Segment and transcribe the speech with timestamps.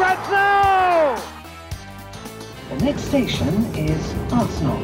[0.00, 1.12] Now!
[2.70, 4.80] The next station is Arsenal.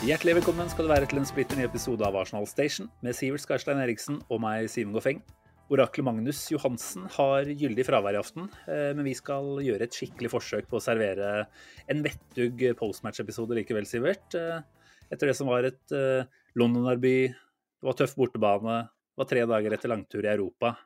[0.00, 3.44] Hjertelig velkommen skal du være til en splitter ny episode av Arsenal Station med Sivert
[3.44, 5.20] Skarstein Eriksen og meg, Simen Goffeng.
[5.68, 10.32] Oraklet Magnus Johansen har gyldig fravær i aften, eh, men vi skal gjøre et skikkelig
[10.38, 11.44] forsøk på å servere
[11.84, 14.24] en vettug postmatch-episode likevel, Sivert.
[14.32, 14.64] Eh,
[15.12, 16.24] Etter det som var et eh,
[16.56, 20.78] London-derby, det var tøff bortebane, det var tre dager etter langtur i Europa.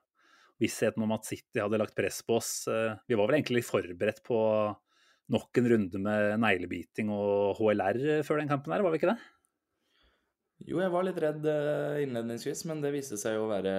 [0.62, 2.52] Vissheten om at City hadde lagt press på oss.
[2.70, 4.38] eh, Vi var vel egentlig forberedt på
[5.32, 9.20] nok en runde med neglebiting og HLR før den kampen her, var vi ikke det?
[10.62, 13.72] Jo, jeg var litt redd eh, innledningsvis, men det viste seg jo å være,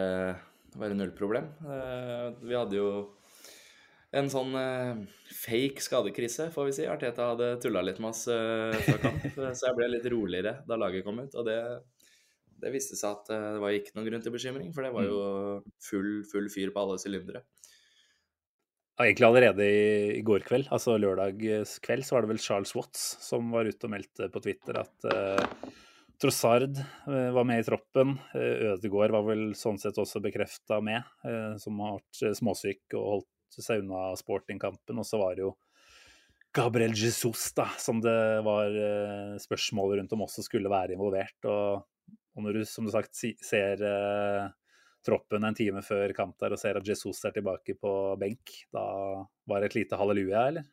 [0.80, 1.46] være null problem.
[1.64, 2.88] Eh, Vi hadde jo
[4.14, 5.00] en sånn eh,
[5.34, 6.88] fake skadekrise, får vi si.
[6.92, 9.24] Arteta hadde tulla litt med oss eh, før kamp,
[9.56, 11.38] så jeg ble litt roligere da laget kom ut.
[11.40, 11.56] Og det,
[12.64, 15.08] det viste seg at eh, det var ikke noen grunn til bekymring, for det var
[15.10, 15.20] jo
[15.84, 17.44] full, full fyr på alle sylindere.
[18.94, 21.40] Ja, egentlig allerede i, går kveld, altså lørdag
[21.82, 25.08] kveld, så var det vel Charles Watts som var ute og meldte på Twitter at
[25.10, 25.72] uh,
[26.22, 28.16] Trossard uh, var med i troppen.
[28.36, 33.08] Uh, Ødegaard var vel sånn sett også bekrefta med, uh, som har vært småsyk og
[33.10, 35.02] holdt seg unna sportingkampen.
[35.02, 35.56] Og så var det jo
[36.54, 38.14] Gabriel Jesus, da, som det
[38.46, 38.76] var
[39.42, 41.40] spørsmål rundt om også skulle være involvert.
[41.50, 41.82] Og,
[42.34, 44.46] og når du som sagt ser eh,
[45.06, 48.86] troppen en time før kamp der og ser at Jesus er tilbake på benk, da
[49.50, 50.70] var det et lite halleluja, eller?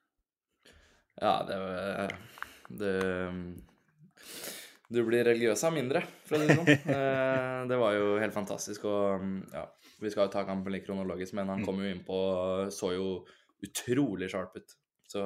[1.21, 2.15] Ja, det var
[2.81, 2.95] det,
[4.89, 6.71] Du blir religiøs av mindre, for å si det sånn.
[6.97, 8.87] Eh, det var jo helt fantastisk.
[8.89, 9.67] Og ja,
[10.01, 13.11] vi skal jo ta kampen litt kronologisk, men han kom jo innpå og så jo
[13.67, 14.77] utrolig sharp ut.
[15.11, 15.21] Så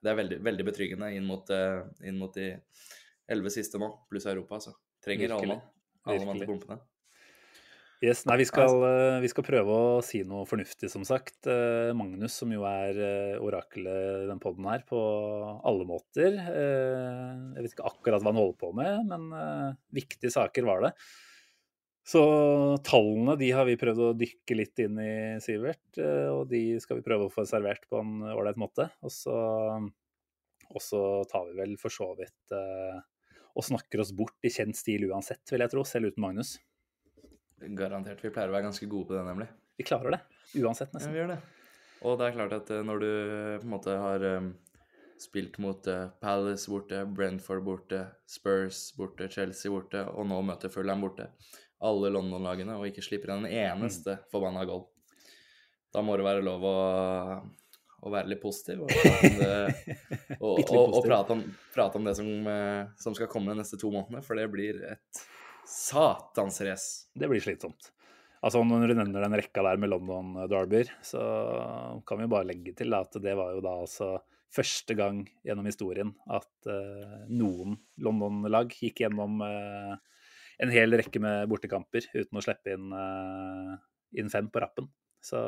[0.00, 2.52] det er veldig, veldig betryggende inn mot, eh, inn mot de
[3.30, 4.60] elleve siste nå, pluss Europa.
[4.62, 5.64] Så trenger alle mann.
[6.04, 6.80] Alle mann til pumpene.
[8.04, 11.46] Yes, nei, vi skal, eh, vi skal prøve å si noe fornuftig, som sagt.
[11.48, 14.98] Eh, Magnus, som jo er eh, orakelet i den poden her, på
[15.64, 16.36] alle måter.
[16.36, 20.92] Eh, Jeg vet ikke akkurat hva han holder på med, men viktige saker var det.
[22.04, 22.20] Så
[22.84, 25.96] tallene de har vi prøvd å dykke litt inn i, Sivert.
[26.34, 28.90] Og de skal vi prøve å få servert på en ålreit måte.
[29.00, 29.32] Og så,
[30.68, 31.00] og så
[31.30, 33.00] tar vi vel for så vidt eh,
[33.54, 36.56] og snakker oss bort i kjent stil uansett, vil jeg tro, selv uten Magnus.
[37.78, 38.20] Garantert.
[38.24, 39.46] Vi pleier å være ganske gode på det, nemlig.
[39.78, 40.20] Vi klarer det.
[40.60, 41.12] Uansett, Ja, nesten.
[41.14, 41.40] vi gjør det.
[42.04, 44.48] Og det er klart at eh, når du eh, på en måte har eh,
[45.22, 45.86] spilt mot
[46.20, 51.30] Palace borte, Brentford borte, Spurs borte, Chelsea borte, og nå møter Fulham borte,
[51.84, 54.84] alle London-lagene, og ikke slipper inn en eneste forbanna goal,
[55.94, 56.74] da må det være lov å,
[58.04, 59.96] å være litt positiv og prate om det,
[60.44, 61.42] og, og, og prate, om,
[61.74, 64.80] prate om det som, eh, som skal komme de neste to månedene, for det blir
[64.92, 65.24] et
[65.68, 67.10] satans race.
[67.16, 67.90] Det blir slitsomt.
[68.44, 71.22] Altså Når du nevner den rekka der med London Derbyer, så
[72.04, 74.18] kan vi bare legge til at det var jo da altså
[74.54, 79.96] første gang gjennom historien at uh, noen London-lag gikk gjennom uh,
[80.62, 83.74] en hel rekke med bortekamper uten å slippe inn, uh,
[84.14, 84.90] inn fem på rappen.
[85.24, 85.40] Så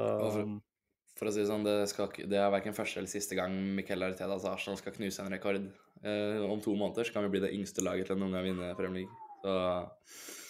[1.16, 4.04] for- å si det sånn, det, skal, det er verken første eller siste gang Miquel
[4.06, 5.65] Artetas Arsenal skal knuse en rekord.
[6.04, 8.44] Eh, om to måneder så kan vi bli det yngste laget til å noen gang
[8.50, 9.15] vinne Premier League.
[9.43, 9.50] Så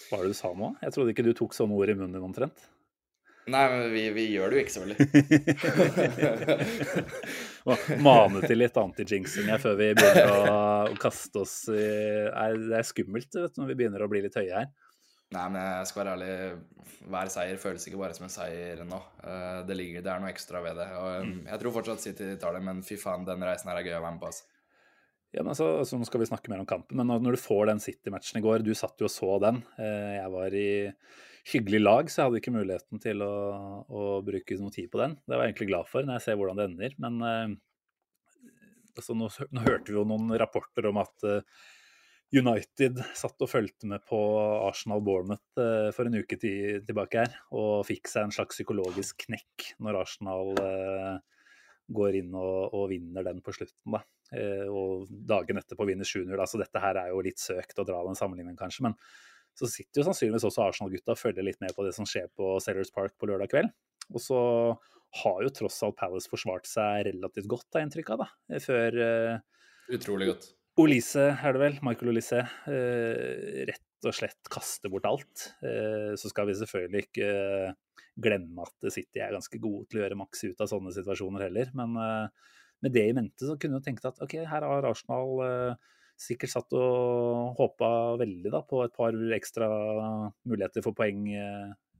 [0.07, 0.73] hva var det du sa nå?
[0.83, 2.67] Jeg trodde ikke du tok sånne ord i munnen din omtrent.
[3.47, 4.97] Nei, men vi, vi gjør det jo ikke, selvfølgelig.
[8.03, 10.57] Mane til litt anti-jinxing her før vi begynner å,
[10.91, 11.85] å kaste oss i
[12.27, 14.67] Nei, Det er skummelt vet du, når vi begynner å bli litt høye her.
[15.35, 16.35] Nei, men jeg skal være ærlig.
[17.11, 18.99] Hver seier føles ikke bare som en seier nå.
[19.27, 20.85] Eh, det, ligger, det er noe ekstra ved det.
[20.95, 23.89] Og eh, jeg tror fortsatt City tar det, men fy faen, den reisen her er
[23.89, 24.31] gøy å være med på.
[24.31, 24.47] Altså.
[25.35, 27.67] Ja, men altså, så Nå skal vi snakke mer om kampen, men når du får
[27.67, 29.59] den City-matchen i går Du satt jo og så den.
[29.75, 30.69] Eh, Jeg var i
[31.51, 33.33] hyggelig lag, så jeg hadde ikke muligheten til å,
[33.87, 35.15] å bruke noe tid på den.
[35.27, 36.95] Det var jeg egentlig glad for når jeg ser hvordan det ender.
[37.03, 38.53] Men eh,
[38.95, 41.27] altså, nå, nå hørte vi jo noen rapporter om at
[42.35, 44.17] United satt og fulgte med på
[44.67, 49.69] Arsenal-Bournemouth eh, for en uke ti- tilbake her, og fikk seg en slags psykologisk knekk
[49.83, 51.13] når Arsenal eh,
[51.87, 53.95] går inn og, og vinner den på slutten.
[53.95, 54.01] da.
[54.35, 56.33] Eh, og dagen etterpå vinner 7-0.
[56.35, 58.97] Altså, dette her er jo litt søkt å dra den sammenligningen, kanskje, men
[59.57, 62.57] så sitter jo sannsynligvis også Arsenal-gutta og følger litt med på det som skjer på
[62.61, 63.71] Sellers Park på lørdag kveld.
[64.11, 64.41] Og så
[65.23, 68.59] har jo tross alt Palace forsvart seg relativt godt, har jeg inntrykk av, da.
[68.67, 69.01] Før
[69.95, 70.51] Utrolig godt.
[70.77, 71.75] Olise, er det vel?
[71.81, 72.43] Michael Olise.
[72.69, 75.47] Uh, rett og slett kaster bort alt.
[75.63, 77.29] Uh, så skal vi selvfølgelig ikke
[78.21, 81.69] glemme at City er ganske gode til å gjøre maks ut av sånne situasjoner heller.
[81.77, 85.77] Men med det i mente så kunne du tenkt at ok, her har Arsenal
[86.17, 89.67] sikkert satt og håpa veldig da, på et par ekstra
[90.49, 91.29] muligheter for poeng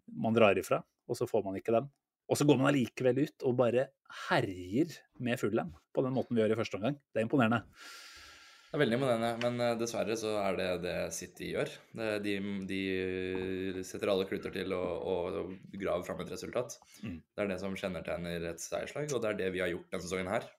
[0.10, 1.86] man drar ifra, og så får man ikke den.
[2.34, 3.92] Og så går man allikevel ut og bare
[4.26, 6.98] herjer med Fulham på den måten vi gjør i første omgang.
[7.14, 7.62] Det er imponerende.
[8.68, 11.70] Det er veldig imponerende, men eh, dessverre så er det det City gjør.
[12.24, 12.34] De,
[12.68, 12.82] de
[13.88, 16.76] setter alle kluter til og, og, og graver fram et resultat.
[17.00, 17.22] Mm.
[17.24, 20.04] Det er det som kjennetegner et seierslag, og det er det vi har gjort denne
[20.04, 20.50] sesongen her.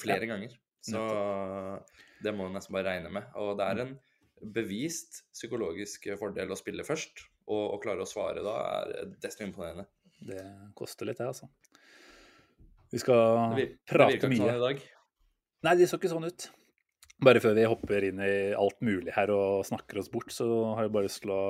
[0.00, 0.34] Flere ja.
[0.34, 0.58] ganger.
[0.84, 1.00] Så
[2.24, 3.32] det må man nesten bare regne med.
[3.40, 3.96] Og det er en
[4.40, 9.88] bevist psykologisk fordel å spille først, og å klare å svare da er desto imponerende.
[10.20, 10.44] Det
[10.76, 11.48] koster litt, det, altså.
[12.92, 14.44] Vi skal det prate det mye.
[14.44, 14.88] Sånn i dag.
[15.64, 16.50] Nei, det så ikke sånn ut.
[17.20, 20.46] Bare før vi hopper inn i alt mulig her og snakker oss bort, så
[20.76, 21.42] har jeg bare lyst til å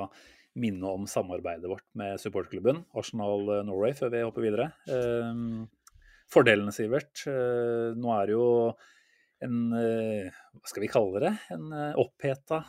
[0.59, 4.65] minne om samarbeidet vårt med supportklubben Arsenal Norway før vi hopper videre.
[4.91, 5.69] Ehm,
[6.31, 7.23] fordelene, Sivert.
[7.27, 8.47] Eh, nå er det jo
[9.41, 11.31] en eh, hva skal vi kalle det?
[11.55, 12.61] En eh, oppheta,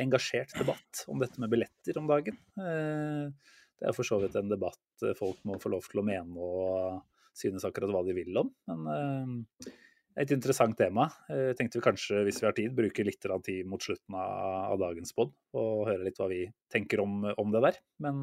[0.00, 2.38] engasjert debatt om dette med billetter om dagen.
[2.54, 7.02] Det er for så vidt en debatt folk må få lov til å mene og
[7.38, 8.50] synes akkurat hva de vil om.
[8.70, 9.44] Men
[10.18, 11.06] et interessant tema.
[11.30, 15.14] Jeg tenkte vi kanskje, hvis vi har tid, bruke litt tid mot slutten av, dagens
[15.14, 17.78] pod og høre litt hva vi tenker om, om det der.
[18.02, 18.22] Men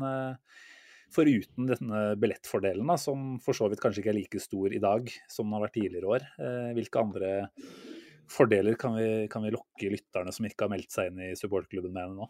[1.15, 5.11] foruten denne billettfordelen, da, som for så vidt kanskje ikke er like stor i dag
[5.31, 6.27] som den har vært tidligere år,
[6.75, 7.31] hvilke andre
[8.31, 11.93] fordeler kan vi, kan vi lokke lytterne som ikke har meldt seg inn i supportklubben
[11.95, 12.27] med nå?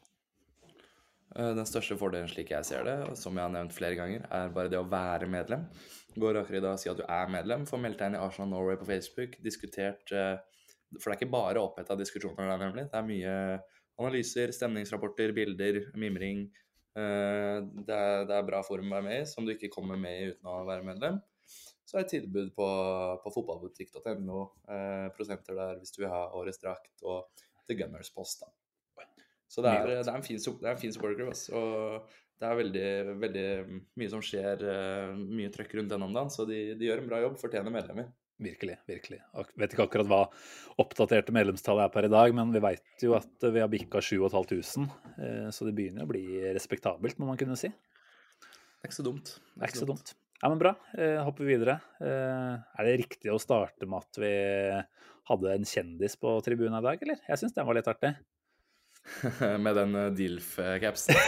[1.34, 4.52] Eh, den største fordelen slik jeg ser det, som jeg har nevnt flere ganger, er
[4.56, 5.66] bare det å være medlem.
[6.16, 7.66] Går akkurat i dag og si at du er medlem.
[7.68, 9.40] Få meldt deg inn i Arsenal Norway på Facebook.
[9.44, 10.36] Diskutert eh,
[10.96, 12.86] For det er ikke bare oppheta diskusjoner der, nemlig.
[12.92, 13.34] Det er mye
[14.00, 16.46] analyser, stemningsrapporter, bilder, mimring.
[16.96, 20.00] Eh, det er, det er bra forum å være med i, som du ikke kommer
[20.00, 21.20] med i uten å være medlem.
[21.86, 22.68] Så er det tilbud på,
[23.22, 24.40] på fotballbutikk.no,
[25.14, 28.42] prosenter der hvis du vil ha årets drakt, og The Gunners Post.
[28.42, 28.50] da.
[29.56, 30.40] Så det er, det er, en fin,
[30.82, 31.32] fin supporterklubb.
[31.32, 31.56] Altså.
[31.56, 32.90] Og det er veldig,
[33.22, 33.48] veldig
[34.02, 36.32] mye som skjer, eh, mye trøkk rundt den om dagen.
[36.34, 38.10] Så de, de, gjør en bra jobb, fortjener medlemmer.
[38.36, 38.76] Virkelig.
[38.84, 39.22] virkelig.
[39.24, 40.20] Jeg vet ikke akkurat hva
[40.84, 44.92] oppdaterte medlemstallet er per i dag, men vi vet jo at vi har bikka 7500.
[45.16, 46.26] Eh, så det begynner å bli
[46.58, 47.72] respektabelt, må man kunne si.
[47.72, 49.38] Det er ikke så dumt.
[49.56, 50.16] Det er ikke så dumt.
[50.42, 50.76] Ja, men bra.
[51.00, 51.80] Eh, hopper vi videre.
[52.04, 54.36] Er det riktig å starte med at vi
[55.32, 57.24] hadde en kjendis på tribunen i dag, eller?
[57.32, 58.18] Jeg syns den var litt artig.
[59.66, 61.16] Med den eh, Dilf-capsen.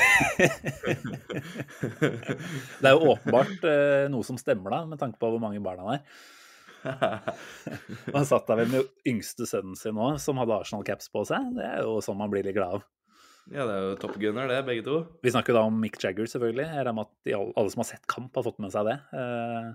[2.81, 5.83] det er jo åpenbart eh, noe som stemmer, da, med tanke på hvor mange barn
[5.83, 6.01] han er.
[8.15, 11.53] han satt der vel med yngste sønnen sin òg, som hadde Arsenal-caps på seg.
[11.57, 12.87] Det er jo sånn man blir litt glad av.
[13.47, 14.97] Ja, det er jo Top Gunner, det, begge to.
[15.23, 16.65] Vi snakker da om Mick Jagger, selvfølgelig.
[16.67, 18.97] Jeg regner med at alle som har sett kamp, har fått med seg det.
[19.13, 19.71] Uh,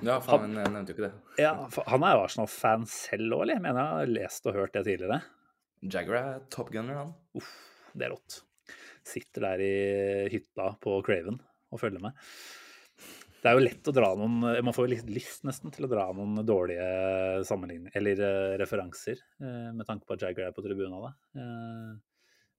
[0.00, 1.12] ja, faen, jeg nevnte jo ikke det.
[1.42, 1.52] Ja,
[1.92, 3.58] Han er jo Arsenal-fan selv òg, eller?
[3.58, 5.20] Jeg mener jeg har lest og hørt det tidligere.
[5.82, 7.14] Jagger er top gunner, han.
[7.38, 7.50] Uff,
[7.98, 8.42] det er rått.
[9.06, 9.72] Sitter der i
[10.30, 11.40] hytta på Craven
[11.72, 12.14] og følger med.
[13.42, 15.90] Det er jo lett å dra noen Man får jo litt lyst nesten til å
[15.90, 20.62] dra noen dårlige sammenligninger eller uh, referanser uh, med tanke på at Jagger er på
[20.62, 21.10] tribunen.
[21.34, 21.98] Uh,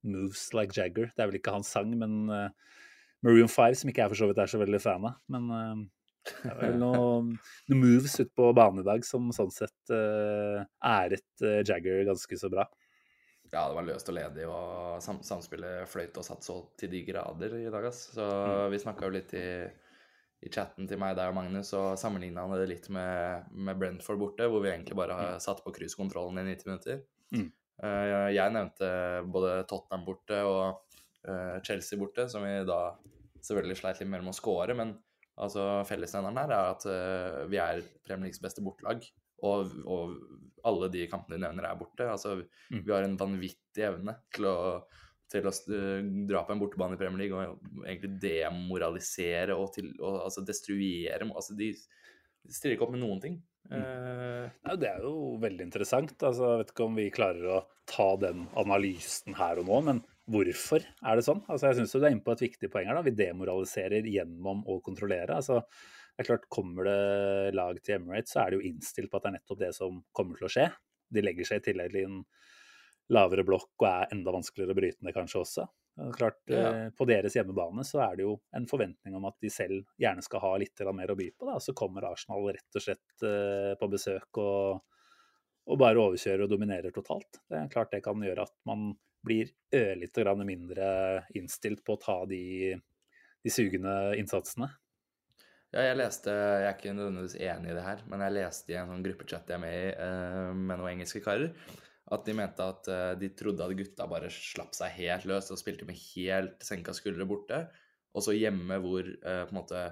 [0.04, 1.14] Moves like Jagger.
[1.16, 2.28] Det er vel ikke hans sang, men
[3.24, 5.14] Maroon 5, som ikke jeg for så vidt er så veldig fan av.
[5.32, 5.46] Men
[6.28, 7.30] det er vel noen,
[7.72, 12.68] noen moves ute på banen i dag som sånn sett æret Jagger ganske så bra.
[13.54, 17.04] Ja, det var løst og ledig, og sam samspillet fløyt og satt så til de
[17.06, 18.08] grader i dag, ass.
[18.16, 18.72] Så mm.
[18.74, 19.48] vi snakka jo litt i,
[20.42, 24.50] i, chatten til meg, deg og Magnus, og sammenligna det litt med, med, Brentford borte,
[24.50, 25.44] hvor vi egentlig bare har mm.
[25.46, 27.04] satt på cruisekontrollen i 90 minutter.
[27.36, 27.52] Mm.
[27.84, 28.90] Uh, jeg nevnte
[29.34, 30.98] både Tottenham borte og
[31.30, 32.82] uh, Chelsea borte, som vi da
[33.44, 34.96] selvfølgelig sleit litt mer med å score, men
[35.38, 39.06] altså fellesnevneren her er at uh, vi er Premier Leagues beste bortelag.
[39.44, 40.16] Og, og,
[40.64, 42.06] alle de kampene de nevner, er borte.
[42.08, 42.38] Altså,
[42.72, 42.84] mm.
[42.86, 44.58] Vi har en vanvittig evne til å,
[45.28, 45.52] til å
[46.30, 51.28] dra på en bortebane i Premier League og egentlig demoralisere og, til, og altså destruere
[51.28, 51.74] altså De
[52.48, 53.36] stiller ikke opp med noen ting.
[53.72, 53.84] Mm.
[54.64, 56.16] Uh, det er jo veldig interessant.
[56.20, 60.02] Altså, jeg vet ikke om vi klarer å ta den analysen her og nå, men
[60.32, 61.44] hvorfor er det sånn?
[61.50, 62.96] Altså, jeg syns du er inne på et viktig poeng her.
[62.96, 65.42] da, Vi demoraliserer gjennom å kontrollere.
[65.42, 65.60] altså
[66.14, 69.24] det er klart, Kommer det lag til Emirates, så er det jo innstilt på at
[69.26, 70.68] det er nettopp det som kommer til å skje.
[71.14, 72.20] De legger seg i tillegg til en
[73.14, 75.66] lavere blokk og er enda vanskeligere å bryte ned kanskje også.
[75.94, 76.70] Det er Klart, Ja.
[76.86, 80.24] eh, På deres hjemmebane så er det jo en forventning om at de selv gjerne
[80.24, 81.46] skal ha litt mer å by på.
[81.52, 81.60] Da.
[81.60, 84.82] Så kommer Arsenal rett og slett eh, på besøk og,
[85.68, 87.42] og bare overkjører og dominerer totalt.
[87.50, 92.02] Det er klart det kan gjøre at man blir ørlite grann mindre innstilt på å
[92.02, 92.74] ta de,
[93.44, 94.70] de sugende innsatsene.
[95.74, 98.76] Ja, jeg leste Jeg er ikke nødvendigvis enig i det her, men jeg leste i
[98.78, 101.48] en sånn gruppechat jeg er med i eh, med noen engelske karer,
[102.14, 105.58] at de mente at eh, de trodde at gutta bare slapp seg helt løs og
[105.58, 107.64] spilte med helt senka skuldre borte.
[108.14, 109.84] Og så hjemme hvor eh, på en måte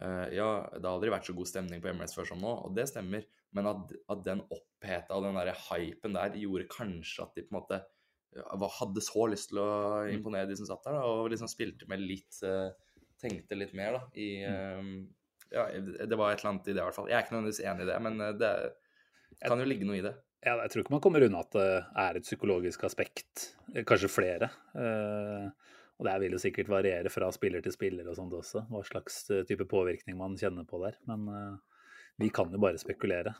[0.00, 2.86] Ja, det har aldri vært så god stemning på Emirates før som nå, og det
[2.88, 7.44] stemmer, men at, at den oppheta og den der hypen der gjorde kanskje at de
[7.44, 7.80] på en måte
[8.78, 12.40] hadde så lyst til å imponere de som satt der, og liksom spilte med litt
[13.20, 14.86] Tenkte litt mer, da, i eh,
[15.50, 17.08] Ja, det var et eller annet i det, i hvert fall.
[17.10, 18.52] Jeg er ikke nødvendigvis enig i det, men eh, det
[19.42, 20.12] kan jo ligge noe i det.
[20.46, 21.66] Ja, jeg tror ikke man kommer unna at det
[22.04, 24.50] er et psykologisk aspekt, eh, kanskje flere.
[24.78, 28.80] Eh, og det vil jo sikkert variere fra spiller til spiller og sånt også, hva
[28.88, 30.96] slags type påvirkning man kjenner på der.
[31.10, 31.26] Men
[32.16, 33.34] vi kan jo bare spekulere.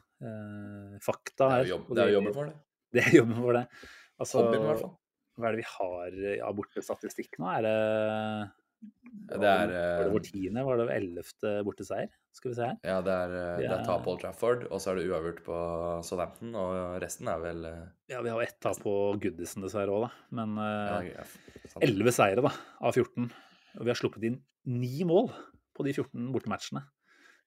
[1.01, 2.59] Fakta Det er jo jobb, det er jo jobben for det.
[2.93, 3.65] Det er jobben for det.
[4.21, 4.93] Altså, Hobbyen, i hvert fall.
[5.39, 6.17] hva er det vi har
[6.51, 7.49] av bortestatistikk nå?
[7.55, 7.75] Er det
[9.31, 10.63] Det er, Var det eh, vår tiende?
[10.67, 12.09] Var det ellevte borteseier?
[12.35, 12.79] Skal vi se her.
[12.87, 13.77] Ja, det er, eh, det Ja.
[13.79, 15.59] er tap på Old Trafford, og så er det uavgjort på
[16.07, 19.93] Southampton, og resten er vel eh, Ja, vi har jo ett tap på Goodison dessverre
[19.95, 20.11] òg, da.
[20.41, 23.31] Men ja, eh, ja, 11 seire da, av 14.
[23.79, 25.31] Og vi har sluppet inn ni mål
[25.77, 26.83] på de 14 bortematchene.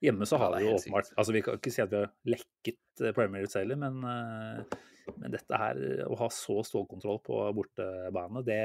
[0.03, 2.11] Hjemme så har er vi jo åpenbart altså Vi kan ikke si at vi har
[2.27, 7.39] lekket eh, Premier League heller, men, eh, men dette her, å ha så stålkontroll på
[7.55, 8.61] bortebane, det,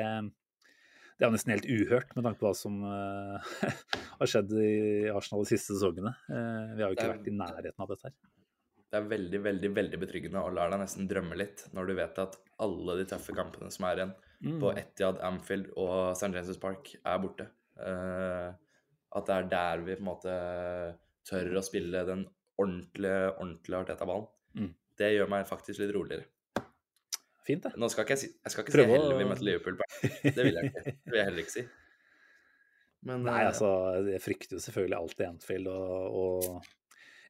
[1.18, 3.52] det er jo nesten helt uhørt med tanke på hva som eh,
[4.20, 6.12] har skjedd i Arsenal de siste sesongene.
[6.30, 8.14] Eh, vi har jo ikke er- vært i nærheten av dette her.
[8.88, 12.18] Det er veldig, veldig veldig betryggende og lar deg nesten drømme litt når du vet
[12.22, 14.60] at alle de tøffe kampene som er igjen Mm.
[14.62, 16.28] på Etiad, Amfield og St.
[16.30, 17.48] James' Park, er borte.
[17.82, 18.52] Eh,
[19.18, 20.34] at det er der vi på en måte
[21.26, 22.22] tør å spille den
[22.56, 24.28] ordentlige, ordentlige Arteta-ballen.
[24.54, 24.68] Mm.
[24.96, 26.28] Det gjør meg faktisk litt roligere.
[27.48, 27.74] Fint, det.
[27.80, 29.78] Nå skal ikke jeg si, jeg skal ikke Prøv si heller vi møtte Liverpool.
[30.36, 30.82] Det vil jeg ikke.
[30.92, 31.62] Det vil jeg heller ikke si.
[33.08, 33.68] Men Nei, eh, altså,
[34.10, 36.74] jeg frykter jo selvfølgelig alltid Anfield og, og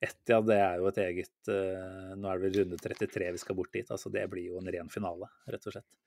[0.00, 3.56] Etia, det er jo et eget uh, Nå er det vel runde 33 vi skal
[3.58, 3.88] bort dit.
[3.90, 5.98] altså Det blir jo en ren finale, rett og slett.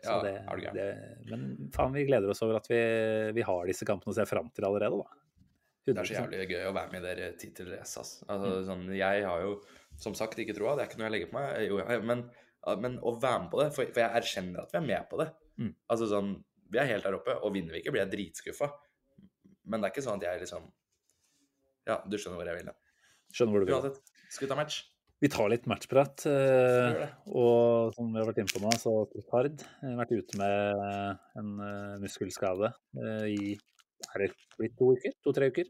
[0.00, 0.86] Så Ja, det, er det, det,
[1.30, 2.80] men faen, vi gleder oss over at vi,
[3.36, 5.20] vi har disse kampene å se fram til allerede, da.
[5.86, 8.12] Det er så jævlig gøy å være med i dere tittelrace, ass.
[8.26, 8.64] Altså, Mm.
[8.68, 9.52] sånn, jeg har jo
[10.00, 12.24] som sagt ikke troa, det er ikke noe jeg legger på meg, jo, men,
[12.80, 15.20] men å være med på det, for, for jeg erkjenner at vi er med på
[15.22, 15.28] det.
[15.60, 15.72] Mm.
[15.92, 16.34] Altså sånn,
[16.70, 18.70] vi er helt der oppe, og vinner vi ikke, blir jeg dritskuffa.
[19.70, 20.70] Men det er ikke sånn at jeg liksom
[21.88, 22.70] Ja, du skjønner hvor jeg vil.
[22.70, 22.76] ja.
[23.34, 23.76] Skjønner hvor du vil.
[23.78, 24.82] Uansett, skal vi ta match?
[25.20, 26.22] Vi tar litt matchprat.
[26.30, 28.92] eh, og som vi har vært inne på nå, så
[29.34, 30.86] har har vært ute med
[31.40, 33.50] en eh, muskelskade eh, i
[34.14, 35.12] er det blitt to uker?
[35.26, 35.68] To-tre uker.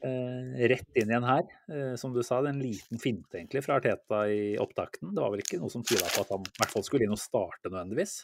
[0.00, 1.42] Eh, rett inn igjen her.
[1.68, 5.10] Eh, som du sa, det er en liten finte egentlig fra Arteta i opptakten.
[5.12, 7.16] Det var vel ikke noe som tyda på at han i hvert fall skulle inn
[7.16, 8.14] og starte nødvendigvis.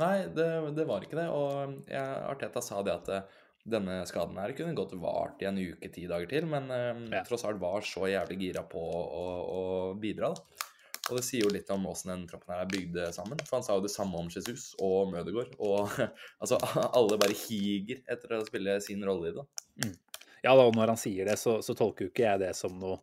[0.00, 1.28] Nei, det, det var ikke det.
[1.30, 3.38] Og jeg, Arteta sa det at eh,
[3.76, 6.66] denne skaden her kunne godt vart i en uke, ti dager til, men
[7.12, 7.22] Ja.
[7.28, 9.62] tross alt var så jævlig gira på å, å
[10.02, 10.32] bidra.
[10.34, 10.70] da.
[11.12, 13.40] Og det sier jo litt om åssen den troppen her er bygd sammen.
[13.44, 15.52] For han sa jo det samme om Jesus og Mødegård.
[15.60, 15.92] Og
[16.42, 16.56] altså,
[16.98, 19.46] alle bare higer etter å spille sin rolle i det.
[19.84, 19.96] Mm.
[20.42, 22.98] Ja, og når han sier det, så, så tolker jo ikke jeg det som noe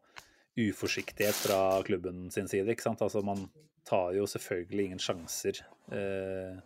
[0.60, 2.74] uforsiktighet fra klubben sin side.
[2.74, 3.06] ikke sant?
[3.06, 3.46] Altså, Man
[3.88, 5.62] tar jo selvfølgelig ingen sjanser.
[5.94, 6.58] Eh,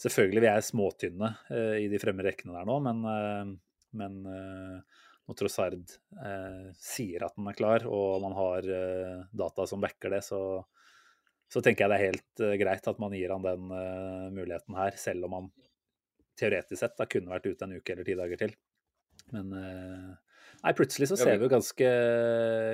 [0.00, 3.50] selvfølgelig vi er småtynne eh, i de fremme rekkene der nå, men, eh,
[4.00, 9.66] men eh, når Trossard eh, sier at den er klar, og man har eh, data
[9.68, 10.40] som backer det, så,
[11.54, 14.74] så tenker jeg det er helt eh, greit at man gir han den uh, muligheten
[14.78, 15.48] her, selv om han
[16.40, 18.54] teoretisk sett da kunne vært ute en uke eller ti dager til.
[19.30, 20.08] Men uh,
[20.64, 21.90] nei, plutselig så ser vi- vi jo ganske,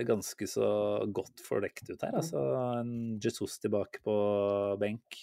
[0.08, 0.70] ganske så
[1.12, 2.16] godt fordekt ut her.
[2.22, 2.40] Altså
[2.80, 4.16] en Jesus tilbake på
[4.80, 5.20] benk.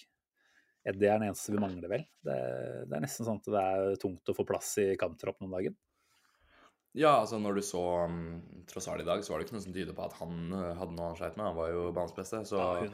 [0.88, 2.04] Eddie er den eneste vi mangler, vel.
[2.24, 2.38] Det,
[2.88, 5.74] det er nesten sånn at det er tungt å få plass i kamptroppen om dagen.
[6.98, 9.74] Ja, altså når du så um, Trossard i dag, så var det ikke noe som
[9.76, 11.46] tyder på at han eh, hadde noe han sleit med.
[11.46, 12.40] Han var jo banens beste.
[12.48, 12.88] Så Ja,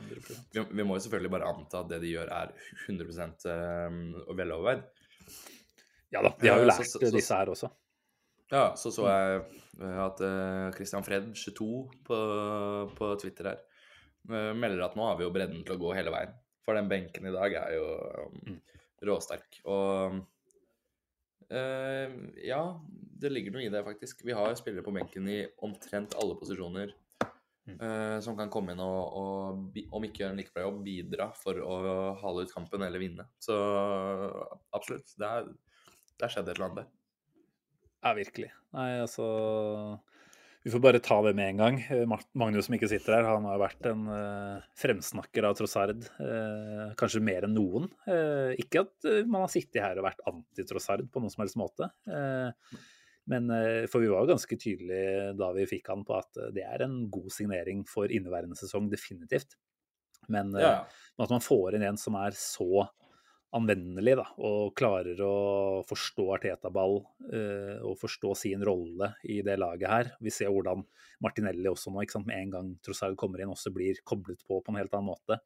[0.53, 2.53] vi, vi må jo selvfølgelig bare anta at det de gjør, er
[2.85, 3.97] 100% um,
[4.37, 4.85] veloverveid.
[6.15, 7.71] Ja da, de har jo Eh, lært så- så- disse her også.
[8.53, 9.41] Ja, så så jeg
[9.81, 11.71] eh, at uh, Christian Fred, 22,
[12.07, 12.19] på,
[12.95, 13.63] på Twitter her,
[14.31, 16.37] uh, melder at nå har vi jo bredden til å gå hele veien.
[16.63, 17.89] For den benken i dag er jo
[18.29, 18.61] um,
[19.09, 19.59] råsterk.
[19.65, 20.21] Og
[21.51, 22.63] uh, ja,
[23.21, 24.25] det ligger noe i det, faktisk.
[24.27, 26.95] Vi har spillere på benken i omtrent alle posisjoner.
[27.65, 27.79] Mm.
[27.81, 31.31] uh, som kan komme inn og, og om ikke gjøre en like bra jobb, bidra
[31.39, 31.77] for å
[32.21, 33.25] hale ut kampen eller vinne.
[33.41, 33.57] Så
[34.77, 35.15] absolutt.
[35.17, 35.31] Det
[36.15, 36.91] det er skjedd et eller annet der.
[38.05, 38.51] Ja, virkelig.
[38.77, 39.25] Nei, altså
[40.65, 41.81] Vi får bare ta det med en gang.
[41.93, 42.05] Eh,
[42.39, 46.07] Magnus som ikke sitter her, han har vært en eh, fremsnakker av Trossard.
[47.01, 47.91] kanskje mer enn noen.
[48.61, 51.91] Ikke at man har sittet her og vært anti-Trossard på noen som helst måte.
[53.31, 56.51] Men eh, For vi var jo ganske tydelige da vi fikk han på at eh,
[56.57, 59.57] det er en god signering for inneværende sesong, definitivt.
[60.33, 60.77] Men eh, Ja,
[61.25, 62.87] at man får inn en som er så
[63.55, 65.35] anvendelig da, og klarer å
[65.87, 70.09] forstå Arteta-ball og forstå sin rolle i det laget her.
[70.19, 70.83] Vi ser hvordan
[71.23, 72.27] Martinelli også nå, ikke sant?
[72.27, 75.39] med en gang Trossard kommer inn, også blir koblet på på en helt annen måte.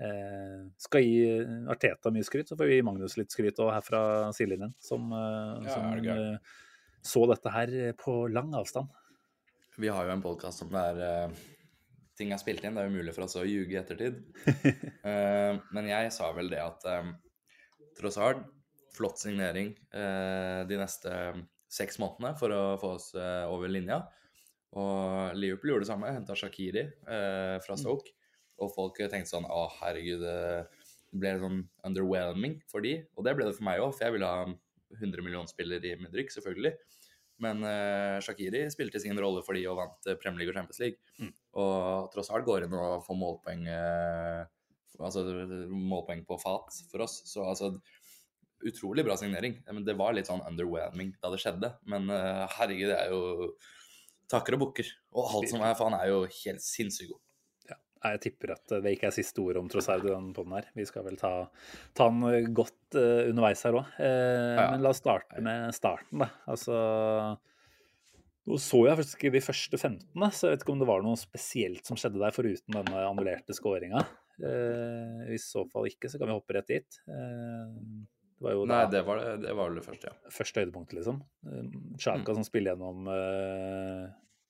[0.00, 1.28] Eh, skal gi
[1.76, 5.76] Arteta mye skryt, så får vi gi Magnus litt skryt her fra sidelinjen, som, Ja,
[5.76, 5.92] som
[7.06, 8.90] det eh, så dette her på lang avstand.
[9.78, 11.36] Vi har jo en podkast som der er
[12.16, 12.76] ting er spilt inn.
[12.76, 14.22] Det er umulig for oss å ljuge i ettertid.
[15.04, 17.12] uh, men jeg sa vel det at um,
[17.96, 18.40] Trossard,
[18.96, 21.12] flott signering uh, de neste
[21.68, 24.00] seks månedene for å få oss uh, over linja.
[24.76, 28.12] Og Liverpool gjorde det samme, henta Shakiri eh, fra Stoke.
[28.60, 32.98] Og folk tenkte sånn Å, herregud, det ble sånn underwhelming for de.
[33.16, 34.42] Og det ble det for meg òg, for jeg ville ha
[34.94, 36.76] 100 millionspiller i Mudrik, selvfølgelig.
[37.42, 40.80] Men uh, Shakiri spilte sin rolle for de og vant eh, Premier League og Champions
[40.80, 41.00] League.
[41.20, 41.32] Mm.
[41.60, 44.44] Og tross alt går inn å få målpoeng uh,
[44.96, 45.26] Altså
[45.68, 47.18] målpoeng på fat for oss.
[47.28, 47.74] Så altså
[48.64, 49.58] Utrolig bra signering.
[49.68, 51.74] Men det var litt sånn underwhelming da det skjedde.
[51.92, 53.50] Men uh, herregud, det er jo
[54.32, 54.88] takker og bukker.
[55.12, 57.20] Og alt som er, for han er jo helt sinnssykt god.
[57.68, 57.76] Ja,
[58.08, 60.70] Jeg tipper at det ikke er siste ord om Trossard i den poden her.
[60.78, 61.34] Vi skal vel ta,
[61.92, 63.92] ta den godt eh, underveis her òg.
[63.98, 64.70] Ja.
[64.70, 66.30] Men la oss starte med starten, da.
[66.46, 66.78] Altså
[68.46, 70.86] Nå så jeg faktisk ikke de første 15, da, så jeg vet ikke om det
[70.86, 74.04] var noe spesielt som skjedde der, foruten denne annullerte skåringa.
[74.38, 76.98] Uh, I så fall ikke, så kan vi hoppe rett dit.
[77.10, 77.72] Eh,
[78.36, 80.30] det var jo Nei, da det var, det, det var vel det første, ja.
[80.36, 81.22] første høydepunktet, liksom.
[81.48, 81.62] Eh,
[81.96, 82.24] Mm.
[82.36, 84.02] som spiller gjennom eh,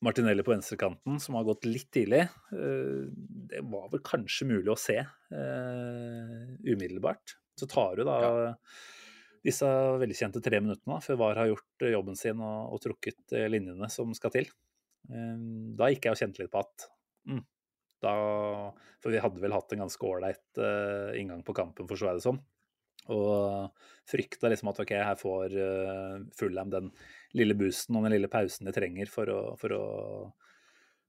[0.03, 2.27] Martinelli på venstrekanten, som har gått litt tidlig.
[2.53, 3.07] Eh,
[3.53, 7.37] det var vel kanskje mulig å se uh, umiddelbart.
[7.57, 8.19] Så tar du da
[9.47, 9.67] disse
[10.01, 13.47] velkjente tre minuttene da, før VAR har gjort eh, jobben sin og, og trukket eh,
[13.53, 14.51] linjene som skal til.
[15.11, 15.37] Eh,
[15.79, 16.89] da gikk jeg og kjente litt på at
[17.31, 17.45] mm,
[18.05, 18.17] da
[19.01, 22.25] For vi hadde vel hatt en ganske ålreit uh, inngang på kampen, forstår jeg det
[22.27, 22.41] som.
[23.15, 26.91] Og frykta liksom at ok, her får uh, Fullham den
[27.39, 29.83] lille boosten og den lille pausen de trenger for å, for å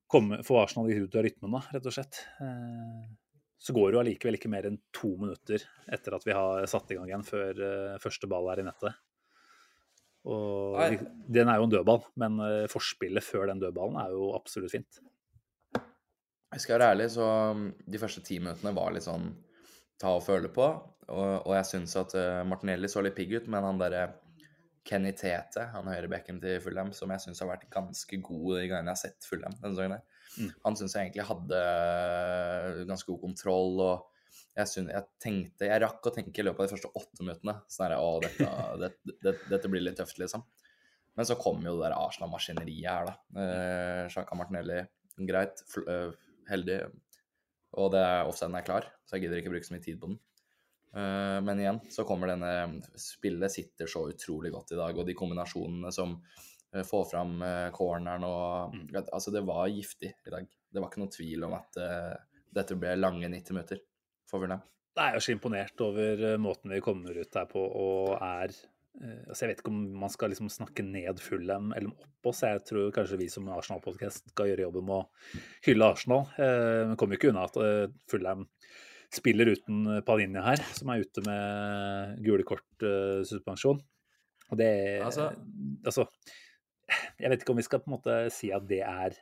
[0.07, 2.21] komme, få Arsenal ut av rytmen, da, rett og slett.
[2.43, 3.07] Eh,
[3.58, 6.91] så går det jo allikevel ikke mer enn to minutter etter at vi har satt
[6.93, 9.00] i gang igjen, før eh, første ball er i nettet.
[10.28, 10.98] Og Nei.
[11.32, 15.02] den er jo en dødball, men eh, forspillet før den dødballen er jo absolutt fint.
[15.78, 19.32] Jeg skal være ærlig, så um, de første ti minuttene var litt sånn
[20.00, 20.67] ta og føle på.
[21.08, 24.06] Og, og jeg syns at uh, Martinelli så litt pigg ut, men han derre
[24.88, 28.93] Kenny Tete, han høyrebekken til Fulham, som jeg syns har vært ganske god de gangene
[28.93, 30.06] jeg har sett Fulham denne sesongen.
[30.38, 30.52] Mm.
[30.65, 33.82] han syns jeg egentlig hadde uh, ganske god kontroll.
[33.86, 37.26] og jeg, synes, jeg tenkte, jeg rakk å tenke i løpet av de første åtte
[37.26, 38.52] minuttene sånn her, å, dette,
[38.84, 38.91] det,
[39.26, 40.45] det, dette blir litt tøft, liksom.
[41.17, 43.17] Men så kom jo det der Arsenal-maskineriet her, da.
[43.34, 44.84] Uh, Sjaka Martinelli,
[45.30, 45.65] greit.
[45.82, 46.13] Uh,
[46.47, 46.80] heldig.
[47.78, 50.12] Og det er offsiden er klar, så jeg gidder ikke bruke så mye tid på
[50.12, 50.19] den.
[50.97, 55.15] Eh, men igjen så kommer denne Spillet sitter så utrolig godt i dag, og de
[55.17, 56.15] kombinasjonene som
[56.77, 58.77] eh, får fram uh, corneren og
[59.11, 60.47] Altså, det var giftig i dag.
[60.47, 62.15] Det var ikke noe tvil om at uh,
[62.53, 63.81] dette ble lange 90 minutter
[64.27, 64.63] for Fulham.
[64.97, 68.49] Jeg er jo så imponert over eh, måten vi kommer ut her på og er
[68.49, 72.41] uh, altså Jeg vet ikke om man skal liksom snakke ned Fulham eller opp oss.
[72.41, 76.25] Jeg tror kanskje vi som Arsenal-podkast skal gjøre jobben med å hylle Arsenal.
[76.33, 76.49] Vi
[76.89, 78.47] Men kommer jo ikke unna at eh, Fulham
[79.13, 83.77] spiller uten Palinja her, som er ute med gule kort-suspensjon.
[84.51, 85.29] Og det Altså-
[85.85, 86.07] Altså
[87.17, 89.15] Jeg vet ikke om vi skal på en måte si at det er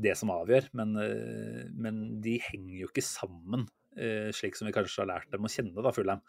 [0.00, 3.66] det som avgjør, men, eh, men de henger jo ikke sammen,
[3.96, 6.22] eh, slik som vi kanskje har lært dem å kjenne, da, Fulheim.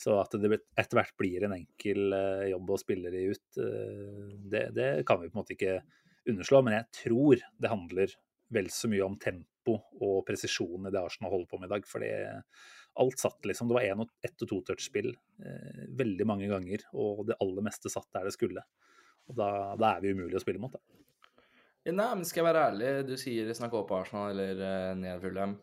[0.00, 3.60] Så at det etter hvert blir en enkel eh, jobb å spille de ut,
[4.50, 5.82] det, det kan vi på en måte ikke
[6.30, 6.62] underslå.
[6.64, 8.14] Men jeg tror det handler
[8.50, 11.84] vel så mye om tempo og presisjon i det Arsenal holder på med i dag.
[11.86, 12.10] fordi
[13.00, 13.68] alt satt, liksom.
[13.68, 15.12] Det var én- og ett- og to-touch-spill
[15.94, 18.64] veldig mange ganger, og det aller meste satt der det skulle.
[19.30, 20.74] Og da, da er vi umulig å spille mot.
[20.74, 20.82] Da.
[21.90, 25.54] Nei, men skal jeg være ærlig, du sier snakk opp Arsenal eller uh, ned Fulham.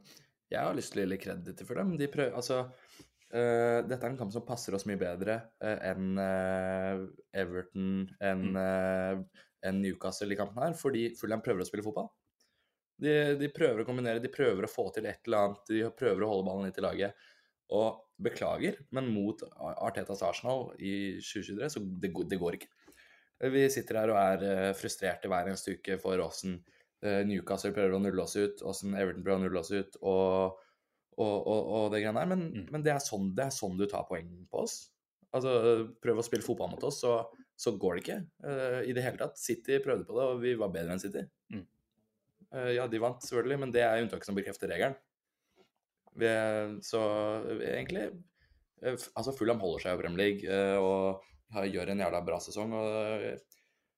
[0.49, 1.91] Jeg har lyst til å gi litt kreditt til Fulham.
[1.99, 6.17] De prøver, altså, uh, dette er en kamp som passer oss mye bedre uh, enn
[6.17, 7.03] uh,
[7.38, 8.63] Everton, enn Mm.
[8.63, 12.08] eh, Newcastle i kampen her, fordi Fulham prøver å spille fotball.
[12.97, 16.23] De, de prøver å kombinere, de prøver å få til et eller annet, de prøver
[16.23, 17.25] å holde ballen litt i laget.
[17.77, 22.69] Og beklager, men mot Artetas Arsenal i 2023, så det, det går ikke.
[23.38, 26.56] Vi sitter her og er eh, frustrerte hver eneste uke for åssen
[27.06, 30.58] eh, Newcastle prøver å nulle oss ut, åssen Everton prøver å nulle oss ut, og,
[31.19, 32.32] og, og, og det greiene der.
[32.34, 32.67] Men, Mm.
[32.73, 34.80] men det, er sånn, det er sånn du tar poeng på oss.
[35.36, 35.52] Altså,
[36.02, 37.19] prøv å spille fotball mot oss, så,
[37.60, 39.38] så går det ikke uh, i det hele tatt.
[39.38, 41.26] City prøvde på det, og vi var bedre enn City.
[41.54, 41.65] Mm.
[42.56, 44.97] Uh, ja, de vant selvfølgelig, men det er unntaket som bekrefter regelen.
[46.82, 47.00] Så
[47.62, 52.73] egentlig uh, Altså, Fulham holder seg i Premier League og gjør en jævla bra sesong.
[52.73, 53.27] og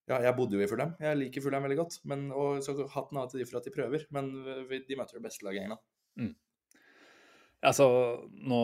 [0.09, 0.95] ja, jeg bodde jo i Fulham.
[1.01, 1.99] Jeg liker Fulham veldig godt.
[2.09, 4.31] Men, og så hatten av til de for at de prøver, men
[4.69, 5.83] de møter det beste laget i England.
[7.59, 7.85] Altså,
[8.31, 8.59] nå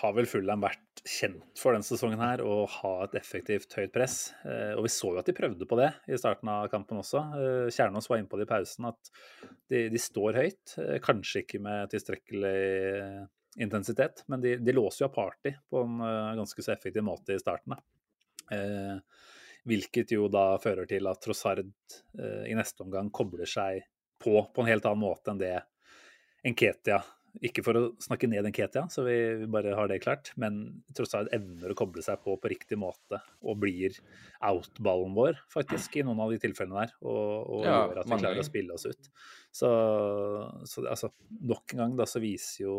[0.00, 4.30] har vel Fulham vært kjent for denne sesongen her å ha et effektivt høyt press.
[4.48, 7.22] Eh, og vi så jo at de prøvde på det i starten av kampen også.
[7.36, 9.12] Eh, Kjernås var inne på det i pausen, at
[9.68, 10.78] de, de står høyt.
[10.80, 12.56] Eh, kanskje ikke med tilstrekkelig
[13.60, 16.00] intensitet, men de, de låser jo av party på en
[16.38, 17.76] ganske så effektiv måte i starten.
[17.76, 17.97] Da.
[18.54, 19.24] Eh,
[19.68, 23.82] hvilket jo da fører til at Trossard eh, i neste omgang kobler seg
[24.18, 25.54] på på en helt annen måte enn det
[26.48, 27.02] Enketia
[27.44, 29.14] ikke for å snakke ned Enketia, så vi,
[29.50, 33.60] bare har det klart, men Trossard evner å koble seg på på riktig måte og
[33.62, 33.94] blir
[34.44, 36.94] outballen vår, faktisk, i noen av de tilfellene der.
[37.04, 39.10] Og, og Ja, gjør at vi klarer å spille oss ut.
[39.54, 39.70] Så,
[40.66, 41.12] så altså,
[41.52, 42.78] nok en gang da, så viser jo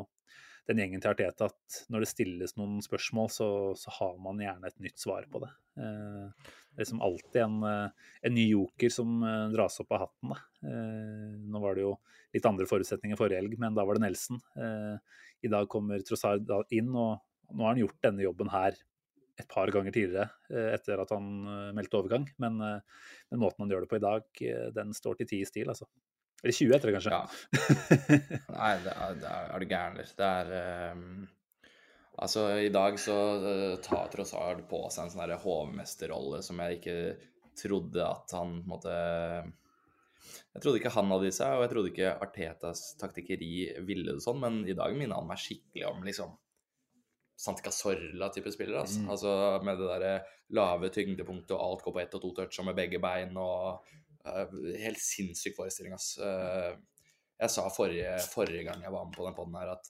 [0.69, 3.47] den gjengen til Arteta at når det stilles noen spørsmål, så,
[3.79, 5.49] så har man gjerne et nytt svar på det.
[5.81, 10.03] Eh, det er liksom alltid en, eh, en ny joker som eh, dras opp av
[10.05, 10.35] hatten.
[10.69, 11.95] Eh, nå var det jo
[12.35, 14.37] litt andre forutsetninger forrige helg, men da var det Nelson.
[14.61, 17.17] Eh, I dag kommer Trossard inn, og
[17.49, 18.77] nå har han gjort denne jobben her
[19.39, 21.31] et par ganger tidligere eh, etter at han
[21.77, 22.29] meldte overgang.
[22.37, 24.45] Men, men måten han gjør det på i dag,
[24.77, 25.89] den står til ti i stil, altså.
[26.43, 27.11] Eller 20 etter det, kanskje.
[27.11, 27.23] Ja.
[28.59, 30.15] Nei, det er, det er, er du gæren, eller?
[30.19, 31.27] Det er um,
[32.19, 36.97] Altså, i dag så uh, tar Trossard på seg en sånn hovmesterrolle som jeg ikke
[37.59, 42.17] trodde at han måte Jeg trodde ikke han hadde i seg, og jeg trodde ikke
[42.25, 43.53] Artetas taktikkeri
[43.87, 46.35] ville det sånn, men i dag minner han meg skikkelig om liksom
[47.39, 48.81] Santi Cazorla-type spiller.
[48.81, 48.99] Altså.
[48.99, 49.11] Mm.
[49.13, 50.13] altså med det derre
[50.59, 53.85] lave tyngdepunktet og alt går på ett og to toucher med begge bein og
[54.83, 56.13] Helt sinnssyk forestilling, ass.
[56.21, 56.73] Eh,
[57.39, 59.89] jeg sa forrige, forrige gang jeg var med på den poden her, at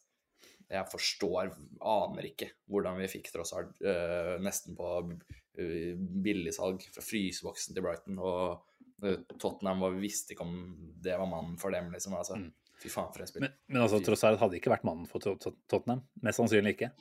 [0.69, 1.47] jeg forstår,
[1.82, 8.19] aner ikke hvordan vi fikk Trossard uh, nesten på uh, billigsalg fra fryseboksen til Brighton.
[8.21, 8.62] Og
[9.02, 10.60] eh, Tottenham var, visste ikke om
[11.02, 12.13] det var mannen for dem, liksom.
[12.19, 12.52] Altså, Mm.
[12.80, 13.43] Fy faen, for en spill.
[13.43, 16.06] Men, men altså, Trossard hadde ikke vært mannen for Tot- Tot- Tottenham.
[16.23, 16.93] Mest sannsynlig ikke.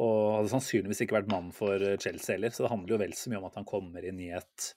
[0.00, 2.54] Og hadde sannsynligvis ikke vært mannen for eh, Chelsea heller.
[2.54, 4.70] Så det handler jo vel så mye om at han kommer inn i et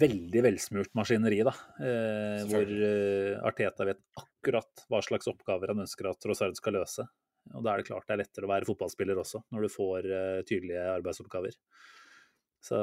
[0.00, 1.52] veldig velsmurt maskineri, da.
[1.80, 7.06] Eh, hvor eh, Arteta vet akkurat hva slags oppgaver han ønsker at Rosard skal løse.
[7.52, 10.08] Og da er det klart det er lettere å være fotballspiller også, når du får
[10.08, 11.58] eh, tydelige arbeidsoppgaver.
[12.64, 12.78] Så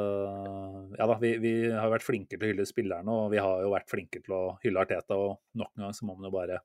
[0.94, 3.72] ja da, vi, vi har vært flinke til å hylle spillerne, og vi har jo
[3.74, 5.18] vært flinke til å hylle Arteta.
[5.18, 6.60] Og nok en gang så må man jo bare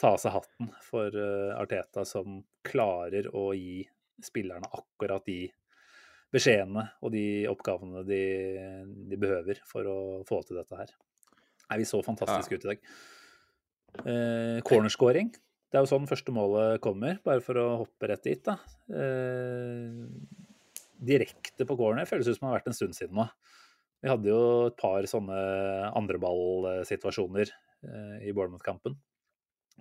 [0.00, 3.82] ta av seg hatten for eh, Arteta, som klarer å gi
[4.24, 5.42] spillerne akkurat de
[6.34, 8.22] beskjedene og de oppgavene de,
[9.10, 10.92] de behøver for å få til dette her.
[11.68, 12.88] Nei, vi så fantastisk ut i dag.
[14.04, 15.30] Eh, cornerscoring.
[15.34, 18.42] Det er jo sånn første målet kommer, bare for å hoppe rett dit.
[18.46, 18.58] da.
[18.90, 20.04] Eh,
[21.04, 23.26] direkte på corner føles ut som det har vært en stund siden nå.
[24.04, 25.40] Vi hadde jo et par sånne
[25.96, 28.98] andreballsituasjoner eh, i Bournemouth-kampen.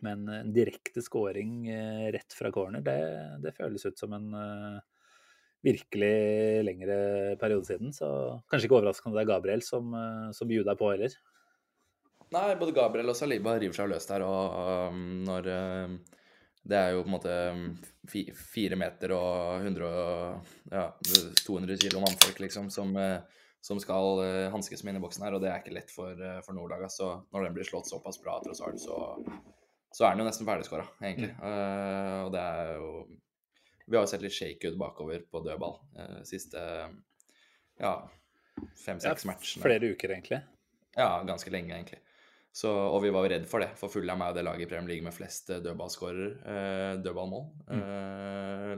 [0.04, 2.98] Men en direkte scoring eh, rett fra corner, det,
[3.44, 4.80] det føles ut som en eh,
[5.64, 6.14] virkelig
[6.68, 6.98] lengre
[7.40, 7.94] periode siden.
[7.96, 8.08] Så
[8.52, 11.16] kanskje ikke overraskende det er Gabriel som, eh, som bjuder på heller.
[12.34, 15.98] Nei, både Gabriel og Saliba river seg løs der, og um, når um,
[16.66, 17.64] Det er jo på en måte um,
[18.10, 20.86] fi, fire meter og 100, og- ja,
[21.44, 23.20] 200 kilo mannfolk, liksom, som, uh,
[23.62, 26.40] som skal uh, hanskes med i boksen her, og det er ikke lett for, uh,
[26.46, 26.88] for Nordlaga.
[26.90, 28.98] Så når den blir slått såpass bra, tross alt, så,
[29.94, 31.36] så er den jo nesten ferdigskåra, egentlig.
[31.38, 32.90] Uh, og det er jo
[33.94, 36.58] Vi har jo sett litt shake ut bakover på dødball eh, siste
[37.78, 37.92] ja,
[38.82, 39.62] fem-seks matchene.
[39.62, 40.40] Flere uker, egentlig.
[40.98, 42.00] Ja, ganske lenge, egentlig.
[42.50, 44.70] Så, og vi var jo redd for det, for Fulham er jo det laget i
[44.72, 47.46] Premier League med flest eh, dødballskårer, eh, dødballmål.
[47.78, 48.74] Eh,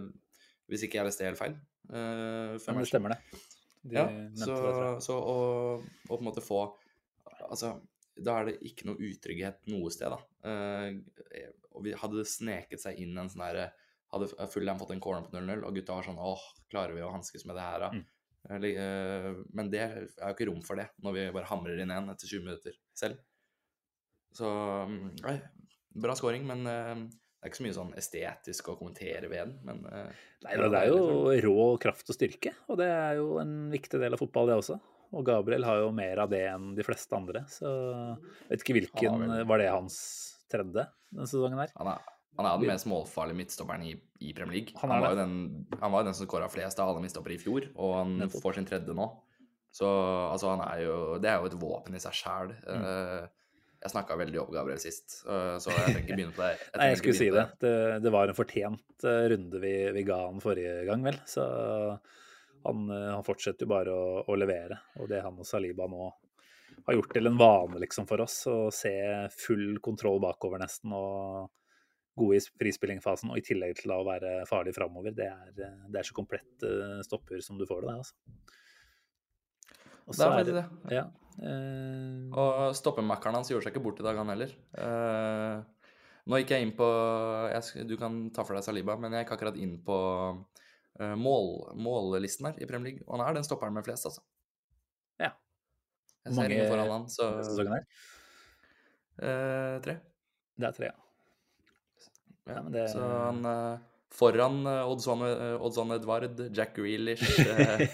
[0.68, 1.56] hvis ikke jeg leste helt feil.
[1.88, 3.40] Eh, Men det stemmer, det.
[3.88, 4.06] De Ja,
[4.44, 5.40] så, det, så å,
[5.80, 6.60] å på en måte få
[7.46, 7.72] Altså,
[8.20, 10.20] da er det ikke noe utrygghet noe sted, da.
[10.52, 13.72] Eh, og vi hadde det sneket seg inn en sånn derre
[14.16, 17.12] Hadde Fulham fått en corner på 0-0, og gutta var sånn Åh, klarer vi å
[17.12, 17.90] hanskes med det her, da?
[17.92, 18.06] Mm.
[18.46, 22.12] Eh, men det er jo ikke rom for det når vi bare hamrer inn en
[22.14, 23.22] etter 20 minutter selv.
[24.36, 24.50] Så
[24.90, 25.38] mm, nei,
[26.04, 29.56] bra scoring, men eh, det er ikke så mye sånn estetisk å kommentere ved den.
[29.68, 33.56] Men eh, Nei, det er jo rå kraft og styrke, og det er jo en
[33.74, 34.80] viktig del av fotball, det også.
[35.16, 38.76] Og Gabriel har jo mer av det enn de fleste andre, så jeg vet ikke
[38.80, 39.98] hvilken Var det hans
[40.52, 41.72] tredje denne sesongen her?
[41.78, 43.94] Han er, han er den mest målfarlige midtstopperen i,
[44.26, 44.76] i Premier League.
[44.82, 45.36] Han Han, var jo den,
[45.80, 48.44] han var jo den som skåra flest av alle midtstoppere i fjor, og han Nettopp.
[48.44, 49.08] får sin tredje nå.
[49.76, 49.88] Så
[50.32, 52.54] altså, han er jo Det er jo et våpen i seg sjæl.
[52.64, 53.32] Mm.
[53.86, 56.54] jeg snakka veldig opp Gabriel sist, eh, så jeg trenger ikke begynne på det.
[56.80, 57.44] Nei, jeg skulle si det.
[57.62, 57.74] det.
[58.02, 61.20] Det var en fortjent eh, runde vi, vi ga han forrige gang, vel.
[61.30, 61.44] Så
[62.66, 64.80] han, eh, han fortsetter jo bare å, å levere.
[65.00, 66.08] Og det han og Saliba nå
[66.88, 68.96] har gjort til en vane liksom for oss, å se
[69.34, 71.52] full kontroll bakover nesten og
[72.16, 76.02] gode i frispillingfasen, og i tillegg til å være farlig framover, det er, eh, det
[76.02, 78.16] er så komplett eh, stopper som du får det, altså.
[80.06, 80.96] Og Det så er er faktisk det det.
[80.96, 81.06] Ja.
[81.36, 82.36] Uh...
[82.40, 84.54] Og stoppemakkeren hans gjorde seg ikke bort i dag, han heller.
[84.78, 85.58] Uh,
[86.30, 86.88] nå gikk jeg inn på
[87.52, 89.98] jeg, Du kan ta for deg Saliba, men jeg gikk akkurat inn på
[90.38, 94.24] uh, mål, mållisten her i Premier League, og han er den stopperen med flest, altså.
[95.20, 95.34] Ja.
[96.26, 97.32] Jeg ser mange foran han, så
[99.22, 99.98] eh, Tre.
[100.56, 101.05] Det er tre, ja.
[102.46, 103.78] Ja, det- Så han eh,
[104.16, 107.88] foran uh, Oddson, eh, Edvard, Jack Grealish eh,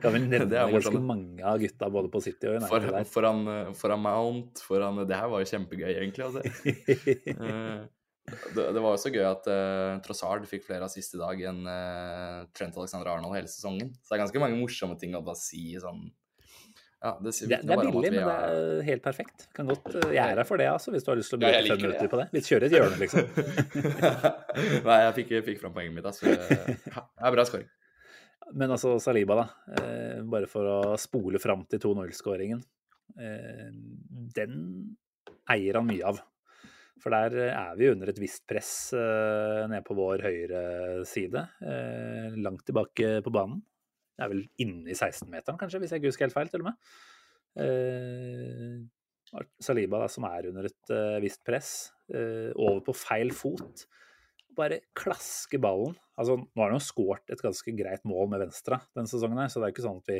[0.00, 3.04] Kan vel nevne Det ganske mange av gutta både på City og United For, der.
[3.12, 6.28] foran, eh, foran Mount, foran Det her var jo kjempegøy, egentlig.
[6.30, 6.42] Altså.
[8.28, 11.62] Eh, det, det var så gøy at uh, Trossard fikk flere av siste dag enn
[11.64, 13.94] uh, Trent Alexander Arnold hele sesongen.
[14.04, 16.02] Så det er ganske mange morsomme ting å bare si sånn
[16.98, 19.44] Ja, det, Det, det er billig, men det er helt perfekt.
[19.54, 21.42] Kan godt, eh, jeg er her for det, altså, hvis du har lyst til å
[21.44, 22.26] bruke ja, fem minutter det, på det.
[22.34, 23.28] Vi kjører et hjørne, liksom.
[24.88, 26.08] Nei, jeg fikk, jeg fikk fram poenget mitt.
[26.10, 26.32] Altså.
[26.32, 27.68] Ja, det er bra scoring.
[28.58, 29.46] Men altså, Saliba, da.
[29.78, 32.64] Eh, bare for å spole fram til 2-0-skåringen.
[33.14, 33.70] Eh,
[34.34, 34.58] den
[35.54, 36.18] eier han mye av.
[36.98, 40.62] For der er vi under et visst press eh, nede på vår høyre
[41.06, 41.46] side.
[41.62, 43.62] Eh, langt tilbake på banen.
[44.18, 46.72] Det er vel inne i 16-meteren, kanskje, hvis jeg ikke husker helt feil, til og
[46.72, 46.88] med.
[47.62, 48.80] Eh,
[49.62, 51.70] Saliba, da, som er under et eh, visst press,
[52.10, 53.84] eh, over på feil fot.
[54.58, 55.94] Bare klasker ballen.
[56.18, 59.52] Altså, nå har han jo skåret et ganske greit mål med venstre denne sesongen, her,
[59.52, 60.18] så det er ikke sånn at vi,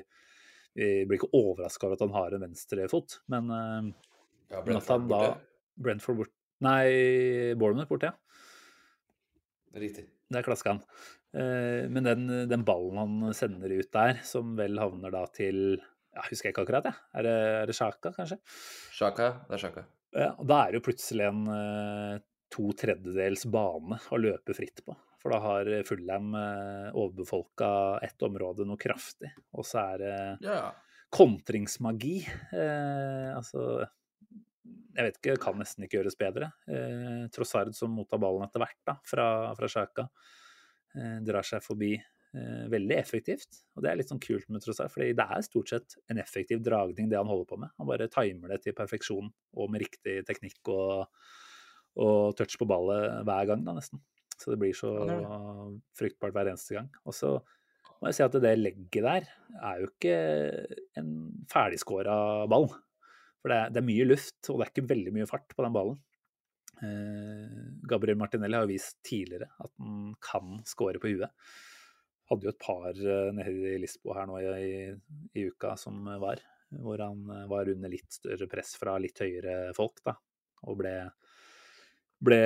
[0.79, 3.19] vi blir ikke overraska over at han har en venstrefot.
[3.35, 3.95] Men eh,
[4.55, 5.23] Ja, Brentford at han da
[5.79, 6.35] Brentford bort
[6.65, 8.17] Nei, Bournemouth borte, ja.
[9.79, 10.09] Riktig.
[10.33, 10.81] Der klaska han.
[11.35, 16.23] Eh, Men den, den ballen han sender ut der, som vel havner da til ja,
[16.31, 16.97] Husker jeg ikke akkurat, jeg.
[17.21, 18.39] Er det, er det Sjaka, kanskje?
[18.97, 19.85] Sjaka, det er Sjaka.
[20.17, 22.15] Ja, og da er det jo plutselig en eh,
[22.51, 24.97] to tredjedels bane å løpe fritt på.
[25.21, 27.69] For da har Fullham eh, overbefolka
[28.07, 29.31] ett område noe kraftig.
[29.59, 30.17] Og så er det
[30.49, 30.73] Ja.
[31.15, 32.17] kontringsmagi.
[32.57, 33.87] Eh, altså
[34.99, 36.49] Jeg vet ikke, kan nesten ikke gjøres bedre.
[36.67, 40.09] Eh, Trossard som mottar ballen etter hvert da, fra, fra Sjaka.
[40.97, 41.97] Eh, drar seg forbi.
[42.37, 43.63] Eh, veldig effektivt.
[43.77, 46.63] Og det er litt sånn kult med Trossard, for det er stort sett en effektiv
[46.65, 47.73] dragning, det han holder på med.
[47.81, 51.07] Han bare timer det til perfeksjon, og med riktig teknikk og,
[52.05, 54.03] og touch på ballet hver gang, da, nesten.
[54.39, 54.93] Så det blir så
[55.99, 56.93] fruktbart hver eneste gang.
[57.09, 57.33] Og så
[57.99, 59.25] må jeg si at det legget der
[59.59, 60.19] er jo ikke
[61.01, 61.09] en
[61.51, 62.69] ferdigskåra ball.
[63.43, 65.65] For det er, det er mye luft, og det er ikke veldig mye fart på
[65.65, 65.99] den ballen.
[66.83, 67.47] Eh,
[67.83, 71.33] Gabriel Martinelli har jo vist tidligere at han kan skåre på huet.
[72.29, 74.71] Hadde jo et par eh, nede i Lisboa her nå i,
[75.39, 76.43] i uka som var,
[76.85, 80.15] hvor han eh, var under litt større press fra litt høyere folk, da.
[80.69, 80.95] Og ble,
[82.23, 82.41] ble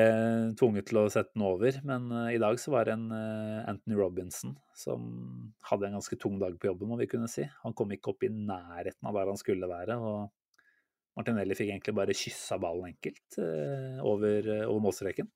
[0.60, 1.80] tvunget til å sette den over.
[1.88, 5.06] Men i dag så var det en Anthony Robinson som
[5.70, 7.46] hadde en ganske tung dag på jobben, må vi kunne si.
[7.64, 9.96] Han kom ikke opp i nærheten av der han skulle være.
[9.96, 10.30] og
[11.18, 15.28] Martinelli fikk egentlig bare kyssa ballen enkelt eh, over, eh, over målstreken.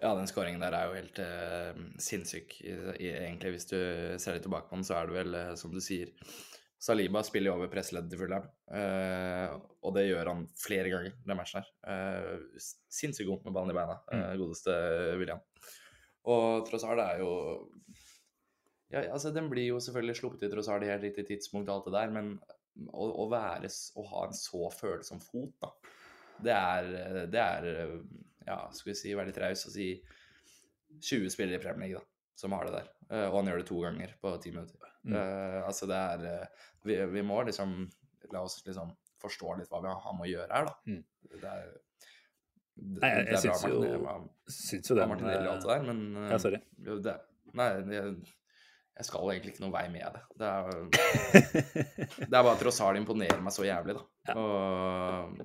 [0.00, 3.56] Ja, den skåringen der er jo helt eh, sinnssyk, egentlig.
[3.56, 3.76] Hvis du
[4.22, 6.14] ser litt tilbake på den, så er det vel, eh, som du sier
[6.80, 9.50] Saliba spiller jo over pressleddet til Fulham, eh,
[9.84, 11.66] og det gjør han flere ganger den matchen her.
[11.92, 14.76] Eh, sinnssykt god med ballen i beina, eh, godeste
[15.20, 15.42] William.
[16.24, 17.34] Og Trossard er jo
[18.90, 21.84] Ja, altså, den blir jo selvfølgelig sluppet i Trossard i helt riktig tidspunkt og alt
[21.86, 22.32] det der, men
[22.92, 25.72] å, å være Å ha en så følsom fot, da,
[26.40, 27.68] det er, det er
[28.46, 29.90] ja, skal vi si, være litt raus og si
[31.00, 32.06] 20 spillere i Premier League da,
[32.40, 32.88] som har det der.
[33.10, 34.88] Eh, og han gjør det to ganger på ti minutter.
[35.04, 35.14] Mm.
[35.16, 37.70] Uh, altså det er eh, vi, vi må liksom
[38.34, 38.90] La oss liksom
[39.22, 40.74] forstå litt hva vi har med å gjøre her, da.
[40.86, 40.98] Mm.
[41.30, 45.72] Det er det, Nei, jeg- jeg syns jo- Syns jo den Martinelli og alt det
[45.72, 46.60] der, men Ja, sorry.
[47.06, 47.14] det,
[47.58, 48.14] Nei, jeg,
[48.98, 50.22] jeg skal egentlig ikke noen vei med det.
[50.40, 50.64] Det er,
[52.30, 54.34] det er bare Trossard imponerer meg så jævlig, da.
[54.36, 55.38] Og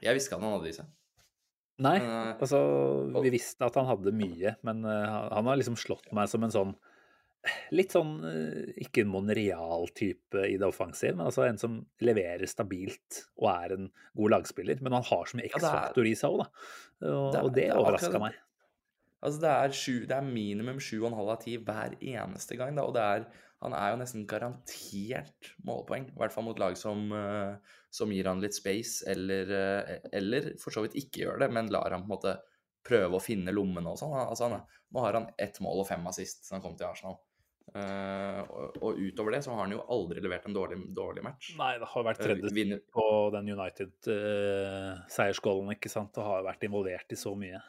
[0.00, 0.88] jeg visste ikke at han hadde det i seg.
[1.80, 2.60] Nei, Men, eh, altså
[3.24, 6.56] vi visste at han hadde mye, men eh, han har liksom slått meg som en
[6.56, 6.78] sånn
[7.72, 13.22] Litt sånn eh, ikke en Monreal-type i det offensive, men altså en som leverer stabilt
[13.40, 13.86] og er en
[14.20, 14.82] god lagspiller.
[14.84, 16.50] Men han har så mye X-faktor i seg òg, da.
[17.08, 18.36] Og Det det er overraska meg.
[19.20, 22.86] Altså, det er, sju, det er minimum 7,5 av 10 hver eneste gang, da.
[22.88, 23.26] Og det er,
[23.60, 26.06] han er jo nesten garantert målpoeng.
[26.08, 30.42] I hvert fall mot lag som, eh, som gir han litt space, eller, eh, eller
[30.62, 32.32] for så vidt ikke gjør det, men lar han på en måte
[32.86, 34.14] prøve å finne lommene og sånn.
[34.22, 37.16] Altså, nå har han ett mål og fem assist siden han kom til Arsenal.
[37.70, 41.52] Uh, og, og utover det så har han jo aldri levert en dårlig, dårlig match.
[41.60, 43.04] Nei, det har vært tredje på
[43.36, 47.60] den United-seiersgålen, ikke sant, og har vært involvert i så mye.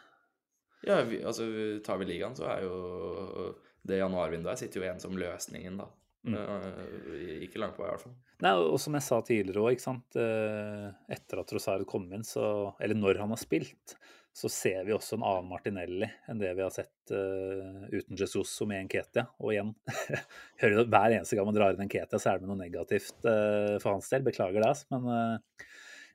[0.88, 1.48] Ja, vi, altså,
[1.86, 3.52] tar vi ligaen, så er jo
[3.88, 5.90] det januarvinduet her sitter jo igjen som løsningen, da.
[6.22, 6.36] Mm.
[6.38, 8.18] Eh, ikke langt på vei, i hvert fall.
[8.46, 10.18] Nei, og som jeg sa tidligere òg, ikke sant.
[10.22, 13.96] eh, Etter at Rosario kom inn, så Eller når han har spilt,
[14.34, 18.54] så ser vi også en annen Martinelli enn det vi har sett uh, uten Jesus
[18.64, 19.26] og med Nketia.
[19.44, 19.74] Og igjen,
[20.62, 23.28] hører du hver eneste gang man drar inn Nketia, så er det med noe negativt
[23.28, 24.24] uh, for hans del.
[24.24, 24.88] Beklager det, altså.
[24.96, 25.68] men, uh,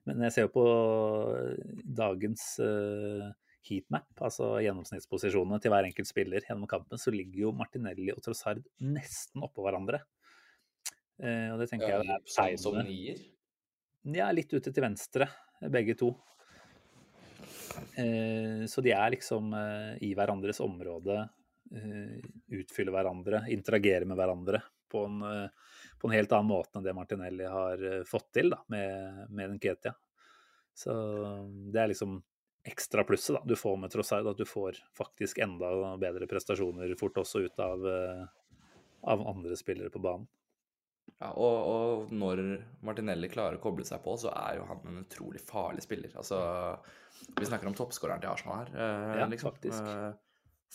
[0.08, 0.64] men jeg ser jo på
[1.98, 3.28] dagens uh,
[3.66, 8.62] heatmap, altså gjennomsnittsposisjonene til hver enkelt spiller gjennom kampen, så ligger jo Martinelli og Trossard
[8.82, 10.02] nesten oppå hverandre.
[11.22, 13.20] Eh, og det tenker jeg er sånn som nier.
[14.16, 15.28] Ja, litt ute til venstre,
[15.72, 16.12] begge to.
[17.98, 21.24] Eh, så de er liksom eh, i hverandres område,
[21.74, 22.16] eh,
[22.60, 25.48] utfyller hverandre, interagerer med hverandre på en, eh,
[25.98, 29.56] på en helt annen måte enn det Martinelli har eh, fått til da, med, med
[29.56, 29.96] Nketia.
[30.76, 30.92] Så
[31.72, 32.18] det er liksom
[32.66, 35.70] ekstra plusset da, du får med Trossard, at du får faktisk enda
[36.02, 38.24] bedre prestasjoner fort også ut av, eh,
[39.12, 40.26] av andre spillere på banen.
[41.22, 42.42] Ja, og, og når
[42.84, 46.12] Martinelli klarer å koble seg på, så er jo han en utrolig farlig spiller.
[46.18, 46.40] Altså,
[47.38, 48.72] vi snakker om toppskåreren til Arsenal her.
[48.74, 49.54] eh, Ja, liksom.
[49.54, 49.86] faktisk.
[49.86, 50.10] Eh,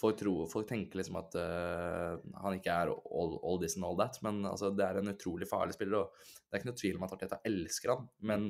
[0.02, 4.00] folk, tror, folk tenker liksom at eh, han ikke er all, all this and all
[4.00, 6.08] that, men altså, det er en utrolig farlig spiller.
[6.08, 8.50] Og det er ikke noe tvil om at Arteta elsker han, men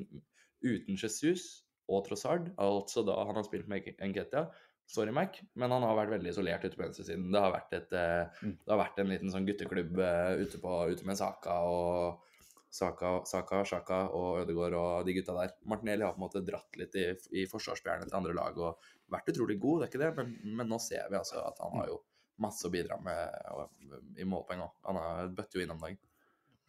[0.62, 1.49] uten Jesus
[1.91, 4.47] og Trossard, altså da han har spilt med Nketia
[4.91, 7.30] Sorry, Mac, men han har vært veldig isolert ute på venstresiden.
[7.32, 8.58] Det har vært, et, eh, Mm.
[8.60, 12.25] det har vært en liten sånn gutteklubb eh, ute, på, ute med Saka og
[12.71, 15.54] Saka, Saka, Sjaka og Ødegaard og de gutta der.
[15.63, 17.06] Martinelli har på en måte dratt litt i,
[17.39, 20.71] i forsvarsspillerne til andre lag og vært utrolig god, det er ikke det, men, men
[20.71, 22.01] nå ser vi altså at han har jo
[22.41, 23.71] masse å bidra med og,
[24.19, 24.71] i målpoeng òg.
[24.88, 25.99] Han har bøtter jo inn om dagen.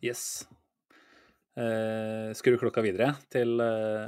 [0.03, 0.45] Yes.
[1.59, 4.07] Eh, skru klokka videre til eh,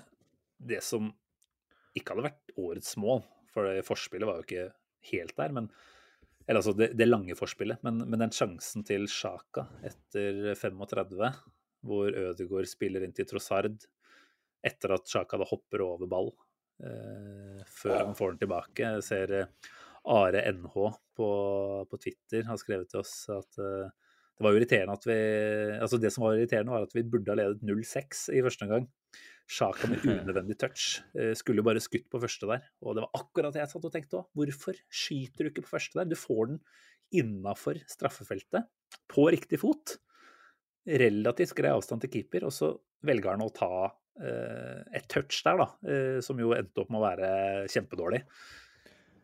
[0.59, 1.11] det som
[1.95, 3.23] ikke hadde vært årets mål,
[3.55, 4.71] for det forspillet var jo ikke
[5.11, 5.53] helt der.
[5.55, 5.69] men
[6.45, 11.31] eller altså det, det lange forspillet, men, men den sjansen til Sjaka etter 35,
[11.89, 13.79] hvor Ødegaard spiller inn til Trossard
[14.65, 16.29] etter at Sjaka da hopper over ball
[16.85, 18.93] eh, før han får den tilbake.
[18.99, 19.73] Jeg ser eh,
[20.13, 20.75] Are NH
[21.17, 21.29] på,
[21.89, 23.89] på Twitter har skrevet til oss at eh,
[24.35, 25.19] det var irriterende at vi
[25.79, 28.89] Altså, det som var irriterende, var at vi burde ha ledet 0-6 i første omgang.
[29.51, 31.03] Sjaka med unødvendig touch.
[31.15, 32.65] eh, Skulle jo bare skutt på første der.
[32.83, 34.31] Og det var akkurat det jeg satt og tenkte òg.
[34.35, 36.09] Hvorfor skyter du ikke på første der?
[36.11, 36.65] Du får den
[37.15, 38.67] innafor straffefeltet,
[39.13, 39.99] på riktig fot.
[40.85, 42.73] Relativt grei avstand til keeper, og så
[43.07, 45.69] velger han å ta uh, et touch der, da.
[45.87, 47.31] Uh, som jo endte opp med å være
[47.71, 48.25] kjempedårlig.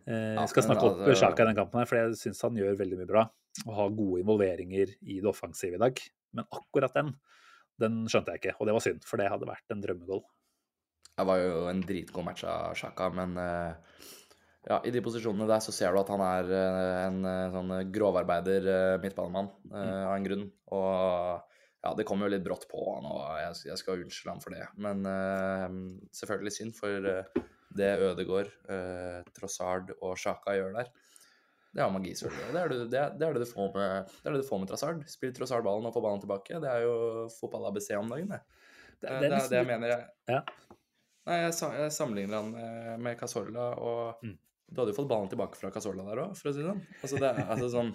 [0.06, 2.78] Uh, jeg skal snakke opp Sjaka i den kampen, her, for jeg syns han gjør
[2.78, 3.26] veldig mye bra.
[3.66, 6.02] Og ha gode involveringer i det offensive i dag.
[6.36, 7.14] Men akkurat den,
[7.80, 10.22] den skjønte jeg ikke, og det var synd, for det hadde vært en drømmegoal.
[11.20, 14.00] Det var jo en dritgod match av Sjaka, men eh,
[14.70, 17.74] ja, i de posisjonene der så ser du at han er eh, en eh, sånn
[17.92, 18.70] grovarbeider
[19.02, 19.76] midtbanemann mm.
[19.82, 20.46] av en grunn.
[20.76, 24.42] Og ja, det kom jo litt brått på han, og jeg, jeg skal unnskylde ham
[24.44, 24.66] for det.
[24.84, 25.04] Men
[26.12, 27.08] selvfølgelig synd, for
[27.78, 28.50] det Ødegård,
[29.32, 30.90] Trossard og Sjaka gjør der,
[31.74, 32.52] det har magi, selvfølgelig.
[32.54, 35.02] Det er det, det, er- det, du får med, det det du får med Trossard.
[35.12, 36.58] Spill Trossard ballen og få ballen tilbake.
[36.64, 36.94] Det er jo
[37.36, 38.40] fotball-ABC om dagen, det.
[39.00, 39.92] Det, Det, det er det, jeg mener.
[39.94, 40.40] Jeg, Ja.
[41.28, 44.34] Nei, jeg, jeg sammenligner han med, med Casorla, og Mm.
[44.72, 46.82] du hadde jo fått ballen tilbake fra Casorla der òg, for å si det sånn.
[47.04, 47.90] Altså, det er, altså sånn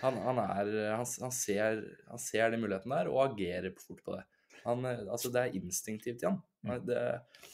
[0.00, 4.16] han, han, er, han, han, ser, han ser de mulighetene der, og agerer fort på
[4.16, 4.24] det.
[4.64, 6.40] Han, eh, altså, det er instinktivt i han.
[6.66, 6.74] Mm.
[6.88, 7.52] Det, eh,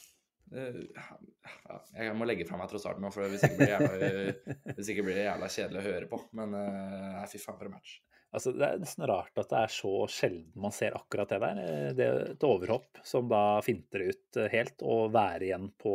[0.54, 5.80] jeg må legge fra meg Trossard nå, for hvis ikke blir det jævla, jævla kjedelig
[5.80, 6.20] å høre på.
[6.38, 7.96] Men eh, nei, fy faen for en match.
[8.36, 11.60] Altså, det er nesten rart at det er så sjelden man ser akkurat det der.
[11.62, 15.94] Eh, Det er et overhopp som da finter ut eh, helt, og være, igjen på,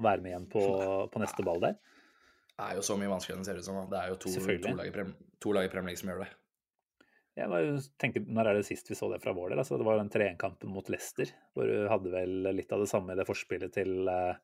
[0.00, 0.64] være med igjen på,
[1.12, 1.78] på neste ball der.
[2.56, 3.80] Det er jo så mye vanskeligere enn det ser ut som.
[3.82, 3.86] da.
[3.92, 4.34] Det er jo to,
[5.44, 6.30] to lag i Premier League som gjør det.
[7.36, 9.58] Jeg var, jo- tenker, Når er det sist vi så det fra vår del?
[9.60, 13.12] Altså, det var den 3-1-kampen mot Leicester, hvor du hadde vel litt av det samme
[13.12, 14.38] i det forspillet til uh,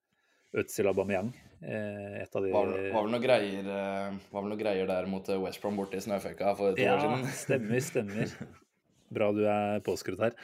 [0.61, 1.31] Özil Aubameyang.
[1.65, 5.25] Eh, et av de Var, var, vel greier, eh, var vel noe greier der mot
[5.33, 7.25] eh, West Brom borte i snøføyka for to Ja, år siden.
[7.47, 8.35] stemmer, stemmer.
[9.13, 10.37] Bra du er påskrudd her.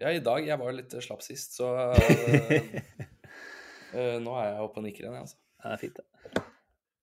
[0.00, 1.70] Ja, i dag Jeg var litt slapp sist, så
[3.94, 5.38] eh, nå er jeg oppe og nikker igjen, jeg, altså.
[5.60, 6.06] Det er fint, det.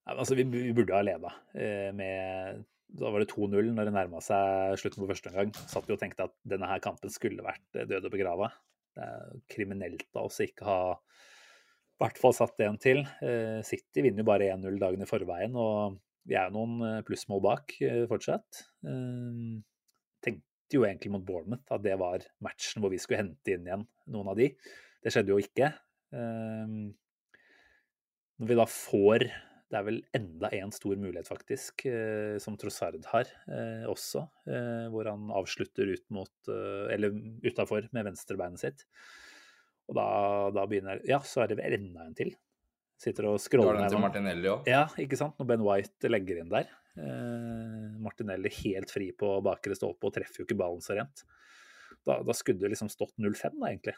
[0.08, 3.94] Ja, altså, vi, vi burde ha leda eh, med Da var det 2-0 når det
[3.96, 5.52] nærma seg slutten på første omgang.
[5.68, 8.48] Satt vi og tenkte at denne her kampen skulle vært eh, død og begrava.
[8.96, 13.00] Det er kriminelt av oss ikke ha i hvert fall satt en til.
[13.26, 15.98] Eh, City vinner jo bare 1-0 dagen i forveien, og
[16.30, 17.76] vi er jo noen eh, plussmål bak
[18.12, 18.64] fortsatt.
[20.24, 23.86] Tenkte jo egentlig mot Bournemouth at det var matchen hvor vi skulle hente inn igjen
[24.14, 24.48] noen av de.
[25.04, 25.68] Det skjedde jo ikke.
[28.38, 29.28] Når vi da får
[29.68, 34.24] Det er vel enda en stor mulighet, faktisk, eh, som Trossard har eh, også.
[34.48, 36.52] Eh, hvor han avslutter ut mot
[36.94, 37.12] Eller
[37.44, 38.86] utafor med venstrebeinet sitt.
[39.88, 40.08] Og da,
[40.56, 42.32] da begynner Ja, så er det vel enda en til.
[42.98, 44.66] Sitter og scroller til Martinelli òg.
[44.72, 45.36] ja, ikke sant?
[45.38, 46.72] Når Ben White legger inn der.
[46.98, 51.28] Eh, Martinelli helt fri på bakre stolpe og treffer jo ikke ballen så rent.
[52.08, 53.98] Da, da skulle det liksom stått 0-5, da, egentlig.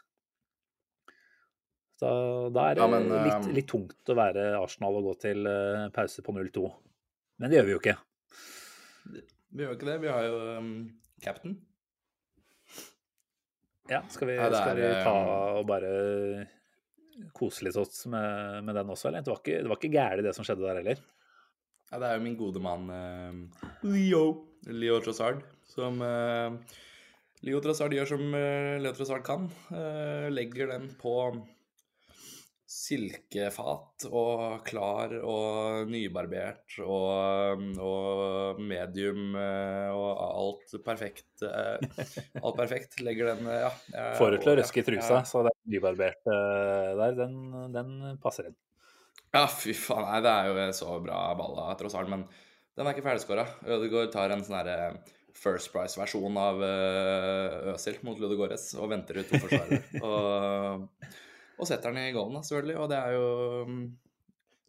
[2.00, 2.10] Så
[2.56, 5.50] da er det Ja, men, litt, eh, litt tungt å være Arsenal og gå til
[5.50, 6.70] eh, pause på 0-2.
[7.40, 7.96] Men det gjør vi jo ikke.
[9.50, 9.98] Vi gjør ikke det.
[10.06, 10.72] Vi har jo um,
[11.24, 11.58] captain.
[13.90, 15.14] Ja, skal vi, Ja, er, skal vi ta
[15.58, 15.92] og bare
[17.36, 19.26] kose litt oss med, med den også, eller?
[19.26, 21.06] Det var ikke, det var ikke gærent det som skjedde der heller.
[21.90, 24.26] Ja, det er jo min gode mann uh, Leo.
[24.70, 25.44] Leo Trossard.
[25.68, 26.56] Som uh,
[27.44, 29.50] Leo Trossard gjør som uh, Leo Trossard kan.
[30.32, 31.18] Legger den på
[32.70, 41.42] silkefat og klar og nybarbert og, og medium eh, og alt perfekt.
[41.42, 41.82] eh,
[42.44, 43.00] alt perfekt.
[43.02, 43.72] Legger den eh, Ja.
[44.20, 44.88] Får til å røske i ja.
[44.92, 46.36] trusa, så den nybarberte
[47.00, 47.40] der, den,
[47.74, 48.58] den passer inn.
[49.34, 50.06] Ja, fy faen.
[50.06, 52.12] Nei, det er jo så bra balla, tross alt.
[52.14, 52.28] Men
[52.78, 53.48] den er ikke ferdigskåra.
[53.66, 54.92] Ødegaard tar en sånn herre
[55.40, 56.62] First Price-versjon av
[57.74, 59.82] Øsil mot Ludogores og venter ut to forsvarere.
[60.06, 60.86] og,
[61.60, 62.78] og setter den i goalen, selvfølgelig.
[62.80, 63.92] Og det er jo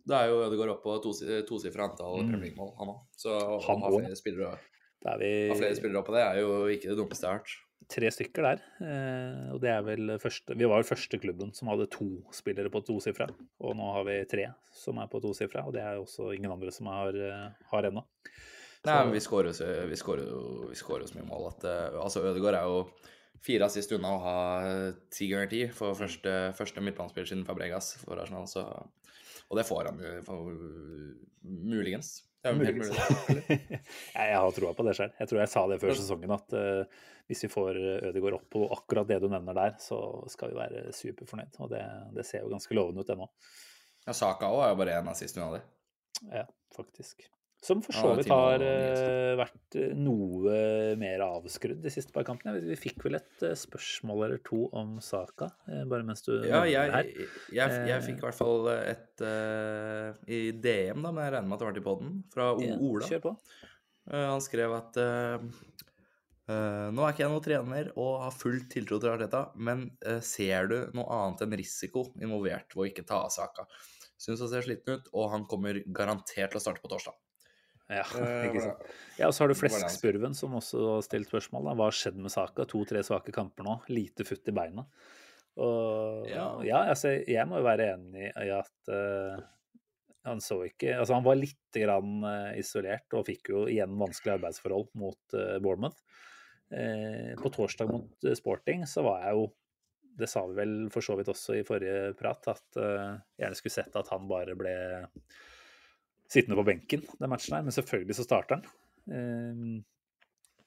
[0.09, 2.31] Da er jo Ødegaard oppe på tosi- tosifra antall Mm.
[2.31, 3.01] Premier League-mål, han òg.
[3.17, 3.31] Så
[3.67, 4.59] Han ha flere spillere,
[5.05, 7.39] Da er ha flere vi spillere oppå det er jo ikke det dummeste jeg har
[7.39, 7.53] hørt.
[7.91, 8.61] tre stykker der.
[8.87, 12.71] Eh, og det er vel første Vi var jo første klubben som hadde to spillere
[12.71, 13.29] på tosifra.
[13.61, 16.51] Og nå har vi tre som er på tosifra, og det er jo også ingen
[16.53, 18.05] andre som har, eh, har ennå.
[18.85, 21.49] Nei, men vi skårer jo så- vi skårer jo vi skårer jo så mye mål
[21.49, 22.87] at eh, Altså, Ødegaard er jo
[23.45, 24.39] fire assist unna å ha
[25.13, 28.67] ti ganger ti for første, første midtbanespiller siden Fabregas for Arsenal, så
[29.51, 30.43] Og det får han jo
[31.43, 32.21] muligens.
[32.41, 32.85] Det er jo
[34.15, 35.17] jeg, har troa på det selv.
[35.19, 37.81] Jeg tror jeg sa det før sesongen at uh, hvis vi får
[38.11, 39.99] Ødegaard opp på akkurat det du nevner der, så
[40.33, 41.59] skal vi være superfornøyd.
[41.61, 41.83] Og det,
[42.17, 43.29] det ser jo ganske lovende ut ennå.
[44.07, 45.63] Ja, Saka òg er jo bare én assist unna det.
[46.31, 47.29] Ja, faktisk.
[47.61, 50.53] Som for så vidt har eh, vært eh, noe
[50.97, 52.55] mer avskrudd de siste par kampene.
[52.65, 55.51] Vi fikk vel et eh, spørsmål eller to om Saka,
[55.91, 57.11] bare mens du Ja, jeg, her.
[57.53, 61.59] jeg, jeg, fikk i hvert fall et uh, i DM, da, men jeg regner med
[61.59, 63.13] at det var til podden, fra O- Ja, Ola.
[63.29, 63.35] På.
[64.09, 65.45] Eh, Han skrev at uh,
[66.51, 69.85] Nå er ikke jeg noen trener og har full tiltro til Arteta, men
[70.27, 73.69] ser du noe annet enn risiko involvert ved å ikke ta av Saka?
[74.19, 77.15] Syns han ser sliten ut, og han kommer garantert til å starte på torsdag.
[77.91, 78.91] Ja, Eh, ikke sant.
[79.19, 79.57] Ja, og så har du.
[79.59, 81.67] Fleskspurven, som også har stilt spørsmål.
[81.71, 81.77] Da.
[81.79, 82.67] Hva har skjedd med Saka?
[82.71, 83.79] To-tre svake kamper nå.
[83.91, 84.87] Lite futt i beina.
[85.61, 86.85] Og ja, Ja.
[86.93, 89.41] altså, jeg må jo være enig i at uh,
[90.25, 94.39] han så ikke Altså, han var litt grann uh, isolert og fikk jo igjen vanskelige
[94.39, 95.99] arbeidsforhold mot uh, Bournemouth.
[96.71, 99.47] På torsdag mot Sporting så var jeg jo
[100.23, 103.75] Det sa vi vel for så vidt også i forrige prat, at jeg gjerne skulle
[103.75, 104.75] sett at han bare ble
[106.31, 108.69] sittende på benken den matchen her, men selvfølgelig så starter han.
[109.11, 109.65] Eh,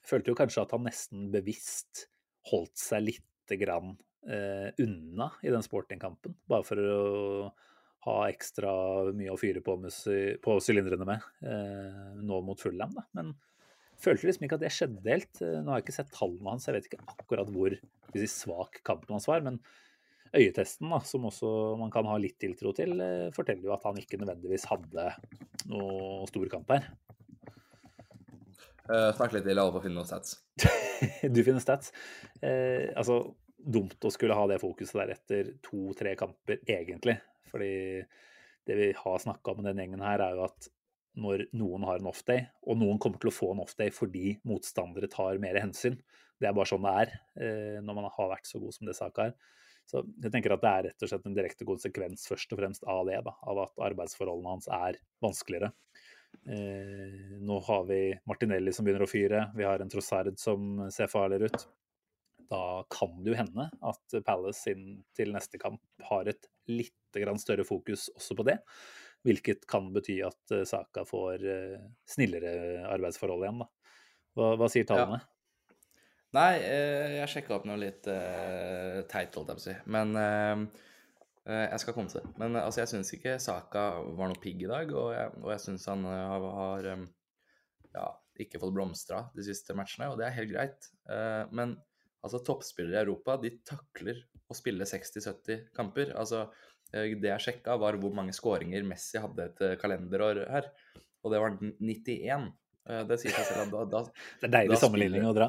[0.04, 2.06] Jeg følte jo kanskje at han nesten bevisst
[2.50, 3.94] holdt seg lite grann
[4.28, 6.98] eh, unna i den sportingkampen, bare for å
[8.04, 8.70] ha ekstra
[9.16, 9.78] mye å fyre på,
[10.44, 12.92] på sylindrene med eh, nå mot Fulham.
[12.98, 13.06] Da.
[13.16, 13.32] Men
[13.96, 15.40] følte liksom ikke at det skjedde helt.
[15.40, 17.78] Nå har jeg ikke sett tallene hans, jeg vet ikke akkurat hvor
[18.28, 19.40] svak kampen hans var.
[19.46, 19.56] men
[20.34, 23.98] Øyetesten, da, som også man kan ha litt tiltro til, eh, forteller jo at han
[24.00, 25.06] ikke nødvendigvis hadde
[25.70, 26.88] noe stor kamp her.
[28.84, 30.36] Uh, snakk litt til, alle på å finne noen stats.
[31.34, 31.94] du finner stats.
[32.42, 33.22] Uh, altså,
[33.56, 37.16] dumt å skulle ha det fokuset der etter to-tre kamper, egentlig.
[37.48, 37.70] Fordi
[38.68, 40.68] det vi har snakka om med den gjengen her, er jo at
[41.16, 45.08] når noen har en off-day, og noen kommer til å få en off-day fordi motstandere
[45.12, 45.96] tar mer hensyn.
[46.42, 49.28] Det er bare sånn det er når man har vært så god som det Saka
[49.28, 49.36] er.
[49.90, 52.86] Så jeg tenker at det er rett og slett en direkte konsekvens først og fremst
[52.88, 55.72] av det, da, av at arbeidsforholdene hans er vanskeligere.
[56.48, 61.12] Eh, nå har vi Martinelli som begynner å fyre, vi har en Trossard som ser
[61.12, 61.66] farligere ut.
[62.50, 65.80] Da kan det jo hende at Palace inn til neste kamp
[66.10, 66.92] har et litt
[67.40, 68.58] større fokus også på det.
[69.24, 73.62] Hvilket kan bety at eh, Saka får eh, snillere arbeidsforhold igjen.
[73.62, 73.70] Da.
[74.34, 75.20] Hva, hva sier tallene?
[75.22, 75.33] Ja.
[76.34, 79.74] Nei, eh, jeg sjekka opp noe litt uh, teit, holdt jeg på å si.
[79.94, 80.64] Men uh,
[81.46, 82.32] jeg skal komme til det.
[82.40, 83.84] Men altså, jeg syns ikke Saka
[84.18, 88.06] var noe pigg i dag, og jeg, og jeg syns han har, har ja,
[88.42, 90.90] ikke fått blomstra de siste matchene, og det er helt greit.
[91.06, 91.76] Uh, men
[92.24, 96.16] altså, toppspillere i Europa de takler å spille 60-70 kamper.
[96.18, 96.48] Altså,
[96.90, 100.68] det jeg sjekka, var hvor mange skåringer Messi hadde et kalenderår her,
[101.24, 102.50] og det var 91.
[102.84, 104.00] Det sier seg selv at da, da
[104.42, 105.46] Det er deilig sammenligning å dra.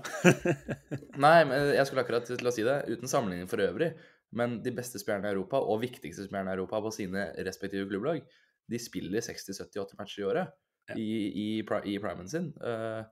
[1.26, 2.78] Nei, men jeg skulle akkurat til å si det.
[2.88, 3.90] Uten sammenligning for øvrig.
[4.36, 8.24] Men de beste spillerne i Europa, og viktigste spillerne i Europa på sine respektive klubblag,
[8.72, 10.54] de spiller 60-70-80 matcher i året
[10.90, 10.98] ja.
[10.98, 11.48] i, i,
[11.92, 12.50] i primen sin.
[12.60, 13.04] Uh,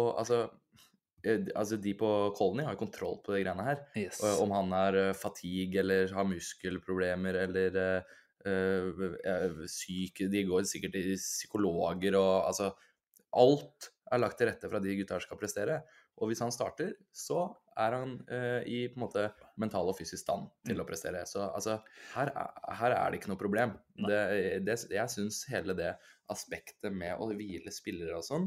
[0.00, 0.40] og altså,
[1.54, 3.84] altså De på Colony har kontroll på de greiene her.
[3.98, 4.22] Yes.
[4.42, 7.78] Om han er fatigue eller har muskelproblemer eller
[8.48, 12.72] uh, syk De går sikkert til psykologer og altså
[13.40, 15.78] Alt er lagt til rette for at de gutta skal prestere.
[16.22, 17.48] Og hvis han starter, så
[17.80, 19.24] er han eh, i på en måte
[19.60, 21.24] mental og fysisk stand til å prestere.
[21.26, 21.80] Så altså,
[22.14, 22.30] her,
[22.80, 23.74] her er det ikke noe problem.
[23.98, 24.20] Det,
[24.66, 25.94] det, jeg syns hele det
[26.32, 28.46] aspektet med å hvile spillere og sånn,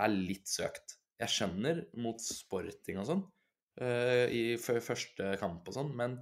[0.00, 0.98] er litt søkt.
[1.20, 3.24] Jeg skjønner mot sporting og sånn,
[3.84, 6.18] eh, i første kamp og sånn, men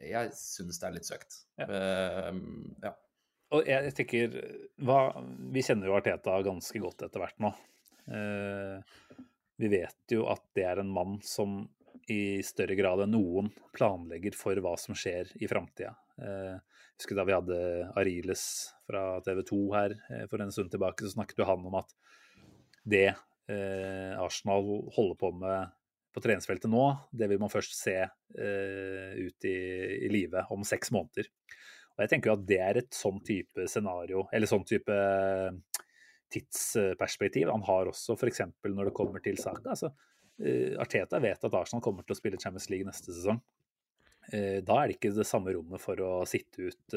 [0.00, 1.42] jeg syns det er litt søkt.
[1.60, 1.66] Ja.
[1.68, 2.36] Uh,
[2.84, 2.94] ja.
[3.50, 4.36] Og jeg tenker
[4.86, 5.10] hva,
[5.50, 7.50] Vi kjenner jo Arteta ganske godt etter hvert nå.
[8.10, 9.16] Eh,
[9.60, 11.64] vi vet jo at det er en mann som
[12.10, 15.92] i større grad enn noen planlegger for hva som skjer i framtida.
[16.20, 16.56] Eh,
[16.98, 17.58] husker da vi hadde
[17.98, 18.44] Ariles
[18.88, 21.92] fra TV 2 her eh, for en stund tilbake, så snakket jo han om at
[22.88, 24.64] det eh, Arsenal
[24.96, 25.76] holder på med
[26.10, 26.84] på treningsfeltet nå,
[27.14, 29.58] det vil man først se eh, ut i,
[30.06, 31.28] i live om seks måneder.
[32.00, 35.82] Og jeg tenker jo at det er et sånn type scenario, eller sånn type eh,
[36.32, 37.50] tidsperspektiv.
[37.52, 38.40] Han har også f.eks.
[38.64, 39.74] når det kommer til Saka.
[39.74, 43.42] Altså, uh, Arteta vet at Arsenal kommer til å spille Champions League neste sesong.
[44.32, 46.96] Uh, da er det ikke det samme rommet for å sitte ut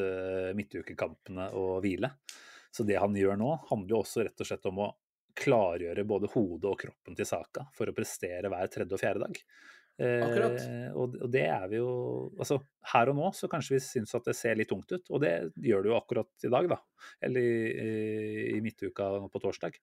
[0.56, 2.14] midtukekampene og hvile.
[2.72, 4.92] Så det han gjør nå, handler jo også rett og slett om å
[5.36, 9.44] klargjøre både hodet og kroppen til Saka for å prestere hver tredje og fjerde dag.
[10.02, 10.58] Akkurat.
[10.58, 11.90] Eh, og, og, det er vi jo
[12.34, 12.58] Altså,
[12.90, 15.34] her og nå så kanskje vi syns at det ser litt tungt ut, og det
[15.62, 16.80] gjør det jo akkurat i dag, da.
[17.24, 17.92] Eller i,
[18.56, 19.78] i midtuka på torsdag.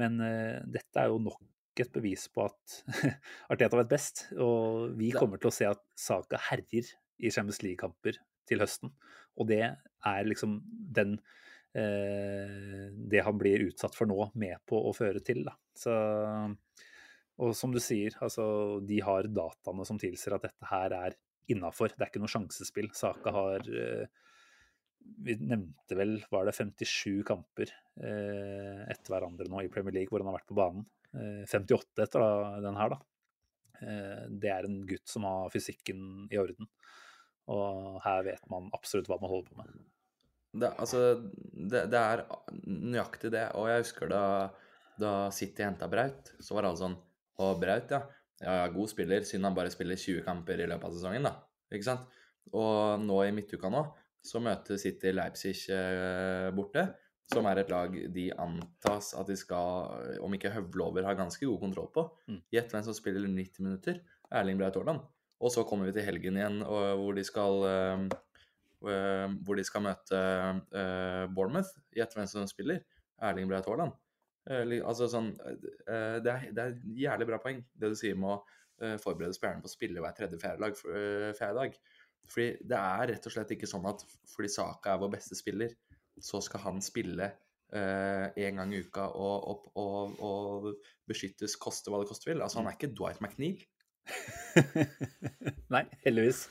[0.00, 1.42] Men eh, dette er jo nok
[1.76, 2.78] et bevis på at
[3.52, 6.88] Arteta vet best, og vi kommer til å se at Saka herjer
[7.20, 8.16] i Champions League-kamper
[8.48, 8.92] til høsten.
[9.36, 10.58] Og det er liksom
[10.96, 11.18] den
[11.76, 15.56] eh, Det han blir utsatt for nå, med på å føre til, da.
[15.76, 15.92] Så
[17.42, 18.44] og som du sier, altså,
[18.86, 21.16] de har dataene som tilsier at dette her er
[21.52, 21.92] innafor.
[21.92, 22.88] Det er ikke noe sjansespill.
[22.96, 24.06] Saka har eh,
[25.26, 27.70] Vi nevnte vel, var det 57 kamper
[28.00, 30.86] eh, etter hverandre nå i Premier League hvor han har vært på banen.
[31.12, 32.32] Eh, 58 etter da,
[32.64, 33.02] den her, da.
[33.82, 36.70] Eh, det er en gutt som har fysikken i orden.
[37.52, 39.76] Og her vet man absolutt hva man holder på med.
[40.56, 41.02] Det, altså,
[41.52, 42.24] det, det er
[42.64, 43.50] nøyaktig det.
[43.60, 44.24] Og jeg husker da,
[44.98, 46.96] da City henta Braut, så var alle sånn
[47.42, 48.02] og Braut, ja.
[48.40, 48.66] ja.
[48.72, 51.34] God spiller, siden han bare spiller 20 kamper i løpet av sesongen, da.
[51.72, 52.20] Ikke sant?
[52.54, 53.82] Og nå i midtuka nå,
[54.26, 56.86] så møter City Leipzig eh, borte.
[57.26, 61.42] Som er et lag de antas at de skal, om ikke høvle over, ha ganske
[61.42, 62.04] god kontroll på.
[62.30, 62.38] Mm.
[62.54, 63.98] Gjett hvem som spiller 90 minutter.
[64.30, 65.02] Erling Braut Haaland.
[65.42, 68.04] Og så kommer vi til helgen igjen, og, hvor de skal uh,
[68.86, 70.20] uh, hvor de skal møte
[70.70, 71.74] uh, Bournemouth.
[71.98, 72.84] Gjett hvem som spiller.
[73.18, 73.98] Erling Braut Haaland.
[74.46, 78.36] Altså sånn eh, det er, det er jævlig bra poeng, det du sier med å
[78.82, 80.78] eh, forberede spillerne på å spille hver tredje fjerdedag.
[80.92, 81.66] eh, fjerde.
[82.26, 85.74] Fordi det er rett og slett ikke sånn at fordi Saka er vår beste spiller,
[86.22, 87.32] så skal han spille
[87.76, 90.66] én gang i uka og, og, og, og,
[91.10, 92.42] beskyttes koste hva det koste vil.
[92.42, 93.64] Altså, han er ikke Dwight McNeil.
[95.74, 96.44] Nei, heldigvis.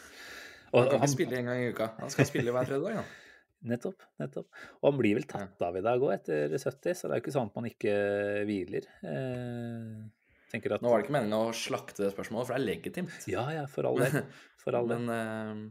[0.74, 1.94] Og, han kan ikke spille én gang i uka.
[2.02, 3.00] Han skal spille hver tredje dag.
[3.00, 3.25] Ja.
[3.66, 4.04] Nettopp.
[4.22, 4.50] nettopp.
[4.82, 7.24] Og han blir vel tatt av i dag òg, etter 70, så det er jo
[7.24, 7.96] ikke sånn at man ikke
[8.46, 8.90] hviler.
[9.08, 10.04] Eh,
[10.56, 10.82] at...
[10.82, 13.18] Nå var det ikke meningen å slakte det spørsmålet, for det er legitimt.
[13.32, 14.22] Ja, ja, for all del.
[14.62, 15.10] For all del.
[15.10, 15.66] Men,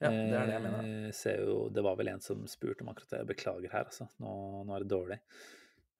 [0.00, 0.86] Ja, det er det jeg mener.
[0.88, 3.22] Eh, ser jo, det var vel en som spurte om akkurat det.
[3.22, 4.08] Jeg beklager her, altså.
[4.24, 4.32] Nå,
[4.64, 5.18] nå er det dårlig.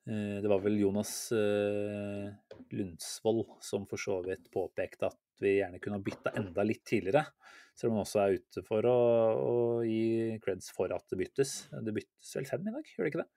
[0.09, 2.31] Eh, det var vel Jonas eh,
[2.73, 7.25] Lundsvold som for så vidt påpekte at vi gjerne kunne bytta enda litt tidligere.
[7.79, 8.97] Selv om man også er ute for å,
[9.41, 9.55] å
[9.87, 11.55] gi creds for at det byttes.
[11.73, 13.29] Det byttes vel fem i dag, gjør det ikke det?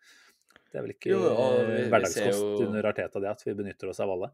[0.73, 1.19] Det er vel ikke Jo,
[1.69, 4.31] vi- hverdagskost jo- under Arteta det at vi benytter oss av alle.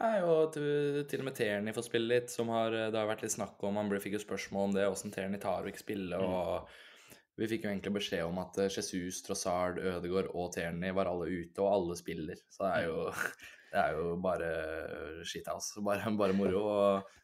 [0.00, 3.22] Nei, og til, til og med Terni får spille litt, som har Det har vært
[3.26, 6.22] litt snakk om Han fikk jo spørsmål om det, åssen Terni tar og ikke spiller.
[6.24, 6.68] og
[7.38, 11.62] vi fikk jo egentlig beskjed om at Jesus, Trossard, Ødegaard og Terni var alle ute,
[11.64, 12.36] og alle spiller.
[12.52, 13.06] Så det er jo,
[13.72, 14.48] det er jo bare
[15.24, 15.80] shithouse.
[15.84, 16.62] Bare, bare moro.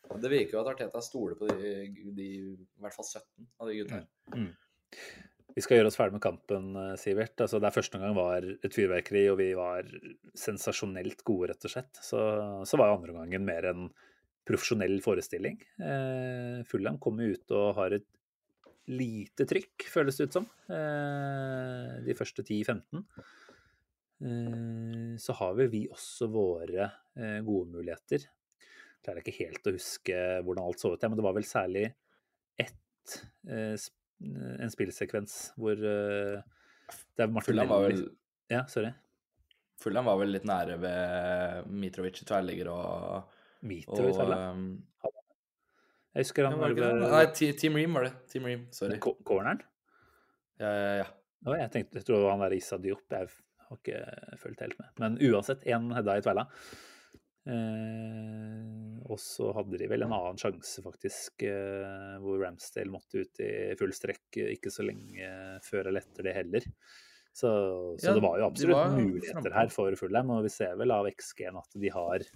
[0.09, 1.73] Og det virker jo at Arteta stoler på de,
[2.17, 4.07] de i hvert fall 17 av de gutta her.
[5.59, 7.35] Vi skal gjøre oss ferdig med kampen, eh, Sivert.
[7.43, 9.89] Altså, der første omgang var et fyrverkeri, og vi var
[10.39, 11.99] sensasjonelt gode, rett og slett.
[12.05, 12.21] Så,
[12.69, 13.89] så var andre omgangen mer en
[14.49, 15.59] profesjonell forestilling.
[15.83, 18.07] Eh, Fulham kommer ut og har et
[18.89, 23.03] lite trykk, føles det ut som, eh, de første 10-15.
[24.21, 28.27] Eh, så har vel vi også våre eh, gode muligheter.
[28.27, 31.85] Jeg Klarer ikke helt å huske hvordan alt så ut, men det var vel særlig
[32.59, 33.77] ett eh,
[34.19, 38.01] en spillsekvens hvor det er Fulham var vel,
[38.51, 38.91] Ja, sorry.
[39.79, 43.37] Fulham var vel litt nære ved Mitrovic i tverrligger og,
[43.71, 44.65] Mitrovic, og um,
[46.17, 48.13] Jeg husker han var det Nei, Team Ream var det.
[48.33, 48.99] Team Ream, sorry.
[48.99, 49.63] Corneren?
[50.59, 51.07] Ja, ja, ja.
[51.63, 53.05] Jeg tenkte, jeg tror han der Diop.
[53.15, 53.31] Jeg
[53.69, 54.93] har ikke fulgt helt med.
[55.03, 56.47] Men uansett, én hedda i tvella.
[57.49, 63.41] Eh, og så hadde de vel en annen sjanse, faktisk, eh, hvor Ramsdale måtte ut
[63.45, 65.31] i full strekk eh, ikke så lenge
[65.65, 66.67] før eller etter det heller.
[67.33, 67.49] Så,
[68.01, 70.93] så Ja, det var jo absolutt var muligheter her for Fulham, og vi ser vel
[70.93, 72.29] av XG-en at de har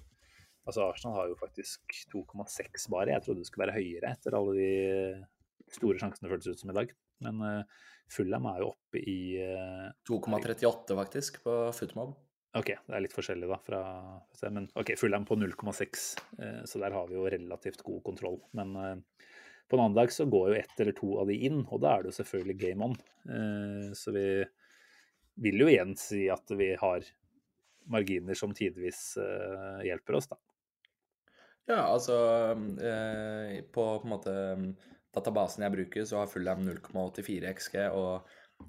[0.62, 3.10] Altså Arsenal har jo faktisk 2,6 bare.
[3.10, 6.70] Jeg trodde det skulle være høyere etter alle de store sjansene det føltes ut som
[6.70, 6.92] i dag.
[7.26, 7.80] Men uh,
[8.10, 12.16] Fulham er jo oppe i eh, 2,38 faktisk på Footmob.
[12.58, 13.80] Ok, det er litt forskjellig da fra
[14.52, 16.02] Men ok, Fulham på 0,6,
[16.38, 18.42] eh, så der har vi jo relativt god kontroll.
[18.58, 18.98] Men eh,
[19.68, 21.94] på en annen dag så går jo ett eller to av de inn, og da
[21.94, 22.96] er det jo selvfølgelig game on.
[23.24, 24.26] Eh, så vi
[25.40, 27.06] vil jo igjen si at vi har
[27.88, 30.36] marginer som tidvis eh, hjelper oss, da.
[31.70, 32.16] Ja, altså
[32.82, 34.32] eh, På på en måte
[35.14, 38.28] databasen jeg bruker, så har Fullham 0,84 XG, og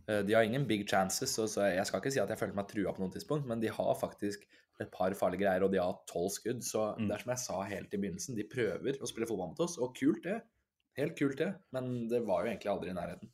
[0.10, 2.58] eh, de har ingen big chances, så, så jeg skal ikke si at jeg følte
[2.60, 4.44] meg trua på noe tidspunkt, men de har faktisk
[4.82, 7.08] et par farlige greier, og de har tolv skudd, så Mm.
[7.08, 9.78] det er som jeg sa helt i begynnelsen, de prøver å spille fotball mot oss,
[9.78, 10.42] og kult det.
[10.98, 13.30] Helt kult det, men det var jo egentlig aldri i nærheten.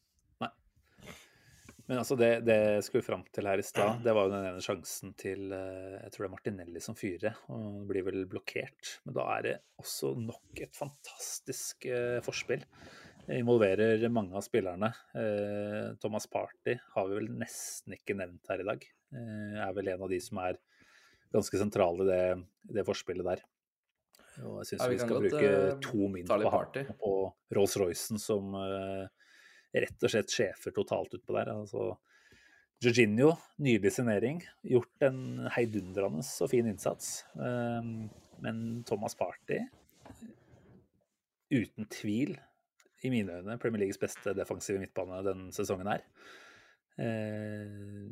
[1.90, 4.46] Men altså det, det jeg skulle fram til her i stad, det var jo den
[4.46, 8.92] ene sjansen til eh, Jeg tror det er Martinelli som fyrer, og blir vel blokkert.
[9.08, 12.62] Men da er det også nok et fantastisk eh, forspill.
[13.26, 14.92] Det involverer mange av spillerne.
[15.18, 18.86] Eh, Thomas Party har vi vel nesten ikke nevnt her i dag.
[19.10, 20.62] Eh, er vel en av de som er
[21.34, 22.24] ganske sentrale i det,
[22.78, 23.44] det forspillet der.
[24.46, 27.14] Og jeg syns Ja, vi vi, skal godt, bruke eh, to min på, på
[27.58, 29.19] Rolls-Roycen som eh,
[29.74, 31.52] rett og slett sjefer totalt utpå der.
[31.54, 31.92] Altså,
[32.84, 34.40] Jorginho, nylig signering.
[34.64, 37.26] Gjort en heidundrende og fin innsats.
[37.36, 38.08] Um,
[38.40, 39.60] men Thomas Party,
[41.52, 42.38] uten tvil,
[43.04, 46.02] i mine øyne, Premier Leagues beste defensive midtbane denne sesongen her.
[47.00, 48.10] Eh,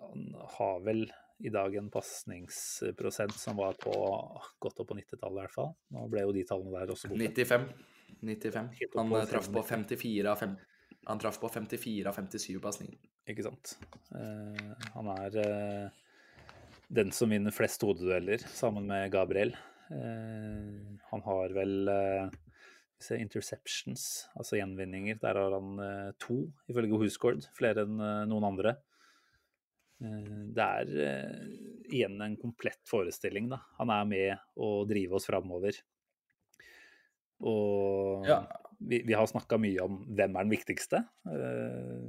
[0.00, 0.22] han
[0.56, 1.02] har vel
[1.44, 3.92] i dag en pasningsprosent som var på
[4.60, 5.70] godt opp på 90-tallet i hvert fall.
[5.92, 7.28] Nå ble jo de tallene der også borte.
[7.28, 7.68] 95.
[8.20, 8.72] 95.
[8.96, 10.56] Han eh, traff på 54 av fem-
[11.06, 12.98] han traff på 54 av 57 pasninger.
[13.30, 13.74] Ikke sant.
[14.12, 16.04] Uh, han er uh,
[16.92, 19.54] den som vinner flest hodedueller, sammen med Gabriel.
[19.90, 21.90] Uh, han har vel
[23.00, 24.04] se, interceptions,
[24.36, 25.18] altså gjenvinninger.
[25.22, 27.48] Der har han to, ifølge WhoScored.
[27.56, 27.98] Flere enn
[28.30, 28.76] noen andre.
[30.00, 30.90] Det er
[31.92, 33.58] igjen en komplett forestilling, da.
[33.80, 35.76] Han er med å drive oss framover.
[37.40, 38.44] Og Ja.
[38.80, 41.02] Vi, vi har snakka mye om hvem er den viktigste.
[41.28, 42.06] Eh,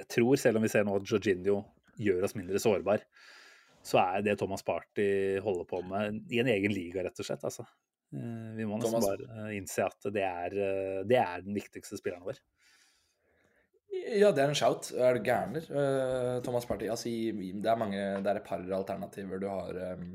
[0.00, 1.58] Jeg tror, selv om vi ser nå at Jorginho
[2.00, 3.02] gjør oss mindre sårbar,
[3.84, 7.44] så er det Thomas Party holder på med i en egen liga, rett og slett.
[7.44, 7.66] Altså.
[8.14, 10.56] Eh, Vi må nesten Thomas- bare eh, innse at det er,
[11.04, 12.40] det er den viktigste spilleren vår.
[13.90, 14.92] Ja, det er en shout.
[14.96, 15.64] Er du gærner?
[16.46, 16.86] Thomas Party.
[16.88, 19.40] Altså, det er mange Det er et par alternativer.
[19.42, 20.12] Du har um,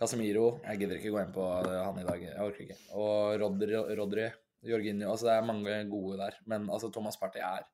[0.00, 0.60] Casemiro.
[0.64, 2.22] Jeg gidder ikke gå inn på han i dag.
[2.24, 2.78] Jeg orker ikke.
[2.96, 4.24] Og Rodri, Rodri
[4.68, 5.10] Jorginho.
[5.10, 6.36] Altså, det er mange gode der.
[6.50, 7.66] Men altså, Thomas Party er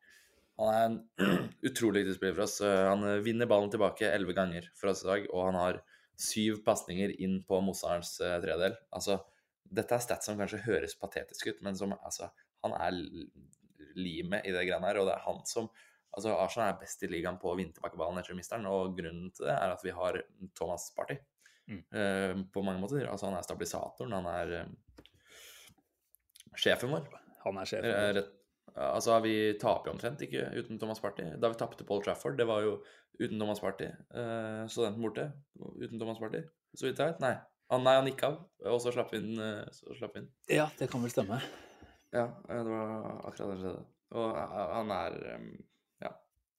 [0.61, 0.99] Han er en
[1.71, 2.61] utrolig viktig spiller for oss.
[2.61, 5.83] Eh, Han eh, vinner ballen tilbake elleve ganger for oss i dag, og han har
[6.21, 8.77] syv pasninger inn på motstanderens eh, tredel.
[8.93, 9.17] Altså,
[9.65, 12.29] dette er stats som kanskje høres patetisk ut, men som altså
[12.61, 12.99] han er
[13.97, 15.71] limet i det greiene her, og det er han som
[16.11, 19.71] Altså, Arsenal er best i ligaen på vinterbakkeball etter misteren, og grunnen til det er
[19.71, 20.17] at vi har
[20.59, 21.15] Thomas Party.
[21.71, 21.85] Mm.
[21.95, 23.05] Uh, på mange måter.
[23.07, 24.73] Altså, han er stabilisatoren, han er
[26.59, 27.07] sjefen vår.
[27.45, 28.23] Han er sjefen vår.
[28.81, 31.25] Altså, vi taper jo omtrent ikke uten Thomas Party.
[31.43, 32.77] Da vi tapte Paul Trafford, det var jo
[33.21, 33.89] uten Thomas Party.
[34.15, 35.25] Uh, studenten borte,
[35.81, 36.45] uten Thomas Party,
[36.79, 37.21] så vidt jeg vet.
[37.25, 37.35] Nei.
[37.71, 39.35] Han, nei, han gikk av, og så slapp vi inn.
[39.39, 40.25] eh, Så slapp inn.
[40.51, 41.37] Ja, det kan vel stemme.
[42.11, 43.85] Ja, eh, det var akkurat det som skjedde.
[44.19, 45.45] Og eh, han er eh,
[46.03, 46.11] ja,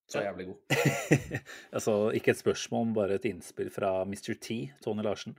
[0.07, 0.77] så jævlig god.
[1.75, 4.37] altså, ikke et spørsmål, men bare et innspill fra Mr.
[4.39, 5.35] T, Tony Larsen,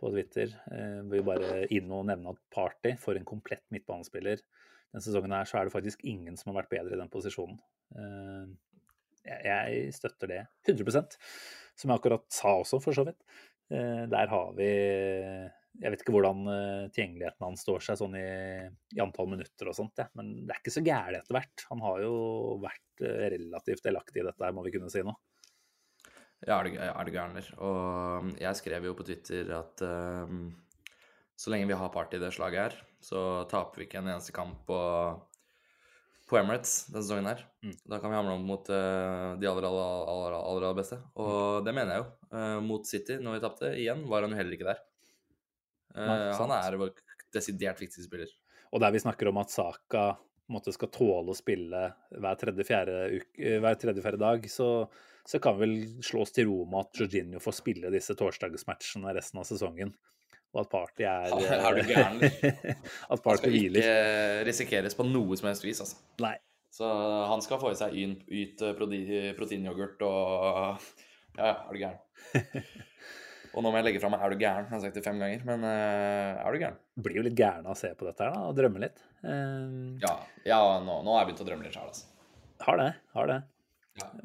[0.00, 0.56] på Twitter.
[0.72, 4.42] Eh, vil bare inn og nevne at Party for en komplett midtbanespiller.
[4.90, 7.60] Denne sesongen her så er det faktisk ingen som har vært bedre i den posisjonen.
[7.94, 8.50] Eh,
[9.28, 11.16] jeg, støtter det 100%
[11.78, 13.20] som jeg akkurat sa også, for så vidt.
[13.70, 14.70] Eh, der har vi
[15.80, 18.26] Jeg vet ikke hvordan eh, tilgjengeligheten hans står seg sånn i,
[18.96, 20.08] i antall minutter og sånt, ja.
[20.18, 21.66] men det er ikke så gærent etter hvert.
[21.70, 22.14] Han har jo
[22.64, 25.14] vært relativt delaktig i dette, her, må vi kunne si nå.
[26.46, 27.48] Ja, er det, er det gærner.
[27.60, 30.46] Og um, jeg skrev jo på Twitter at um,
[31.40, 33.20] så lenge vi har party i det slaget her, så
[33.50, 34.78] taper vi ikke en eneste kamp på,
[36.28, 37.44] på Emirates denne sesongen her.
[37.64, 37.76] Mm.
[37.92, 41.00] Da kan vi hamle om mot uh, de aller, aller, aller, aller, beste.
[41.20, 42.08] Og det mener jeg jo.
[42.32, 44.82] Uh, mot City, når vi tapte, igjen var han jo heller ikke der.
[45.96, 46.96] Uh, Nei, han er vår
[47.36, 48.32] desidert viktigste spiller.
[48.70, 50.10] Og der vi snakker om at Saka
[50.50, 53.22] måte skal tåle å spille hver tredje-fjerde
[53.80, 54.88] tredje-fjerde dag, så,
[55.28, 59.12] så kan vi vel slå oss til ro med at Jorginho får spille disse torsdagsmatchene
[59.16, 59.92] resten av sesongen.
[60.50, 62.22] Og at Party er Er du gæren,
[63.12, 63.80] At Party skal hviler.
[63.84, 66.00] ikke risikeres på noe som helst vis, altså.
[66.24, 66.36] Nei.
[66.74, 66.86] Så
[67.30, 70.80] han skal få i seg yn, yt eh, proteinyoghurt og
[71.38, 72.00] Ja, ja, er du gæren.
[73.50, 75.18] Og nå må jeg legge fra meg 'er du gæren', jeg har sagt det fem
[75.18, 76.76] ganger, men uh, er du gæren?
[77.02, 79.00] Blir jo litt gæren av å se på dette her da, og drømme litt.
[79.26, 80.12] Eh, Ja,
[80.46, 82.06] ja nå, nå har jeg begynt å drømme litt sjøl, altså.
[82.68, 82.92] har det.
[83.16, 83.40] Har det.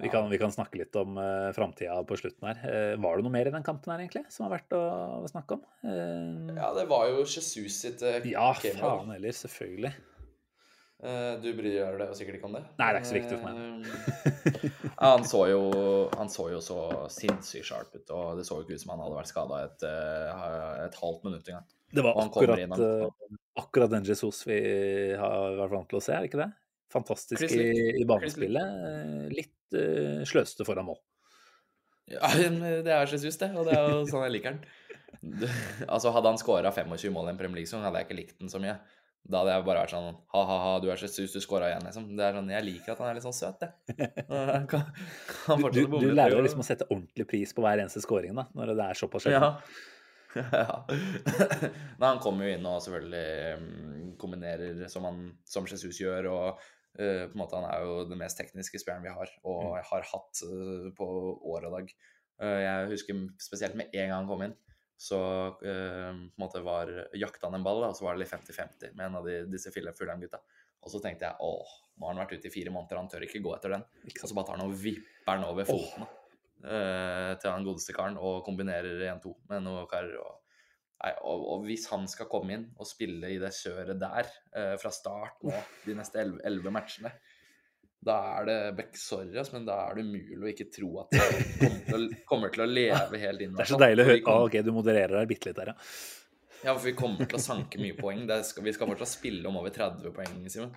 [0.01, 2.59] Vi kan, vi kan snakke litt om uh, framtida på slutten her.
[2.65, 4.81] Uh, var det noe mer i den kampen her, egentlig, som har vært å,
[5.21, 5.63] å snakke om?
[5.85, 9.35] Uh, ja, det var jo Jesus sitt uh, ja, faen heller.
[9.35, 9.93] Selvfølgelig.
[11.43, 12.63] du bryr deg jo sikkert ikke om det?
[12.79, 13.55] Nei, det er ikke så viktig for meg.
[15.03, 15.61] han, så jo,
[16.17, 16.77] han så jo så
[17.13, 19.85] sinnssykt sharp ut, og det så jo ikke ut som han hadde vært skada et,
[19.85, 20.45] eh,
[20.87, 21.67] et halvt minutt engang.
[21.95, 24.57] Det var akkurat, inn, han- eh, akkurat den Jesus vi
[25.19, 26.49] har vært vant til å se, er det ikke det?
[26.93, 27.65] Fantastisk i,
[28.01, 28.79] i banespillet.
[28.89, 30.99] eh, Litt uh, sløste foran mål.
[32.11, 32.27] Ja,
[32.85, 34.65] det er Jesus, det, og det er jo sånn jeg liker den.
[35.89, 38.51] Altså, hadde han scora 25 mål i en Premier League-sesong, hadde jeg ikke likt den
[38.51, 38.75] så mye.
[39.25, 42.03] Da hadde jeg bare vært sånn ha-ha-ha, du er Jesus, du scora igjen, liksom.
[42.13, 44.11] Det er sånn, Jeg liker at han er litt sånn søt, jeg.
[44.69, 44.83] Kan,
[45.47, 48.35] kan Du, du, du lærer jo liksom å sette ordentlig pris på hver eneste scoring,
[48.37, 49.41] da, når det er såpass sjelden.
[49.41, 49.94] Ja.
[50.35, 50.77] Ja.
[51.99, 56.59] Nei, han kommer jo inn og selvfølgelig mm, kombinerer som, han, som Jesus gjør, og
[56.99, 59.79] uh, på en måte han er jo den mest tekniske spilleren vi har, og Mm.
[59.91, 61.07] har hatt uh, på
[61.55, 61.95] år og dag.
[62.41, 64.55] Uh, jeg husker spesielt med en gang han kom inn,
[64.95, 65.17] så
[65.59, 66.87] på en måte var
[67.19, 69.41] jakta han en ball, da, og så var det litt 50-50 med en av de,
[69.51, 70.39] disse Fulham-gutta.
[70.85, 73.25] Og så tenkte jeg åh, nå har han vært ute i fire måneder, han tør
[73.27, 73.83] ikke gå etter den.
[74.13, 76.05] Og så bare tar han og vipper den over foten.
[76.05, 76.24] eh,
[76.63, 80.17] til han godeste karen og kombinerer 1-2 med noen karer.
[80.21, 80.57] Og,
[81.03, 84.75] nei, og, og hvis han skal komme inn og spille i det kjøret der eh,
[84.81, 87.13] fra start nå de neste elleve matchene,
[88.05, 91.39] da er det Beck, sorry, men da er det umulig å ikke tro at han
[91.57, 93.55] kommer til å, kommer til å leve helt inn.
[93.57, 94.21] Det er så deilig å høre.
[94.29, 95.79] Ah, ok, du modererer deg bitte litt der, ja.
[96.65, 98.23] Ja, for vi kommer til å sanke mye poeng.
[98.29, 100.71] Det skal, vi skal fortsatt spille om over 30 poeng, Simen.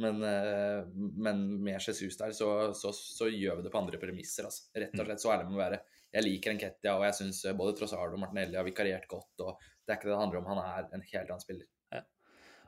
[0.00, 4.48] Men, eh, men med Jesus der, så, så, så gjør vi det på andre premisser.
[4.48, 4.70] Altså.
[4.76, 5.82] Rett og slett så ærlig må vi være.
[6.12, 9.44] Jeg liker Enketia, og jeg syns både Trossard og Martinelli har vikariert godt.
[9.44, 10.50] og Det er ikke det det handler om.
[10.52, 11.68] Han er en helt annen spiller.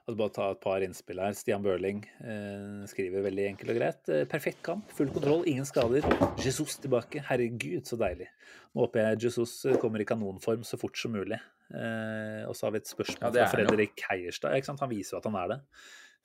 [0.04, 1.32] Altså bare ta et par innspill her.
[1.32, 4.10] Stian Børling eh, skriver veldig enkelt og greit.
[4.12, 6.04] Eh, perfekt kamp, full kontroll, ingen skader.
[6.44, 7.22] Jesus tilbake.
[7.24, 8.26] Herregud, så deilig.
[8.76, 11.38] Nå håper jeg Jesus kommer i kanonform så fort som mulig.
[11.72, 13.64] Eh, og så har vi et spørsmål Ja, fra.
[13.64, 14.52] Fredrik Heierstad.
[14.68, 15.58] Han viser jo at han er det.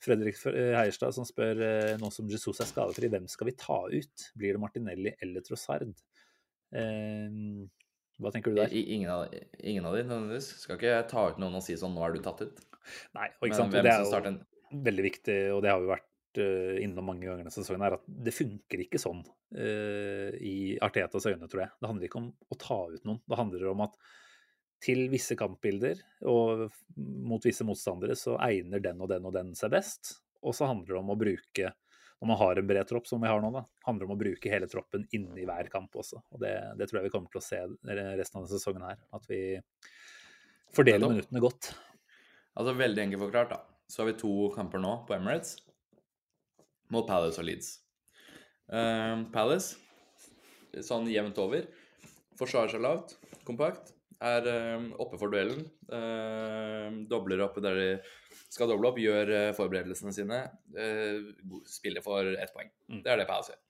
[0.00, 3.82] Fredrik eh, Heierstad som spør eh, nå som Jesus er skadefri, hvem skal vi ta
[3.92, 4.26] ut?
[4.38, 5.92] Blir det Martinelli eller Trossard?
[6.72, 7.40] Eh,
[8.20, 8.72] hva tenker du der?
[8.72, 10.52] Ingen, av, ingen av de nødvendigvis.
[10.64, 12.62] Skal ikke ta ut noen og si sånn 'nå er du tatt ut'.
[13.16, 13.72] Nei, og ikke sant?
[13.72, 14.40] Men, det er jo starten?
[14.70, 16.06] veldig viktig, og det har vi vært
[16.84, 21.48] innom mange ganger denne sesongen, er at det funker ikke sånn uh, i Artetas øyne,
[21.50, 21.72] tror jeg.
[21.74, 23.18] Det handler ikke om å ta ut noen.
[23.26, 23.96] Det handler om at
[24.80, 26.66] til visse kampbilder og
[26.96, 30.16] mot visse motstandere så egner den og den og den seg best.
[30.40, 31.72] Og så handler det om å bruke,
[32.20, 34.22] når man har en bred tropp som vi har nå, da, handler det om å
[34.22, 36.22] bruke hele troppen inni hver kamp også.
[36.32, 39.02] Og det, det tror jeg vi kommer til å se resten av denne sesongen her.
[39.16, 39.42] At vi
[40.76, 41.72] fordeler minuttene godt.
[42.56, 43.60] Altså Veldig enkelt forklart, da.
[43.88, 45.58] så har vi to kamper nå på Emirates
[46.90, 47.76] mot Palace og Leeds.
[48.72, 49.76] Eh, Palace,
[50.82, 51.68] sånn jevnt over,
[52.40, 53.14] forsvarer seg lavt,
[53.46, 55.64] kompakt, er eh, oppe for duellen.
[55.92, 57.88] eh, dobler opp der de
[58.50, 60.40] skal doble opp, gjør eh, forberedelsene sine,
[60.76, 61.20] eh,
[61.70, 62.70] spiller for ett poeng.
[62.90, 63.02] Mm.
[63.04, 63.62] Det er det Palace gjør.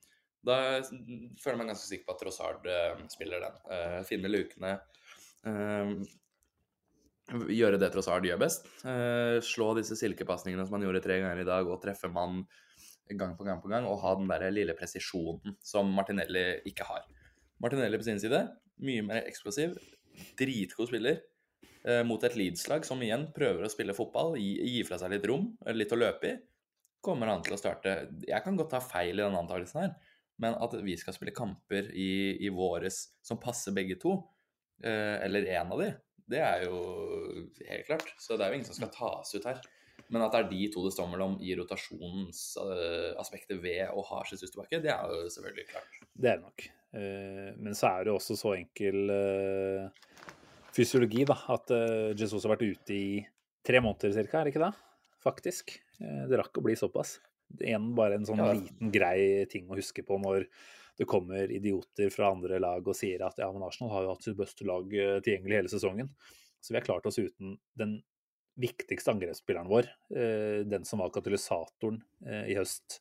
[0.51, 3.61] Da føler jeg meg ganske sikker på at Trossard eh, spiller den.
[4.09, 4.73] Finner lukene.
[5.45, 5.93] eh,
[7.55, 8.65] gjøre det Trossard gjør best.
[9.47, 12.41] Slå disse silkepasningene som han gjorde tre ganger i dag, og treffe mann
[13.11, 17.05] gang på gang på gang, og ha den der lille presisjonen som Martinelli ikke har.
[17.63, 18.41] Martinelli på sin side,
[18.81, 19.77] mye mer eksplosiv,
[20.39, 21.21] dritgod spiller.
[21.85, 25.27] Eh, mot et Leeds-lag som igjen prøver å spille fotball, gi, gi fra seg litt
[25.29, 26.37] rom, litt å løpe i,
[27.01, 27.95] kommer han til å starte
[28.29, 29.95] Jeg kan godt ta feil i den antakelsen her,
[30.41, 34.19] men at vi skal spille kamper i, i våres som passer begge to,
[34.85, 35.91] eh, eller én av de,
[36.31, 36.77] det er jo
[37.67, 38.09] helt klart.
[38.21, 39.59] Så det er jo ingen som skal tas ut her.
[40.11, 44.51] Men at det er de to det står mellom i rotasjonsaspektet ved å ha Jesus
[44.53, 45.93] tilbake, det er jo selvfølgelig klart.
[46.15, 46.59] Det er det nok.
[46.93, 49.89] Eh, Men så er det også så enkel eh,
[50.75, 53.21] fysiologi, da, at eh, Jesus har vært ute i
[53.67, 54.75] tre måneder cirka, er det ikke det?
[55.21, 55.75] Faktisk.
[56.01, 57.19] Det rakk å bli såpass.
[57.51, 58.53] Det er en, bare en sånn Ja.
[58.57, 60.47] liten grei ting å huske på når
[60.97, 64.25] det kommer idioter fra andre lag og sier at ja, men Arsenal har jo hatt
[64.25, 66.09] sitt beste lag tilgjengelig hele sesongen.
[66.61, 67.99] Så vi har klart oss uten den
[68.61, 69.89] viktigste angrepsspilleren vår,
[70.69, 72.01] den som var katalysatoren
[72.49, 73.01] i høst,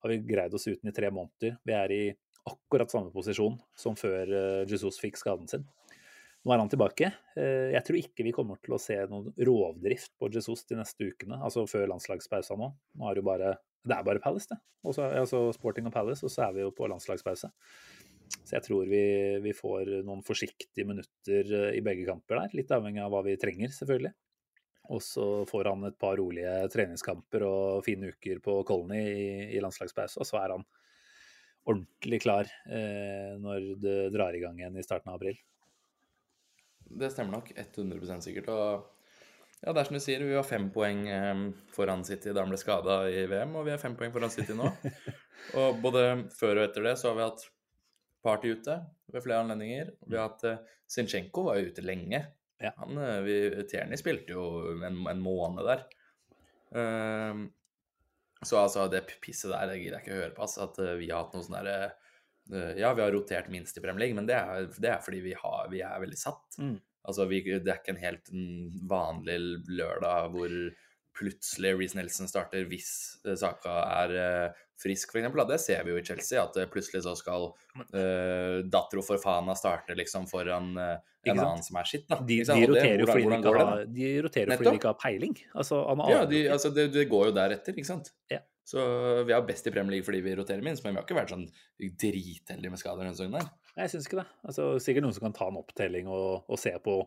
[0.00, 1.56] har vi greid oss uten i tre måneder.
[1.64, 2.02] Vi er i
[2.48, 5.66] akkurat samme posisjon som før eh, Jesus fikk skaden sin.
[6.46, 7.10] Nå er han tilbake.
[7.36, 11.10] Eh, Jeg tror ikke vi kommer til å se noen rovdrift på Jesus de neste
[11.10, 12.70] ukene, altså før landslagspausa nå.
[12.98, 13.56] Nå er det jo bare
[13.88, 14.58] Det er bare Palace, det.
[14.84, 17.48] Også, altså Sporting og Palace, og så er vi jo på landslagspause.
[18.44, 19.02] Så jeg tror vi,
[19.40, 23.36] vi får noen forsiktige minutter eh, i begge kamper der, litt avhengig av hva vi
[23.40, 24.12] trenger, selvfølgelig.
[24.92, 29.62] Og så får han et par rolige treningskamper og fine uker på Colony i, i
[29.64, 30.64] landslagspause, og så er han
[31.68, 35.36] ordentlig klar eh, når det drar i gang igjen i starten av april.
[36.88, 38.48] Det stemmer nok 100 sikkert.
[38.54, 38.86] Og
[39.58, 41.44] ja, det er som du sier, vi var fem poeng eh,
[41.74, 44.56] foran City da han ble skada i VM, og vi er fem poeng foran City
[44.56, 44.70] nå.
[45.60, 46.04] og både
[46.38, 47.46] før og etter det så har vi hatt
[48.24, 48.80] Party ute
[49.12, 49.92] ved flere anledninger.
[50.08, 52.24] Vi har hatt uh, Zinchenko var jo ute lenge.
[52.58, 52.72] Ja.
[52.80, 53.36] Han, eh, vi,
[53.70, 55.84] Tierney spilte jo en, en måned der.
[56.76, 57.46] Ehm,
[58.46, 60.44] så altså, det pisset der, det gidder jeg ikke å høre på.
[60.46, 63.78] Altså, at eh, vi har hatt noe sånn derre eh, Ja, vi har rotert minst
[63.78, 66.60] i Premier League, men det er, det er fordi vi, har, vi er veldig satt.
[66.62, 66.76] Mm.
[67.08, 69.38] Altså, vi, det er ikke en helt mm, vanlig
[69.72, 70.54] lørdag hvor
[71.18, 72.90] plutselig Reece Nelson starter hvis
[73.26, 75.38] eh, Saka er eh, frisk, f.eks.
[75.48, 79.96] Det ser vi jo i Chelsea, at eh, plutselig så skal uh, Datro Forfana starte
[79.98, 80.96] liksom foran uh,
[81.28, 82.06] en annen som er skitt.
[82.10, 82.20] Da.
[82.22, 84.12] De, de roterer jo fordi, de ikke har, de
[84.68, 85.34] de har peiling.
[85.54, 88.12] Altså, Ja, de, altså, det, det går jo deretter, ikke sant?
[88.32, 88.42] Ja.
[88.68, 88.82] Så
[89.24, 91.32] vi er best i Premier League fordi vi roterer minst, men vi har ikke vært
[91.32, 91.46] sånn
[91.80, 93.46] dritheldige med skader denne sesongen.
[93.72, 94.26] Nei, jeg syns ikke det.
[94.44, 96.98] Altså, sikkert noen som kan ta en opptelling og, og se på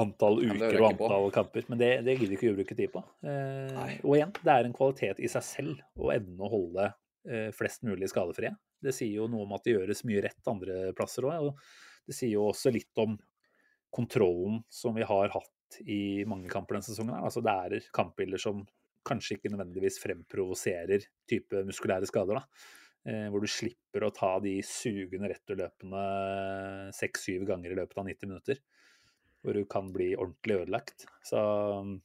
[0.00, 1.32] antall uker og antall på.
[1.34, 3.02] kamper, men det, det gidder ikke vi å bruke tid på.
[3.26, 7.50] Eh, og igjen, det er en kvalitet i seg selv å evne å holde eh,
[7.56, 8.54] flest mulig skadefrie.
[8.82, 12.16] Det sier jo noe om at det gjøres mye rett andre plasser òg, og det
[12.16, 13.16] sier jo også litt om
[13.96, 17.16] kontrollen som vi har hatt i mange kamper denne sesongen.
[17.18, 18.66] Altså, det er kampbilder som
[19.06, 22.42] kanskje ikke nødvendigvis fremprovoserer type muskulære skader.
[22.42, 22.66] da.
[23.06, 26.00] Eh, hvor du slipper å ta de sugende returløpene
[26.96, 28.58] seks-syv ganger i løpet av 90 minutter.
[29.44, 31.06] Hvor du kan bli ordentlig ødelagt.
[31.26, 31.40] Så
[31.78, 31.96] um,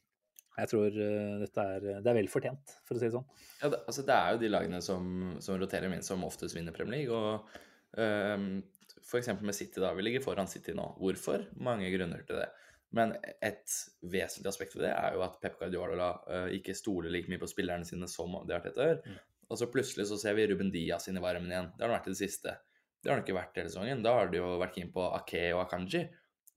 [0.58, 3.28] jeg tror eh, dette er, det er vel fortjent, for å si det sånn.
[3.62, 5.06] Ja, det, altså, det er jo de lagene som,
[5.44, 7.16] som roterer minst, som oftest vinner Premier League.
[7.16, 8.60] Og um,
[9.00, 9.32] f.eks.
[9.40, 9.94] med City, da.
[9.96, 10.90] Vi ligger foran City nå.
[11.00, 11.46] Hvorfor?
[11.64, 12.50] Mange grunner til det.
[12.92, 17.32] Men et vesentlig aspekt ved det er jo at Pep Guardiola uh, ikke stoler like
[17.32, 19.00] mye på spillerne sine som det har et år.
[19.48, 21.72] Og så plutselig så ser vi Ruben Diaz inn i varmen igjen.
[21.72, 22.58] Det har han vært i det siste.
[23.00, 24.04] Det har han ikke vært hele sesongen.
[24.04, 26.04] Da har de jo vært keen på Ake og Akanji.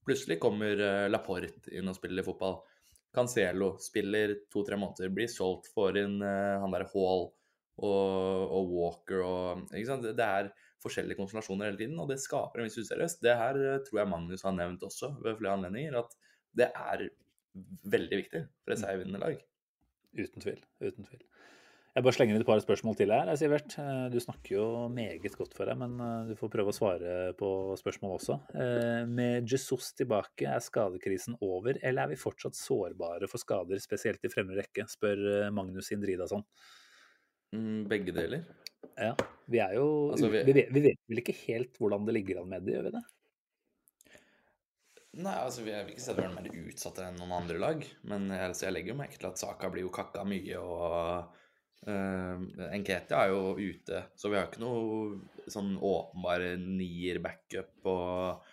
[0.06, 2.60] Plutselig kommer uh, Laporte inn og spiller fotball.
[3.16, 7.28] Cancelo spiller to-tre måneder, blir solgt, for inn uh, han derre Hall
[7.76, 10.08] og, og Walker og ikke sant?
[10.16, 10.52] Det er
[10.86, 13.24] forskjellige konstellasjoner hele tiden, og det skaper en viss useriøst.
[13.26, 16.18] Det her uh, tror jeg Magnus har nevnt også ved flere anledninger, at
[16.56, 17.08] det er
[17.96, 19.40] veldig viktig for et seiervinnende lag.
[20.16, 20.62] Uten tvil.
[20.84, 21.24] Uten tvil.
[21.96, 23.72] Jeg bare slenger inn et par spørsmål til her, Sivert.
[23.80, 27.14] Eh, Du snakker jo meget godt for deg, men eh, du får prøve å svare
[27.40, 28.36] på spørsmål også.
[28.52, 34.20] Eh, Med Jesus tilbake, er skadekrisen over, eller er vi fortsatt sårbare for skader, spesielt
[34.28, 35.24] i fremre rekke, spør
[35.56, 36.44] Magnus Indridason.
[37.56, 38.44] Mm, begge deler.
[39.00, 39.14] Ja,
[39.48, 40.44] vi er jo Altså, vi...
[40.52, 43.04] vi- Vi, vet, vel ikke helt hvordan det ligger an med det, gjør vi det?
[45.16, 47.88] Nei, altså vi- vil ikke er mer utsatte enn noen andre lag.
[48.04, 51.32] Men jeg, altså, jeg legger jo merke til at Saka blir jo kakka mye, og
[51.88, 54.04] uh, Enketia er jo ute.
[54.18, 57.74] Så vi har ikke noe sånn åpenbare nier-backup.
[57.92, 58.48] Og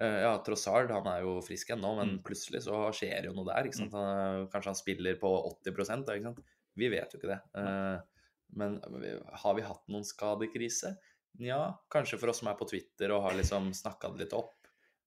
[0.00, 3.68] eh, ja, Trossard han er jo frisk ennå, men plutselig så skjer jo noe der.
[3.68, 3.96] ikke sant?
[3.96, 6.40] Han, kanskje han spiller på 80 da, ikke sant?
[6.80, 7.40] Vi vet jo ikke det.
[7.60, 8.24] Eh,
[8.60, 8.80] men
[9.44, 10.96] har vi hatt noen skadekrise?
[11.40, 11.60] Nja,
[11.92, 14.56] kanskje for oss som er på Twitter og har liksom snakka det litt opp.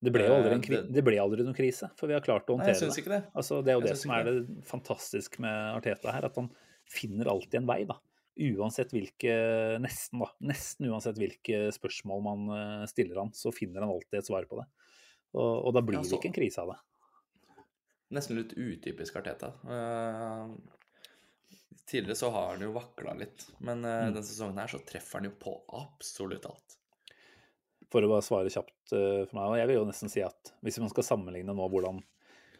[0.04, 2.74] Det ble jo aldri, Eh, aldri noen krise, for vi har klart å Nei, jeg
[2.74, 3.02] håndtere syns det.
[3.02, 3.22] ikke det.
[3.40, 6.50] Altså, det er jo Jeg det som er det fantastiske med Arteta her, at han
[6.90, 7.98] finner alltid en vei, da.
[8.34, 9.34] Uansett hvilke
[9.82, 10.30] Nesten, da.
[10.42, 14.58] Nesten uansett hvilke spørsmål man eh, stiller han, så finner han alltid et svar på
[14.58, 14.66] det.
[15.34, 16.80] Og, og da blir Ja, det ikke en krise av det.
[18.14, 19.50] Nesten litt utypisk Arteta.
[19.66, 20.52] Uh,
[21.88, 25.30] tidligere så har han jo vakla litt, men uh, denne sesongen her så treffer han
[25.30, 26.76] jo på absolutt alt.
[27.90, 30.54] For å bare svare kjapt uh, for meg, og jeg vil jo nesten si at
[30.62, 32.02] hvis man skal sammenligne nå hvordan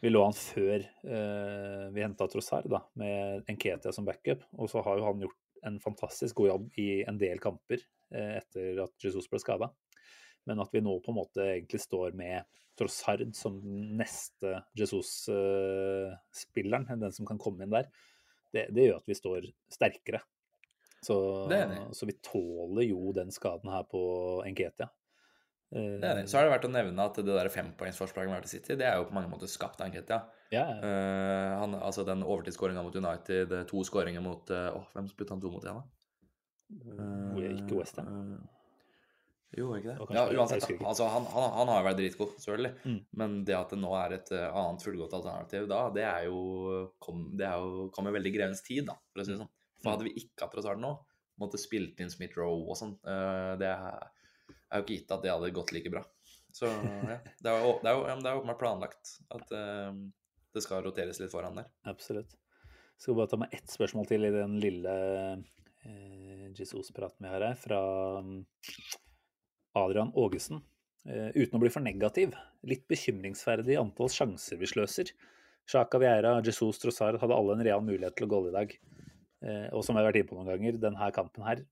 [0.04, 4.82] vi lå an før eh, vi henta Trossard, da, med Enketia som backup, og så
[4.84, 7.78] har jo han gjort en fantastisk god jobb i en del kamper
[8.12, 9.70] eh, etter at Jesus ble skada.
[10.44, 12.44] Men at vi nå på en måte egentlig står med
[12.76, 17.86] Trossard som den neste Jesus-spilleren, den som kan komme inn der,
[18.52, 19.40] det, det gjør at vi står
[19.72, 20.20] sterkere.
[21.04, 21.16] Så,
[21.48, 21.80] Det det.
[21.96, 24.00] så vi tåler jo den skaden her på
[24.44, 24.88] Enketia.
[25.72, 26.24] Eh, Det er det.
[26.30, 29.08] Så er det verdt å nevne at det der fempoengsforspranget med City, det er jo
[29.08, 30.24] på mange måter skapt av Enketia.
[30.54, 35.34] Ja, Uh, han, altså den overtidsskåringa mot United, to skåringer mot eh, Åh, hvem spilte
[35.34, 35.86] han to mot igjen, da?
[37.40, 37.54] ja.
[37.56, 38.10] ikke Westham.
[38.10, 38.54] Uh,
[39.54, 40.14] jo, ikke det?
[40.16, 40.66] Ja, uansett.
[40.82, 42.72] Altså, han, han, han har jo vært dritgod, selvfølgelig.
[42.84, 43.00] Mm.
[43.20, 46.40] Men det at det nå er et eh, annet fullgodt alternativ da, det er jo,
[47.02, 49.52] kom, det er jo kom i veldig grevens tid, da, for å si det sånn.
[49.82, 50.90] For hadde vi ikke hatt Trossard nå,
[51.42, 54.10] måtte spilt inn Smith Rowe og sånn, Uh, det er,
[54.74, 56.02] er jo ikke gitt at det hadde gått like bra.
[56.54, 59.90] Så ja, det er jo, åpenbart planlagt at uh,
[60.54, 61.70] det skal roteres litt foran der.
[61.90, 62.36] Absolutt.
[63.00, 64.94] Skal bare ta med ett spørsmål til i den lille
[65.34, 67.80] uh, Jesus-praten vi har her, fra
[69.82, 70.62] Adrian Aagesen.
[71.04, 75.10] Uh, uten å bli for negativ, litt bekymringsferdig antall sjanser vi sløser.
[75.66, 78.78] Sjaka Vieira, Jesus Trossard hadde alle en real mulighet til å gå i dag.
[79.42, 81.66] Uh, og som jeg har vært inne på noen ganger, denne kampen her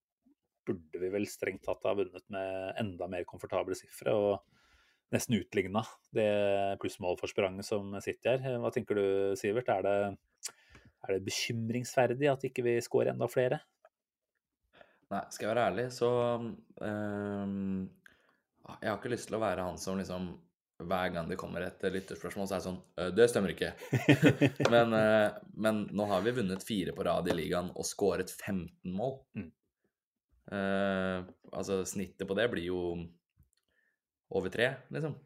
[0.67, 4.15] burde vi vel strengt tatt ha vunnet med enda mer komfortable sifre.
[4.15, 4.43] og
[5.13, 5.83] nesten utligna
[6.17, 8.59] det plussmålforspranget som sitter her.
[8.63, 9.05] Hva tenker du,
[9.37, 9.69] Sivert?
[9.69, 9.97] Er det,
[11.05, 13.61] er det bekymringsverdig at ikke vi skårer enda flere?
[15.13, 16.09] Nei, skal jeg være ærlig, så
[16.41, 17.83] um,
[18.81, 20.33] Jeg har ikke lyst til å være han som liksom
[20.83, 23.69] hver gang det kommer et lytterspørsmål, så er det sånn «Øh, Det stemmer ikke.
[24.73, 28.91] men, eh, men nå har vi vunnet fire på rad i ligaen og skåret 15
[28.91, 29.21] mål.
[29.39, 29.51] Mm.
[30.53, 31.19] Eh,
[31.53, 32.81] altså, snittet på det blir jo
[34.33, 35.17] over tre, liksom.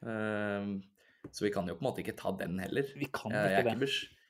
[0.00, 0.80] Uh,
[1.28, 2.88] så vi kan jo på en måte ikke ta den heller.
[2.96, 3.74] Vi kan jeg, er ikke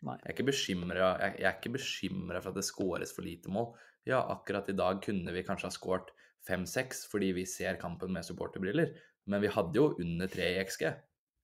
[0.00, 3.52] jeg er ikke bekymra jeg, jeg er ikke bekymra for at det skåres for lite
[3.52, 3.68] mål.
[4.08, 6.10] Ja, akkurat i dag kunne vi kanskje ha skåret
[6.46, 8.94] fem-seks fordi vi ser kampen med supporterbriller,
[9.30, 10.88] men vi hadde jo under tre i XG.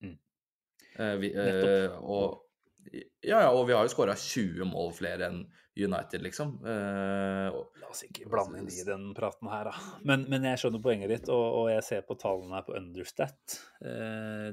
[0.02, 0.16] Mm.
[0.96, 2.45] Uh, vi, uh, og,
[2.92, 5.40] ja, ja, og vi har jo skåra 20 mål flere enn
[5.76, 6.54] United, liksom.
[6.64, 9.74] Eh, og- La oss ikke blande inn i den praten her, da.
[10.08, 13.58] Men, men jeg skjønner poenget ditt, og, og jeg ser på tallene her på Understat.
[13.84, 14.52] Eh,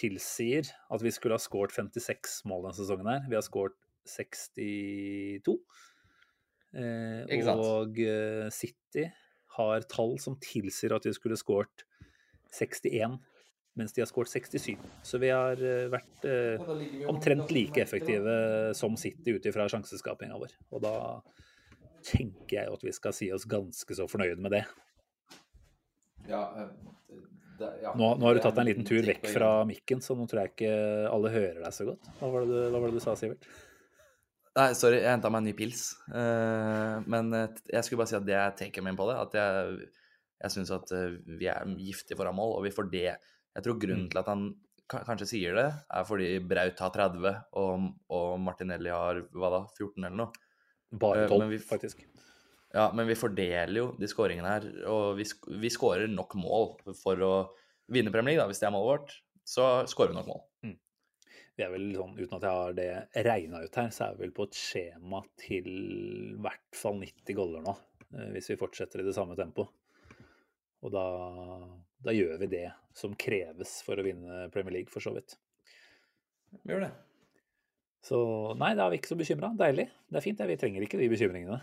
[0.00, 3.26] tilsier at vi skulle ha skåret 56 mål denne sesongen her.
[3.28, 3.76] Vi har skåret
[4.08, 5.58] 62.
[6.72, 9.04] Eh, og eh, City
[9.58, 11.84] har tall som tilsier at vi skulle skåret
[12.52, 13.18] 61,
[13.78, 14.76] mens de har skåret 67.
[15.06, 16.60] Så vi har eh, vært eh,
[17.08, 18.34] omtrent like effektive
[18.76, 20.52] som City ut ifra sjanseskapinga vår.
[20.76, 20.94] Og da
[22.04, 24.64] tenker jeg at vi skal si oss ganske så fornøyde med det.
[26.28, 26.68] ja, eh,
[27.58, 30.16] det- ja, Nå, nå har du tatt deg en liten tur vekk fra mikken, så
[30.18, 30.72] nå tror jeg ikke
[31.12, 32.08] alle hører deg så godt.
[32.18, 33.46] Hva var det du, hva var det du sa, Sivert?
[34.52, 35.82] Nei, sorry, jeg henta meg en ny pils.
[36.12, 39.14] Uh, men jeg skulle bare si at det er taken min på det.
[39.16, 39.86] At jeg,
[40.42, 40.92] jeg syns at
[41.24, 43.14] vi er giftige foran mål, og vi får det.
[43.56, 44.10] Jeg tror grunnen Mm.
[44.10, 44.44] til at han
[44.92, 50.04] kanskje sier det, er fordi Braut har 30, og, og Martinelli har hva da, 14
[50.04, 50.32] eller noe.
[50.92, 52.02] Bare Eh, tolv, men vi faktisk.
[52.74, 55.24] Ja, men vi fordeler jo de skåringene her, og vi,
[55.60, 57.32] vi skårer nok mål for å
[57.92, 59.14] vinne Premier League, da, hvis det er målet vårt.
[59.44, 60.42] Så skårer vi nok mål.
[61.52, 64.22] Vi er vel sånn, uten at jeg har det regna ut her, så er vi
[64.24, 67.74] vel på et skjema til i hvert fall 90 goller nå.
[68.16, 69.68] eh, Hvis vi fortsetter i det samme tempoet.
[70.82, 71.02] Og da,
[72.02, 75.36] da gjør vi det som kreves for å vinne Premier League, for så vidt.
[76.62, 76.92] Vi gjør det.
[78.02, 78.18] Så
[78.58, 79.52] nei, da er vi ikke så bekymra.
[79.58, 79.86] Deilig.
[80.10, 80.50] Det er fint, det.
[80.50, 81.60] Vi trenger ikke de bekymringene.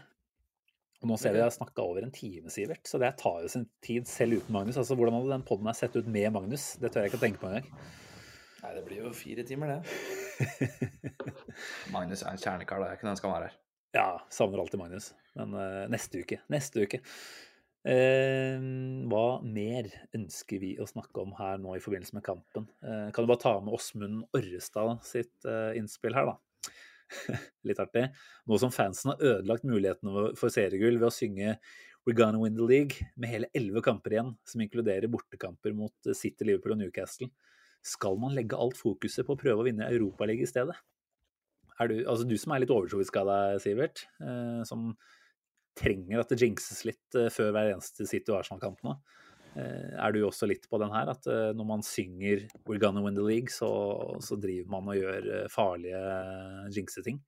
[0.99, 3.51] Og nå ser vi jeg har snakka over en time, Sivert, så det tar jo
[3.51, 4.79] sin tid selv uten Magnus.
[4.81, 6.73] Altså, Hvordan hadde den poden sett ut med Magnus?
[6.81, 7.69] Det tør jeg ikke å tenke på engang.
[8.59, 10.89] Nei, det blir jo fire timer, det.
[11.95, 13.55] Magnus er en kjernekar, det er ikke den han skal være her.
[13.95, 15.13] Ja, savner alltid Magnus.
[15.39, 16.41] Men uh, neste uke.
[16.51, 16.99] Neste uke.
[17.87, 18.59] Eh,
[19.07, 22.65] hva mer ønsker vi å snakke om her nå i forbindelse med kampen?
[22.83, 26.65] Eh, kan du bare ta med Åsmund Orrestad sitt eh, innspill her, da?
[27.67, 28.09] Litt artig.
[28.51, 31.55] Nå som fansen har ødelagt mulighetene for seriegull ved å synge
[32.07, 36.17] We're gonna win the league med hele elleve kamper igjen, som inkluderer bortekamper mot eh,
[36.17, 37.29] City, Liverpool og Newcastle,
[37.85, 40.75] skal man legge alt fokuset på å prøve å vinne Europaligaen i stedet?
[41.79, 44.01] Er du, altså du som er litt overtroisk av deg, Sivert,
[44.67, 44.89] som
[45.79, 48.93] trenger at det jinxes litt eh, før hver eneste City- og Arsenal-kamp nå.
[49.57, 53.01] Eh, er du også litt på den her, at eh, når man synger 'We're gonna
[53.05, 53.69] win the league', så,
[54.21, 56.03] så driver man og gjør farlige
[56.75, 57.21] jinxeting?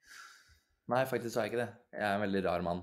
[0.92, 1.72] Nei, faktisk er jeg ikke det.
[1.96, 2.82] Jeg er en veldig rar mann.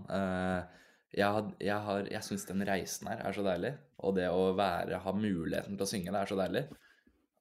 [1.13, 5.01] Jeg, har- jeg, jeg syns den reisen her er så deilig, og det å være,
[5.05, 6.63] ha muligheten til å synge det er så deilig,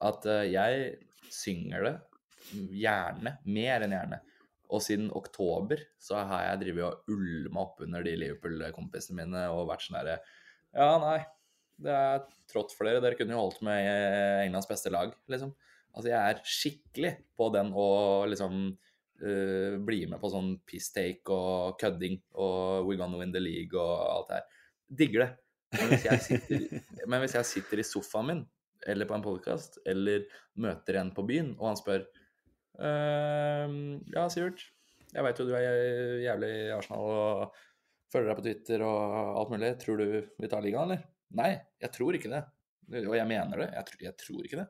[0.07, 0.97] at jeg
[1.33, 1.95] synger det
[2.83, 4.19] gjerne, mer enn gjerne.
[4.67, 9.85] Og siden oktober så har jeg drevet og ulma oppunder de Liverpool-kompisene mine og vært
[9.85, 10.17] sånn herre
[10.75, 11.21] Ja, nei,
[11.83, 13.01] det er trått for dere.
[13.03, 13.87] Dere kunne jo holdt med
[14.43, 15.53] Englands beste lag, liksom.
[15.95, 17.87] Altså, jeg er skikkelig på den å
[18.29, 18.59] liksom
[19.23, 23.95] uh, bli med på sånn piss-take og kødding og we're gonna win the league og
[24.03, 24.61] alt det her.
[24.99, 25.31] Digger det.
[25.77, 26.67] Men hvis jeg sitter,
[27.23, 28.45] hvis jeg sitter i sofaen min
[28.87, 30.27] eller på en podkast eller
[30.61, 32.05] møter en på byen, og han spør
[32.83, 33.77] Ehm,
[34.13, 34.61] ja, Sivert.
[35.13, 35.67] Jeg veit jo du er
[36.21, 37.59] jævlig i Arsenal og
[38.11, 39.71] følger deg på Twitter og alt mulig.
[39.81, 40.07] Tror du
[40.43, 41.05] vi tar ligaen, eller?
[41.37, 41.53] Nei,
[41.83, 42.43] jeg tror ikke det.
[43.03, 43.69] Og jeg mener det.
[43.75, 44.67] Jeg, tror- jeg tror ikke det.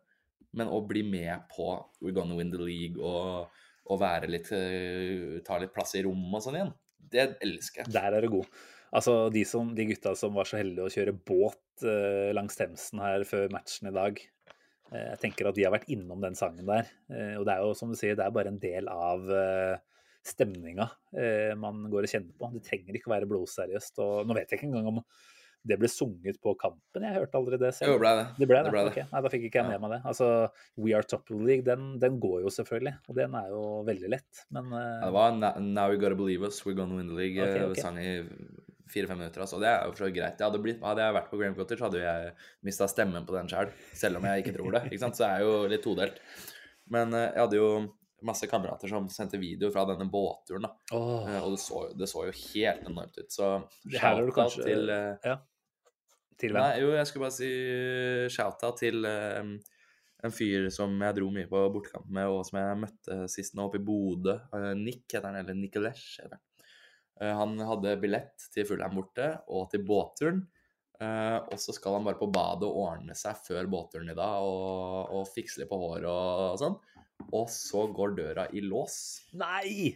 [0.57, 1.67] Men å bli med på
[2.01, 3.49] We're gonna win the league og,
[3.91, 6.71] og være litt eh, Ta litt plass i rommet og sånn igjen,
[7.11, 7.93] det elsker jeg.
[7.93, 8.47] Der er du god.
[8.95, 13.03] Altså, de, som, de gutta som var så heldige å kjøre båt eh, langs Themsen
[13.03, 14.21] her før matchen i dag.
[14.91, 16.89] Eh, jeg tenker at de har vært innom den sangen der.
[17.11, 19.77] Eh, og det er jo som du sier, det er bare en del av uh,
[20.27, 22.51] stemninga eh, man går og kjenner på.
[22.55, 23.99] Det trenger ikke å være blodseriøst.
[24.03, 25.03] Og nå vet jeg ikke engang om
[25.67, 27.03] det ble sunget på kampen.
[27.03, 27.91] Jeg hørte aldri det selv.
[27.91, 28.25] Jo, ble det.
[28.37, 28.69] Det ble det?
[28.69, 28.91] Det ble det.
[28.93, 29.07] Okay.
[29.11, 29.99] Nei, da fikk ikke jeg med meg det.
[30.07, 30.29] Altså,
[30.79, 32.95] We Are Top of the League, den, den går jo selvfølgelig.
[33.09, 36.61] Og den er jo veldig lett, men eh, det var Now You Gotta Believe Us,
[36.63, 37.41] We're Gonna Win the League.
[37.41, 37.81] Ok, okay, ok.
[37.83, 38.13] Sang i
[38.91, 39.41] fire-fem minutter.
[39.43, 39.59] Altså.
[39.61, 40.41] Det er jo for så greit.
[40.41, 42.33] Hadde, blitt, hadde jeg vært på Graham Cottage, hadde jeg
[42.67, 43.71] mista stemmen på den sjøl.
[43.93, 44.83] Selv om jeg ikke tror det.
[44.91, 45.17] Ikke sant?
[45.19, 46.19] Så jeg er jo litt todelt.
[46.93, 47.69] Men eh, jeg hadde jo
[48.25, 50.63] masse kamerater som sendte video fra denne båtturen.
[50.65, 50.71] da.
[50.97, 53.29] Eh, Og det så, det så jo helt enormt ut.
[53.31, 53.51] Så
[53.93, 55.37] shout-out kanskje- til eh, Ja.
[56.37, 56.61] Til hvem?
[56.61, 57.47] Nei, jo, jeg skulle bare si
[58.33, 59.53] shout-out til eh,
[60.25, 63.67] en fyr som jeg dro mye på bortekamp med, og som jeg møtte sist nå
[63.67, 64.33] oppe i Bodø.
[64.77, 66.43] Nick heter han, eller Nicolesh heter han.
[67.21, 70.43] Eh, han hadde billett til Fulheim borte og til båtturen.
[70.97, 74.41] Eh, og så skal han bare på badet og ordne seg før båtturen i dag
[74.41, 76.77] og, og fikse litt på håret og, og sånn.
[77.33, 78.99] Og så går døra i lås.
[79.37, 79.95] Nei!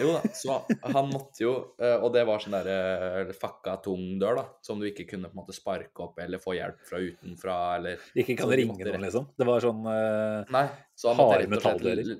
[0.00, 4.40] Jo da, så han måtte jo eh, Og det var sånn der fakka tung dør,
[4.40, 7.58] da, som du ikke kunne på en måte sparke opp eller få hjelp fra utenfra,
[7.76, 9.28] eller Ikke kan ringe noen, liksom.
[9.38, 10.64] Det var sånn uh, Nei,
[10.98, 12.16] så Harde metalldører.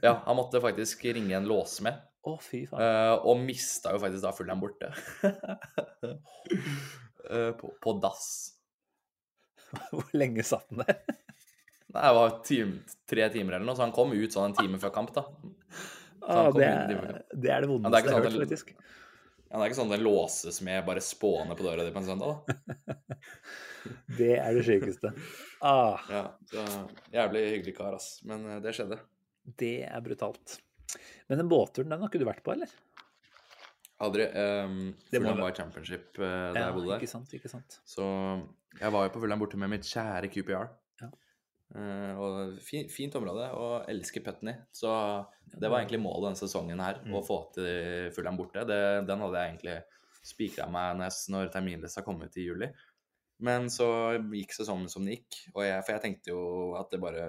[0.00, 1.96] Ja, han måtte faktisk ringe en låsmed,
[2.28, 2.82] Å, fy faen.
[2.82, 4.90] Uh, og mista jo faktisk da Fulham borte.
[7.30, 8.28] uh, på, på dass.
[9.94, 11.00] Hvor lenge satt han der?
[11.88, 14.92] Det var time, tre timer eller noe, så han kom ut sånn en time før
[14.92, 15.24] kamp, da.
[16.28, 18.72] Ah, det, er, det er det Ja, vondeste jeg har hørt, faktisk.
[19.48, 22.08] Ja, det er ikke sånn det låses med bare spåne på døra di på en
[22.10, 22.96] søndag, da.
[24.18, 25.14] Det er det sykeste.
[25.64, 26.64] Ah, Ja, så
[27.14, 28.18] Jævlig hyggelig kar, ass.
[28.28, 28.98] Men eh, det skjedde.
[29.62, 30.58] det er brutalt.
[31.28, 32.70] Men den båtturen, den har ikke du vært på, eller?
[34.00, 34.28] Aldri.
[34.30, 37.00] Um, Fulham var championship uh, da jeg bodde der.
[37.02, 37.80] ikke sant, ikke sant.
[37.88, 38.04] Så
[38.78, 40.68] jeg var jo på Fulham borte med mitt kjære QPR.
[41.02, 41.08] Ja.
[41.74, 44.54] Uh, og fin, fint område, og elsker Putney.
[44.72, 44.92] Så
[45.58, 47.16] det var egentlig målet denne sesongen her, Mm.
[47.18, 48.62] å få til Fulham borte.
[48.68, 48.78] Det,
[49.10, 49.76] den hadde jeg egentlig
[50.28, 52.70] spikra meg nes- når terminlista kom ut i juli.
[53.40, 53.86] Men så
[54.32, 56.40] gikk sesongen som den gikk, og jeg, for jeg tenkte jo
[56.78, 57.28] at det bare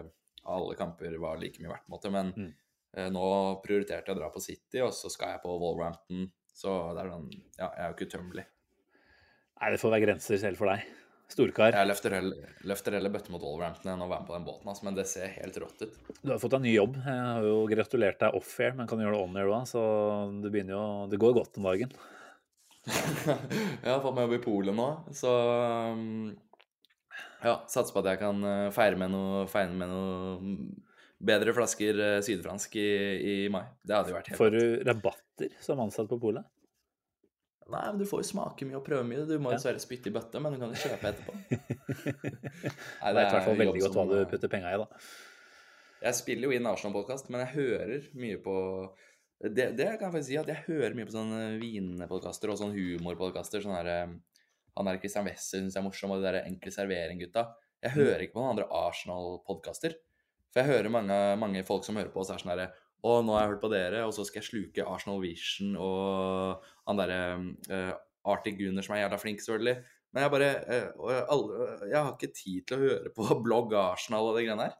[0.49, 2.11] alle kamper var like mye verdt, på en måte.
[2.14, 2.53] Men Mm.
[2.97, 3.25] Eh, nå
[3.65, 6.29] prioriterte jeg å dra på City, og så skal jeg på Wolverhampton.
[6.59, 8.47] Så det er sånn Ja, jeg er jo ikke utømmelig.
[9.59, 10.87] Nei, det får være grenser selv for deg.
[11.29, 11.75] Storkar.
[11.77, 14.69] Jeg løfter heller, løfter heller bøtte mot Wolverhampton enn å være med på den båten,
[14.71, 15.97] altså, men det ser helt rått ut.
[16.23, 16.97] Du har fått deg ny jobb.
[17.05, 19.83] Jeg har jo gratulert deg off-air, men kan gjøre det on-air òg, så
[20.41, 21.93] det begynner jo Det går godt om dagen.
[22.89, 25.35] jeg har fått meg jobb i Polen nå, så
[25.93, 26.31] um,
[27.43, 30.39] ja, satser på at jeg kan uh, feire med noe, feire med noe
[31.19, 32.87] bedre flasker uh, sydfransk i,
[33.19, 33.65] i mai.
[33.83, 36.47] Det hadde jo vært helt Får du rabatter som ansatt på polet?
[37.69, 39.25] Nei, men du får jo smake mye og prøve mye.
[39.29, 39.59] Du må Ja.
[39.59, 41.35] dessverre spytte i bøtta, men du kan jo kjøpe etterpå.
[43.03, 44.87] Nei, er i hvert fall veldig godt hva du eh, putter penga i, da.
[45.99, 48.55] Jeg spiller jo inn Arsenal-podkast, men jeg hører mye på
[49.39, 52.75] det, det kan jeg faktisk si, at jeg hører mye på sånne vinpodkaster og sånne
[52.75, 53.61] humorpodkaster.
[53.63, 54.17] Sånn herre eh,
[54.79, 57.45] han der Christian Wessel syns jeg er morsom, og de der Enkel servering-gutta.
[57.85, 59.93] Jeg hører ikke på noen andre Arsenal-podkaster.
[60.49, 63.35] For jeg hører mange, mange folk som hører på oss, er sånn herre Å, nå
[63.35, 67.21] har jeg hørt på dere, og så skal jeg sluke Arsenal Vision og han derre
[67.69, 67.93] uh,
[68.27, 69.77] Arctic Gunner som er jævla flink, selvfølgelig.
[70.11, 74.31] Men jeg bare uh, alle, jeg har ikke tid til å høre på blogg Arsenal
[74.31, 74.77] og de greiene her.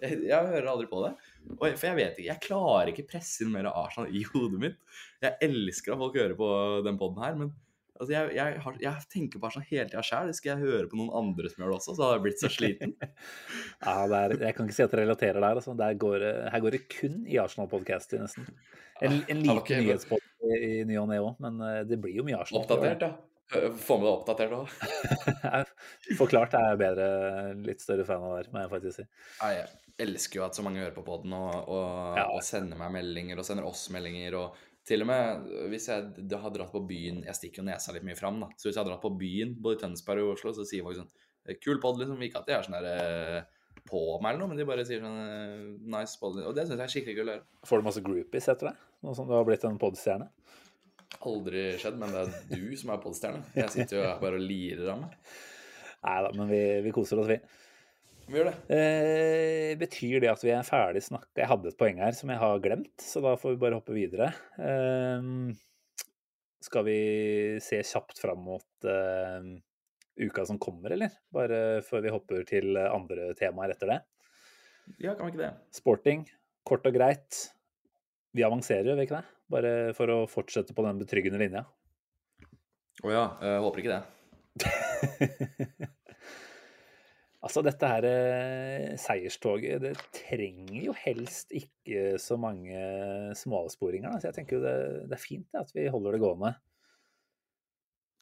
[0.00, 1.12] Jeg, jeg hører aldri på det.
[1.52, 4.78] Og for jeg vet ikke, jeg klarer ikke presse inn mer Arsenal i hodet mitt.
[5.22, 6.50] Jeg elsker at folk hører på
[6.88, 7.52] den poden her, men
[8.00, 10.32] altså, jeg, jeg, har, jeg tenker bare sånn hele tida sjøl.
[10.34, 12.50] Skal jeg høre på noen andre som gjør det også, så har jeg blitt så
[12.56, 12.96] sliten.
[13.86, 15.56] Ja, det er, jeg kan ikke si at jeg relaterer der.
[15.60, 15.76] Altså.
[15.78, 18.48] Der går, her går det kun i Arsenal-podkaster, nesten.
[19.00, 22.16] En, en liten okay, men- nyhetspod i, ny og ne òg, men eh, det blir
[22.18, 22.64] jo mye Arsenal.
[22.66, 23.12] Oppdatert, ja.
[23.50, 24.74] Få med deg oppdatert òg.
[26.20, 27.06] Forklart er jeg bedre,
[27.66, 29.06] litt større fan av det, må jeg faktisk si.
[29.42, 29.64] Jeg
[30.00, 32.26] elsker jo at så mange hører på poden og, og, Ja.
[32.32, 34.36] og sender meg meldinger og sender oss meldinger.
[34.38, 38.06] og til og med hvis jeg har dratt på byen Jeg stikker jo nesa litt
[38.06, 38.48] mye fram, da.
[38.56, 40.98] Så hvis jeg har dratt på byen, både i Tønsberg og Oslo, så sier folk
[40.98, 41.10] sånn
[41.46, 42.20] «Eh, Kul pod, liksom.
[42.24, 45.04] Ikke at de er sånn der eh, på meg eller noe, men de bare sier
[45.04, 46.40] sånn eh, Nice pod.
[46.42, 47.46] Og det syns jeg er skikkelig kult å høre.
[47.70, 48.82] Får du masse groupies etter deg?
[49.04, 50.28] Nå som du har blitt en podstjerne?
[51.26, 53.40] Aldri skjedd, men det er du som er podstjerne.
[53.56, 55.16] Jeg sitter jo her bare og lirer av meg.
[56.00, 57.40] Nei da, men vi, vi koser oss, vi.
[58.30, 58.58] Vi gjør det.
[58.70, 61.32] Eh, betyr det at vi er ferdig snakka?
[61.40, 63.96] Jeg hadde et poeng her som jeg har glemt, så da får vi bare hoppe
[63.96, 64.28] videre.
[64.54, 65.26] Eh,
[66.62, 67.00] skal vi
[67.64, 69.50] se kjapt fram mot eh,
[70.22, 71.18] uka som kommer, eller?
[71.34, 74.00] Bare før vi hopper til andre temaer etter det.
[75.02, 75.52] Ja, kan vi ikke det?
[75.74, 76.22] Sporting,
[76.66, 77.44] kort og greit.
[78.30, 79.38] Vi avanserer, gjør vi ikke det?
[79.50, 81.66] Bare for å fortsette på den betryggende linja.
[83.02, 83.30] Å ja.
[83.42, 84.04] Jeg håper ikke det.
[87.40, 92.76] Altså, dette her eh, seierstoget, det trenger jo helst ikke så mange
[93.38, 94.18] småavsporinger.
[94.20, 94.74] Så jeg tenker jo det,
[95.08, 96.52] det er fint det, at vi holder det gående.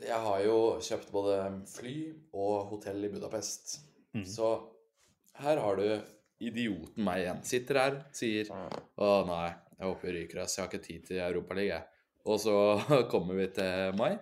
[0.06, 1.96] Jeg har jo kjøpt både fly
[2.30, 3.80] og hotell i Budapest.
[4.14, 4.22] Mm.
[4.22, 4.52] Så
[5.42, 5.86] her har du
[6.38, 7.40] idioten meg igjen.
[7.46, 11.22] Sitter her, sier Å nei, jeg håper vi ryker, oss, Jeg har ikke tid til
[11.24, 12.04] Europaligaen, jeg.
[12.28, 12.54] Og så
[13.12, 14.12] kommer vi til mai,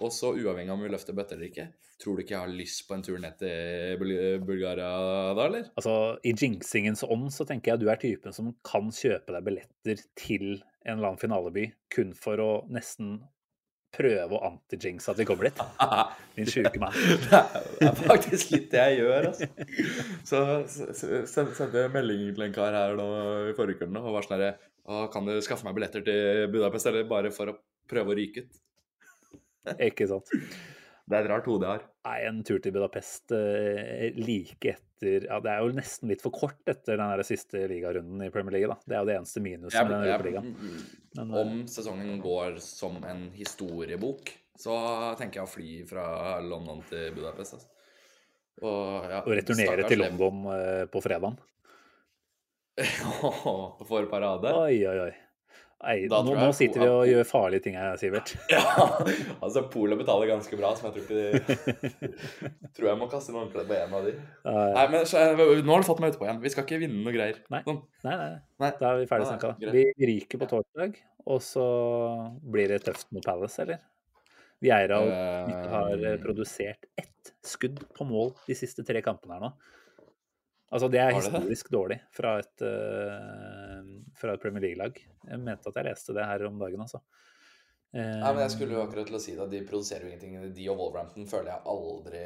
[0.00, 1.66] og så uavhengig av om vi løfter bøtter eller ikke,
[2.02, 3.98] tror du ikke jeg har lyst på en tur ned til
[4.46, 4.88] Bulgaria
[5.36, 5.68] da, eller?
[5.76, 5.94] Altså,
[6.24, 10.48] I jinxingens ånd så tenker jeg du er typen som kan kjøpe deg billetter til
[10.82, 13.20] en eller annen finaleby kun for å nesten
[13.92, 15.58] prøve å anti-jinxe at vi kommer dit.
[16.38, 16.94] Din sjuke mann.
[16.96, 19.48] Det er faktisk litt det jeg gjør, altså.
[20.24, 23.06] Så s- s- sendte jeg melding til en kar her nå
[23.50, 27.04] i forrige uke og var sånn herre Kan du skaffe meg billetter til Budapest, eller
[27.10, 27.58] bare for å
[27.92, 28.62] prøve å ryke ut?
[29.88, 30.30] Ikke sant.
[31.02, 31.84] Det er et rart hode jeg har.
[32.06, 36.34] Nei, en tur til Budapest eh, like etter ja, Det er jo nesten litt for
[36.34, 38.70] kort etter den der siste ligarunden i Premier League.
[38.70, 38.78] da.
[38.86, 40.52] Det er jo det eneste minuset med den Europaligaen.
[41.18, 44.30] Men, eh, om sesongen går som en historiebok,
[44.62, 44.76] så
[45.18, 46.06] tenker jeg å fly fra
[46.44, 47.58] London til Budapest.
[47.58, 47.68] Altså.
[48.62, 50.04] Og, ja, og returnere til.
[50.04, 51.38] London eh, på fredagen.
[53.88, 54.54] For parade.
[54.54, 55.12] Oi, oi, oi.
[55.82, 58.32] Nei, nå, nå sitter vi og gjør farlige ting her, Sivert.
[58.52, 58.62] Ja,
[59.42, 62.10] altså Polet betaler ganske bra, som jeg tror ikke
[62.76, 64.12] Tror jeg må kaste noen håndkle på en av de.
[64.14, 66.38] Eh, Nei, men Nå har du fått meg utpå igjen.
[66.44, 67.40] Vi skal ikke vinne noe greier.
[67.52, 67.62] Nei.
[67.66, 67.80] Sånn.
[68.06, 68.28] nei, nei,
[68.62, 68.70] Nei.
[68.78, 69.72] da er vi ferdig Nei, snakka.
[69.74, 71.66] Vi ryker på torsdag, og så
[72.54, 73.82] blir det tøft mot Palace, eller?
[74.62, 79.52] Vieira har eh, Eh, produsert ett skudd på mål de siste tre kampene her nå.
[80.72, 81.76] Altså, det er historisk det det?
[81.78, 84.96] dårlig fra et, uh, fra et Premier League-lag.
[85.28, 87.02] Jeg mente at jeg leste det her om dagen, altså.
[87.92, 89.46] Nei, men jeg skulle jo akkurat til å si det.
[89.52, 90.38] De produserer jo ingenting.
[90.56, 92.22] De og Wolverhampton føler jeg aldri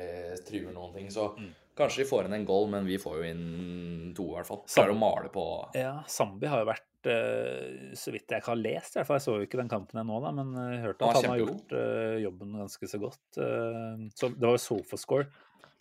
[0.46, 1.08] truer noen ting.
[1.10, 1.48] Så Mm.
[1.76, 4.62] kanskje de får inn en goal, men vi får jo inn to, i hvert fall.
[4.70, 5.42] Klarer å male på
[5.74, 9.18] Ja, Zambi har jo vært, eh, så vidt jeg ikke har lest, i hvert fall,
[9.18, 11.42] jeg så jo ikke den kampen ennå, da, men jeg hørte at var han har
[11.42, 13.26] gjort eh, jobben ganske så godt.
[13.42, 15.26] Eh, så det var jo Sofascore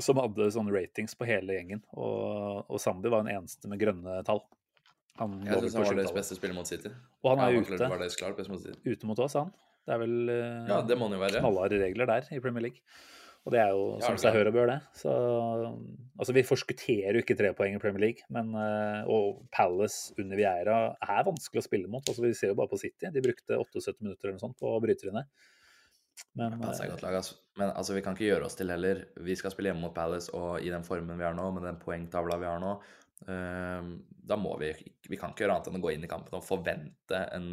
[0.01, 4.19] som hadde sånne ratings på hele gjengen, og, og Zambi var den eneste med grønne
[4.27, 4.41] tall.
[5.21, 6.89] Han Jeg syns han var deres beste spiller mot City.
[7.23, 8.75] Og han er Ja, ute, Var deres klart beste mot City.
[8.83, 9.53] ute mot oss, han.
[9.87, 11.39] Det er vel eh, Ja, det må han jo være.
[11.39, 12.81] knallharde regler der i Premier League.
[13.45, 14.77] Og det er jo Ja, som det seg hør og bør, det.
[14.97, 15.11] Så
[16.19, 20.35] altså, vi forskutterer jo ikke tre poeng i Premier League, men eh, og Palace under
[20.39, 22.03] Vieira er vanskelig å spille mot.
[22.09, 23.11] Altså, vi ser jo bare på City.
[23.13, 25.21] De brukte 78 minutter eller noe sånt på å bryte inn.
[26.39, 27.37] Men eh, lag, altså.
[27.59, 29.05] Men altså, vi kan ikke gjøre oss til heller.
[29.23, 31.79] Vi skal spille hjemme mot Palace, og i den formen vi er nå, med den
[31.81, 32.75] poengtavla vi har nå,
[33.31, 33.89] eh,
[34.25, 34.73] da må vi
[35.07, 37.49] Vi kan ikke gjøre annet enn å gå inn i kampen og forvente en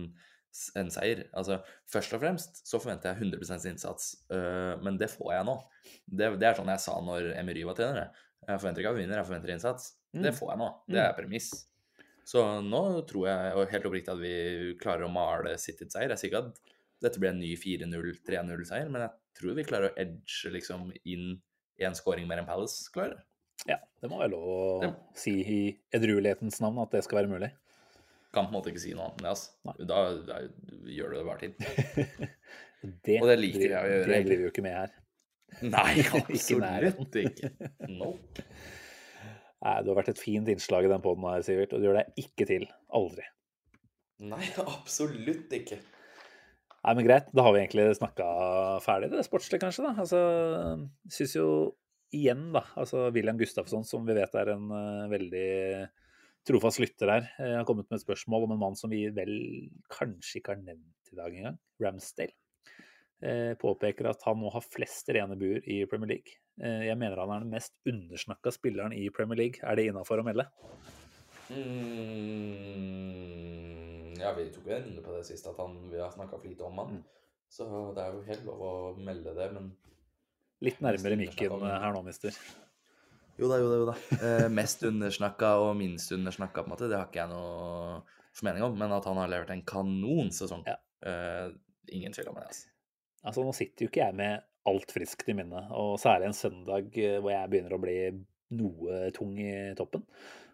[0.76, 1.24] en seier.
[1.38, 1.58] Altså,
[1.90, 5.56] først og fremst så forventer jeg 100% innsats, øh, men det får jeg nå.
[6.04, 8.02] Det, det er sånn jeg sa når Emery var trener.
[8.04, 8.26] jeg.
[8.58, 9.92] Forventer ikke at vi vinner, jeg forventer innsats.
[10.12, 10.68] Det får jeg nå.
[10.92, 11.52] Det er premiss.
[12.28, 14.34] Så nå tror jeg helt oppriktig at vi
[14.82, 16.12] klarer å male City til seier.
[16.12, 19.98] Jeg sier ikke at dette blir en ny 4-0-3-0-seier, men jeg tror vi klarer å
[20.00, 21.36] edge liksom inn
[21.82, 23.22] én scoring mer enn Palace klarer.
[23.68, 24.92] Ja, det må være lov å ja.
[25.18, 25.60] si i
[25.94, 27.52] edruelighetens navn at det skal være mulig.
[28.32, 29.32] Kan på en måte ikke si noe annet enn det.
[29.34, 29.72] Altså.
[29.86, 32.28] Da, da gjør du det bare til.
[32.82, 34.94] Det, Og det liker jeg å gjøre, Det driver vi jo ikke med her.
[35.70, 37.50] Nei, absolutt ikke.
[37.92, 38.46] Nope.
[39.62, 42.00] Nei, du har vært et fint innslag i den poden her, Sivert, og du gjør
[42.00, 42.66] deg ikke til.
[42.98, 43.28] Aldri.
[44.32, 45.78] Nei, absolutt ikke.
[46.82, 47.28] Nei, men greit.
[47.30, 48.26] Da har vi egentlig snakka
[48.82, 49.86] ferdig det sportslige, kanskje.
[49.86, 49.92] da.
[50.02, 50.22] Altså,
[51.14, 51.46] Syns jo
[52.12, 55.48] igjen, da, altså William Gustafsson, som vi vet er en uh, veldig
[56.48, 59.34] trofast lytter her, uh, har kommet med et spørsmål om en mann som vi vel
[59.94, 61.60] kanskje ikke har nevnt i dag engang.
[61.82, 62.36] Ramsdale.
[63.22, 66.40] Uh, påpeker at han nå har flest rene buer i Premier League.
[66.60, 69.62] Jeg mener han er den mest undersnakka spilleren i Premier League.
[69.64, 70.44] Er det innafor å melde?
[71.48, 73.51] Mm,
[74.22, 76.48] ja, vi tok jo en runde på det sist, at han, vi har snakka for
[76.48, 76.98] lite om han.
[76.98, 77.04] Mm.
[77.52, 77.66] Så
[77.96, 79.72] det er jo helt lov å melde det, men
[80.62, 82.36] Litt nærmere mikken her nå, mister.
[83.40, 83.94] Jo da, jo da, jo da.
[84.22, 87.96] Eh, mest undersnakka og minst undersnakka, på en måte, det har ikke jeg noe
[88.38, 88.76] formening om.
[88.78, 90.76] Men at han har levert en kanonsesong, Ja.
[91.02, 91.48] eh,
[91.90, 92.44] ingen tvil om det.
[92.52, 92.68] altså.
[93.24, 96.94] Altså, nå sitter jo ikke jeg med alt friskt i minnet, og særlig en søndag
[97.02, 97.96] eh, hvor jeg begynner å bli
[98.62, 100.06] noe tung i toppen.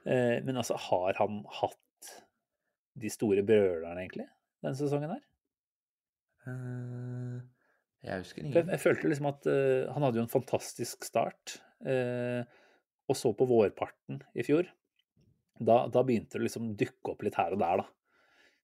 [0.06, 1.76] Eh, Men altså, har han hatt
[3.00, 4.26] de store brølerne, egentlig,
[4.64, 5.24] denne sesongen her?
[6.48, 7.38] Eh,
[8.08, 8.72] jeg husker Jeg, ingen.
[8.74, 12.42] jeg følte liksom at uh, han hadde jo en fantastisk start, Uh,
[13.06, 14.66] og så på vårparten i fjor.
[15.62, 17.84] Da, da begynte det liksom dukke opp litt her og der, da.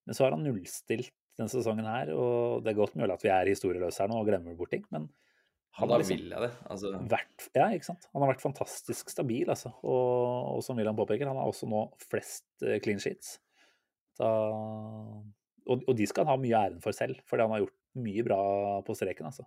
[0.02, 3.30] Men så har han nullstilt denne sesongen her, og det er godt mulig at vi
[3.30, 5.06] er historieløse her nå og glemmer bort ting, men
[5.78, 6.50] han har liksom vil jeg det.
[6.70, 8.10] Altså, vært Ja, ikke sant.
[8.12, 9.72] Han har vært fantastisk stabil, altså.
[9.82, 12.46] Og, og som William påpeker, han har også nå flest
[12.84, 13.36] clean sheets.
[14.18, 14.28] Da,
[15.64, 18.24] og, og de skal han ha mye æren for selv, fordi han har gjort mye
[18.26, 18.40] bra
[18.86, 19.46] på streken, altså.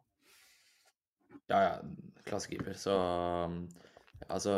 [1.47, 1.73] ja, ja,
[2.27, 2.73] klassekeeper.
[2.73, 2.95] Så
[4.27, 4.53] altså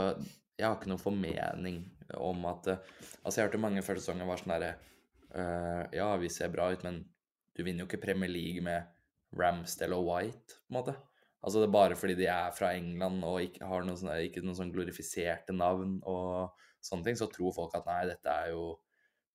[0.58, 1.84] Jeg har ikke noen formening
[2.18, 2.68] om at
[3.24, 4.72] Altså, jeg hørte mange før sesongen var sånn derre
[5.36, 7.04] uh, Ja, vi ser bra ut, men
[7.56, 8.88] du vinner jo ikke Premier League med
[9.38, 10.94] Ramsdale og White, på en måte.
[11.44, 14.42] Altså, det er bare fordi de er fra England og ikke har noen sånne, ikke
[14.44, 18.64] noen sånn glorifiserte navn og sånne ting, så tror folk at nei, dette er jo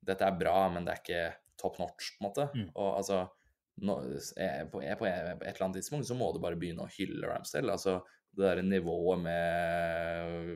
[0.05, 1.25] Dette er bra, men det er ikke
[1.61, 2.49] top notch, på en måte.
[2.55, 2.69] Mm.
[2.75, 3.23] Og altså
[3.83, 3.97] nå,
[4.39, 7.31] eh, på, på, på et eller annet tidspunkt så må du bare begynne å hylle
[7.31, 7.75] Ramsdale.
[7.75, 7.99] Altså
[8.35, 10.55] det der nivået med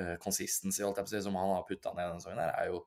[0.00, 2.54] uh, consistency, holdt jeg på å si, som han har putta ned denne sangen her,
[2.60, 2.86] er jo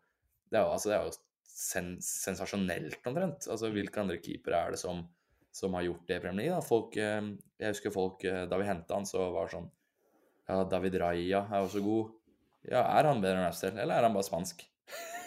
[0.54, 1.14] Det er jo, altså, det er jo
[1.50, 3.48] sen, sensasjonelt, omtrent.
[3.50, 5.00] Altså, hvilke andre keepere er det som,
[5.54, 6.60] som har gjort det i Premier League?
[6.60, 6.66] Da?
[6.68, 7.32] Folk, eh,
[7.62, 9.72] jeg husker folk eh, Da vi henta han, så var det sånn
[10.50, 12.14] Ja, David Raja er også god.
[12.70, 14.62] Ja, er han bedre enn Ramsdale, eller er han bare spansk?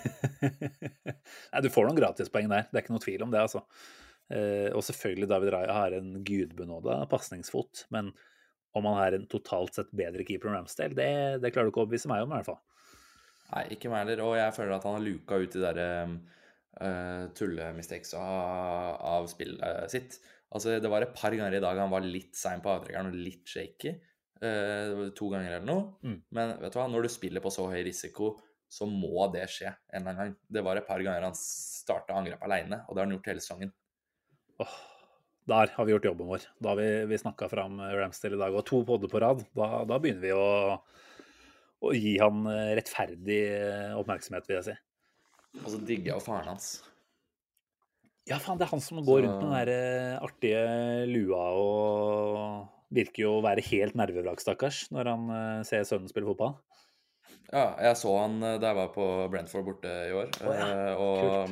[1.52, 3.64] Nei, du får noen gratispoeng der, det er ikke noe tvil om det, altså.
[4.34, 8.10] Eh, og selvfølgelig David Raja har en gudbenåda pasningsfot, men
[8.76, 11.10] om han er en totalt sett bedre keeper enn Ramsdale, det,
[11.42, 12.62] det klarer du ikke å overbevise meg om, i hvert fall.
[13.52, 14.24] Nei, ikke meg heller.
[14.26, 15.78] Og jeg føler at han har luka ut de der
[16.82, 20.18] uh, tullemistakes av, av spillet sitt.
[20.54, 23.18] Altså, det var et par ganger i dag han var litt sein på avtrekkeren og
[23.18, 23.94] litt shaky.
[24.42, 25.86] Uh, to ganger eller noe.
[26.04, 26.18] Mm.
[26.36, 28.34] Men vet du hva, når du spiller på så høy risiko,
[28.76, 30.34] så må det skje en eller annen gang.
[30.52, 33.44] Det var et par ganger han starta angrep aleine, og det har han gjort hele
[33.44, 33.72] sesongen.
[34.60, 34.76] Oh,
[35.48, 36.48] der har vi gjort jobben vår.
[36.60, 39.46] Da har vi, vi snakka fram Ramsdale i dag, og to podder på rad.
[39.56, 40.48] Da, da begynner vi å,
[41.86, 44.76] å gi han eh, rettferdig eh, oppmerksomhet, vil jeg si.
[45.62, 46.70] Og så digger jeg jo faren hans.
[48.26, 50.62] Ja, faen, det er han som går rundt med den der eh, artige
[51.06, 56.28] lua og virker jo å være helt nervevrak, stakkars, når han eh, ser sønnen spille
[56.28, 56.58] fotball.
[57.52, 60.30] Ja, jeg så han eh, da jeg var på Brentford borte i år.
[60.42, 61.50] Oh, ja, Og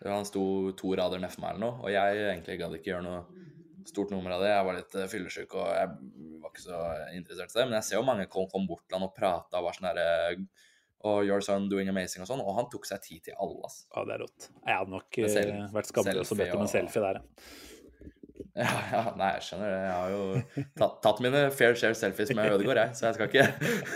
[0.00, 0.42] og han sto
[0.80, 3.18] to rader nedfor meg eller noe, og jeg egentlig gadd ikke gjøre noe
[3.84, 4.48] stort nummer av det.
[4.54, 5.90] Jeg var litt eh, fyllesyk og jeg
[6.40, 6.78] var ikke så
[7.16, 7.66] interessert i det.
[7.68, 9.90] Men jeg ser jo mange kom, kom bort til han og prata og var sånn
[9.90, 10.06] herre
[11.04, 12.40] og your son doing amazing og sånn.
[12.44, 13.84] Og han tok seg tid til alle, altså.
[13.96, 14.48] Ja, det er rått.
[14.66, 17.44] Jeg hadde nok selv- eh, vært skamløs og bedt om en selfie selfie der, ja.
[18.60, 19.82] Ja, ja, nei, jeg skjønner det.
[19.84, 22.96] Jeg har jo tatt, tatt mine fair share selfies med Ødegaard, jeg.
[22.98, 23.44] Så jeg skal ikke,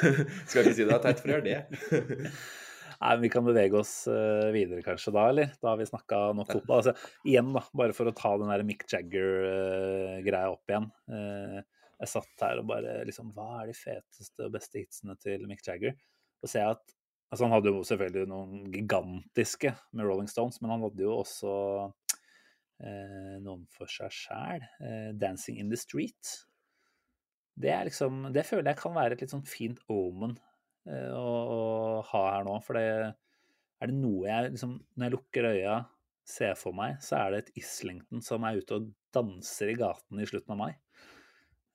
[0.51, 2.31] skal ikke si det er teit for å gjøre det.
[3.05, 5.55] Nei, men Vi kan bevege oss eh, videre kanskje da, eller?
[5.61, 6.81] Da har vi snakka nok fotball.
[6.81, 10.91] Altså, igjen, da, bare for å ta den der Mick Jagger-greia opp igjen.
[11.11, 11.59] Eh,
[12.01, 15.63] jeg satt her og bare liksom Hva er de feteste og beste hitsene til Mick
[15.67, 15.95] Jagger?
[16.43, 17.01] Og ser jeg at
[17.33, 21.55] Altså, han hadde jo selvfølgelig noen gigantiske med Rolling Stones, men han hadde jo også
[21.81, 22.04] eh,
[23.45, 24.65] noen for seg sjæl.
[24.81, 26.35] Eh, 'Dancing in the Street'.
[27.55, 30.35] Det er liksom Det føler jeg kan være et litt sånn fint omen
[30.91, 31.61] eh, å, å
[32.11, 32.57] ha her nå.
[32.67, 32.87] For det
[33.81, 35.77] er det noe jeg liksom Når jeg lukker øya,
[36.25, 40.23] ser for meg, så er det et Islington som er ute og danser i gaten
[40.23, 40.73] i slutten av mai.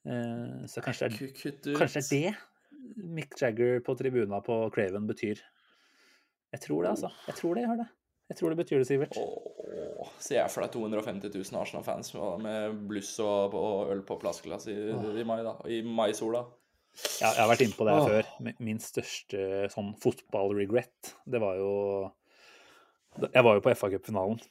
[0.10, 5.06] Eh, så kanskje det er, kanskje det er det Mick Jagger på tribuna på Craven
[5.10, 5.42] betyr.
[6.50, 7.12] Jeg tror det, altså.
[7.28, 7.88] Jeg tror det gjør det.
[8.30, 9.18] Jeg tror det betyr det, Sivert.
[9.18, 14.70] Åh, Se jeg for deg 250 000 Arsenal-fans med bluss og, og øl på plastglass
[14.70, 15.56] i, i mai, da.
[15.66, 16.44] I maisola.
[17.22, 18.54] Ja, jeg har vært inne på det her før.
[18.66, 19.44] Min største
[19.74, 21.74] sånn fotball-regret, det var jo
[23.26, 24.42] Jeg var jo på FA-cupfinalen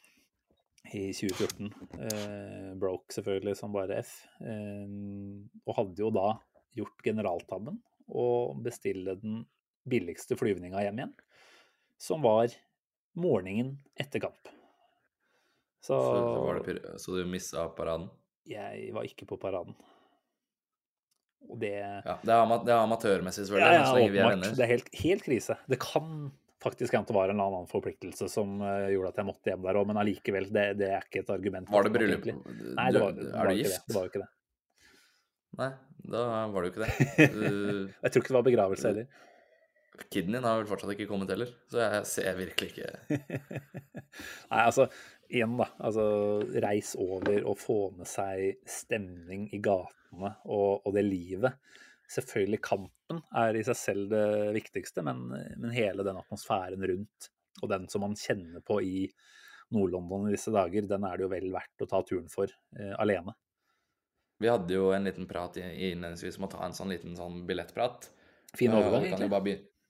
[0.88, 1.70] i 2014.
[2.08, 4.14] Eh, broke selvfølgelig som bare F.
[4.40, 4.88] Eh,
[5.66, 6.32] og hadde jo da
[6.78, 7.78] gjort generaltabben
[8.08, 9.42] og bestille den
[9.88, 11.14] billigste flyvninga hjem igjen,
[12.00, 12.52] som var
[13.20, 14.50] morgenen etter kamp.
[15.84, 18.08] Så, Så, så du missa paraden?
[18.48, 19.74] jeg var ikke på paraden.
[21.48, 24.20] Og det Ja, det er, amat det er amatørmessig, selvfølgelig, ja, ja, så lenge vi
[24.22, 24.54] er venner.
[24.56, 25.56] Det er helt, helt krise.
[25.70, 26.08] Det kan
[26.64, 29.78] faktisk hende det var en annen forpliktelse som eh, gjorde at jeg måtte hjem der
[29.78, 31.70] òg, men allikevel, det, det er ikke et argument.
[31.70, 32.26] Var det bryllup?
[32.26, 33.76] Nei, det var, det er var du gift?
[33.76, 33.84] det.
[33.86, 34.30] Det var jo ikke det.
[35.58, 35.70] Nei,
[36.16, 36.92] da var det jo ikke det.
[37.38, 39.06] Du- Jeg tror ikke det var begravelse heller.
[40.10, 42.90] Kiden din har vel fortsatt ikke kommet heller, så jeg ser virkelig ikke
[44.50, 44.86] Nei, altså,
[45.30, 45.66] igjen, da.
[45.84, 46.04] Altså,
[46.64, 51.58] reis over og få med seg stemning i gatene og, og det livet.
[52.08, 54.24] Selvfølgelig kampen er i seg selv det
[54.56, 55.26] viktigste, men,
[55.60, 57.28] men hele den atmosfæren rundt,
[57.60, 59.02] og den som man kjenner på i
[59.74, 62.48] Nord-London i disse dager, den er det jo vel verdt å ta turen for
[62.78, 63.34] eh, alene.
[64.40, 67.42] Vi hadde jo en liten prat i- innledningsvis om å ta en sånn liten sånn
[67.48, 68.06] billettprat.
[68.56, 69.28] Fin Eh, overgang, egentlig.
[69.34, 69.44] bare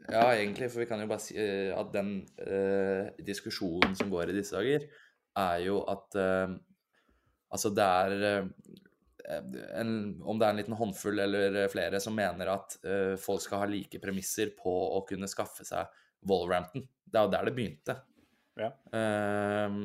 [0.06, 4.30] Ja, egentlig, for vi kan jo bare si eh, at den eh, diskusjonen som går
[4.30, 4.86] i disse dager,
[5.38, 6.56] er jo at eh,
[7.48, 8.48] Altså, det er eh,
[9.80, 13.62] en, Om det er en liten håndfull eller flere som mener at eh, folk skal
[13.62, 15.88] ha like premisser på å kunne skaffe seg
[16.28, 16.84] Wolverhampton.
[17.08, 17.96] Det er jo der det begynte.
[18.60, 18.68] Ja.
[18.92, 19.78] Eh,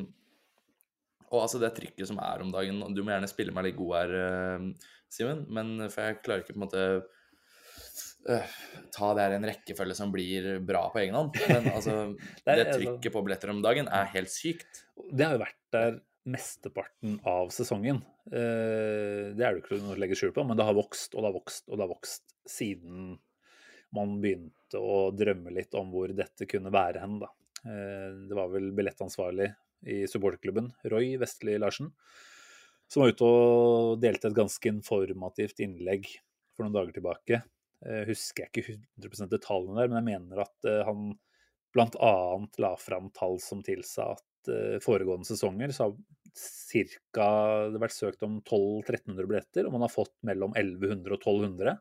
[1.31, 3.94] og altså det trykket som er om dagen Du må gjerne spille meg litt god
[3.95, 4.65] her,
[5.14, 6.84] Simen, men for jeg klarer ikke på en måte
[8.30, 8.54] øh,
[8.94, 11.36] ta det her i en rekkefølge som blir bra på egen hånd.
[11.50, 11.98] Men altså,
[12.45, 14.84] Det er- det trykket på billetter om dagen er helt sykt.
[15.12, 18.02] Det har jo vært der mesteparten av sesongen.
[18.32, 21.22] Eh, Det er det ikke noe å legge skjul på, men det har vokst og
[21.24, 23.18] det har vokst og det har vokst siden
[23.94, 27.28] man begynte å drømme litt om hvor dette kunne være hen, da.
[27.66, 29.52] Eh, Det var vel billettansvarlig
[29.86, 31.91] i supporterklubben, Roy Vestli Larsen,
[32.88, 36.08] som var ute og delte et ganske informativt innlegg
[36.56, 37.41] for noen dager tilbake.
[37.84, 41.14] Eh, Husker jeg ikke 100 detaljene der, men jeg mener at eh, han
[41.73, 42.14] bl.a.
[42.61, 45.95] la fram tall som tilsa at eh, foregående sesonger så har
[46.34, 47.26] cirka,
[47.69, 51.76] det vært søkt om 1200-1300 billetter, og man har fått mellom 1100 og 1200.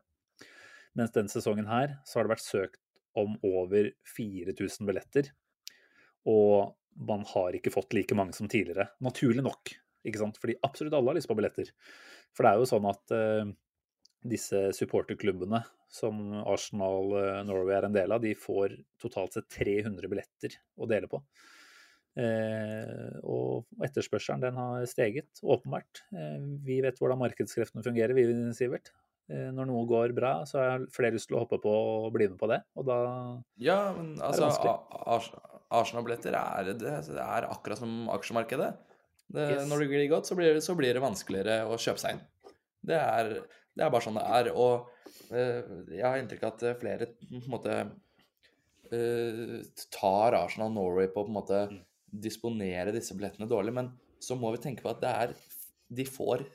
[0.99, 2.81] Mens denne sesongen her så har det vært søkt
[3.17, 5.31] om over 4000 billetter.
[6.29, 6.75] Og
[7.09, 8.91] man har ikke fått like mange som tidligere.
[9.01, 9.73] Naturlig nok,
[10.05, 10.37] ikke sant?
[10.41, 11.71] Fordi absolutt alle har lyst på billetter.
[12.37, 13.49] For det er jo sånn at uh,
[14.29, 15.63] disse supporterklubbene
[15.93, 20.89] som Arsenal eh, Norway er en del av, de får totalt sett 300 billetter å
[20.89, 21.21] dele på.
[22.13, 26.03] Eh, og etterspørselen den har steget, åpenbart.
[26.13, 28.93] Eh, vi vet hvordan markedskreftene fungerer, vi, Sivert.
[29.31, 32.27] Eh, når noe går bra, så har flere lyst til å hoppe på og bli
[32.31, 32.59] med på det.
[32.77, 32.99] Og da
[33.61, 34.49] Ja, men altså
[35.73, 38.73] Arsenal-billetter er, det er akkurat som aksjemarkedet.
[39.33, 39.65] Det, Yes.
[39.69, 42.25] Når det glir godt, så blir, det, så blir det vanskeligere å kjøpe seg inn.
[42.85, 43.31] Det er,
[43.73, 44.51] det er bare sånn det er.
[44.53, 47.79] Og eh, jeg har inntrykk av at eh, flere på en måte
[48.93, 49.57] eh,
[49.93, 51.63] tar Arsenal Norway på å på en måte
[52.13, 53.91] disponere disse billettene dårlig, men
[54.21, 55.37] så må vi tenke på at det er
[55.93, 56.45] De får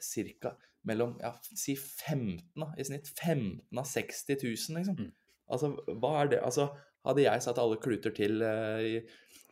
[0.40, 0.54] ca.
[0.88, 3.10] mellom ja, si 15 da, i snitt.
[3.12, 4.96] 15 av 60 000, liksom.
[4.98, 5.10] Mm.
[5.48, 6.40] Altså, hva er det?
[6.44, 6.68] Altså,
[7.06, 8.98] hadde jeg satt alle kluter til uh, i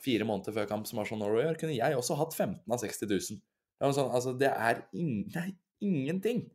[0.02, 3.12] fire måneder før kamp, som Arsenal Norway gjør, kunne jeg også hatt 15 av 60
[3.12, 3.38] 000.
[3.76, 5.52] Det er, sånn, altså, det er, ing det er
[5.84, 6.46] ingenting.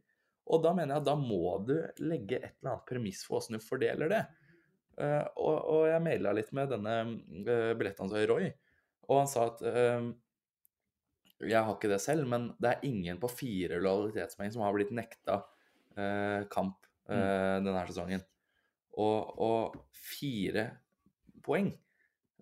[0.52, 3.57] Og da mener jeg at da må du legge et eller annet premiss for åssen
[3.57, 4.22] du fordeler det.
[4.99, 6.95] Uh, og, og jeg maila litt med denne
[7.48, 8.49] uh, billettansvarlige Roy,
[9.07, 10.10] og han sa at uh,
[11.41, 14.91] jeg har ikke det selv, men det er ingen på fire lojalitetspoeng som har blitt
[14.94, 16.78] nekta uh, kamp
[17.10, 17.64] mm.
[17.65, 18.22] denne sesongen.
[19.02, 20.68] Og, og fire
[21.44, 21.72] poeng,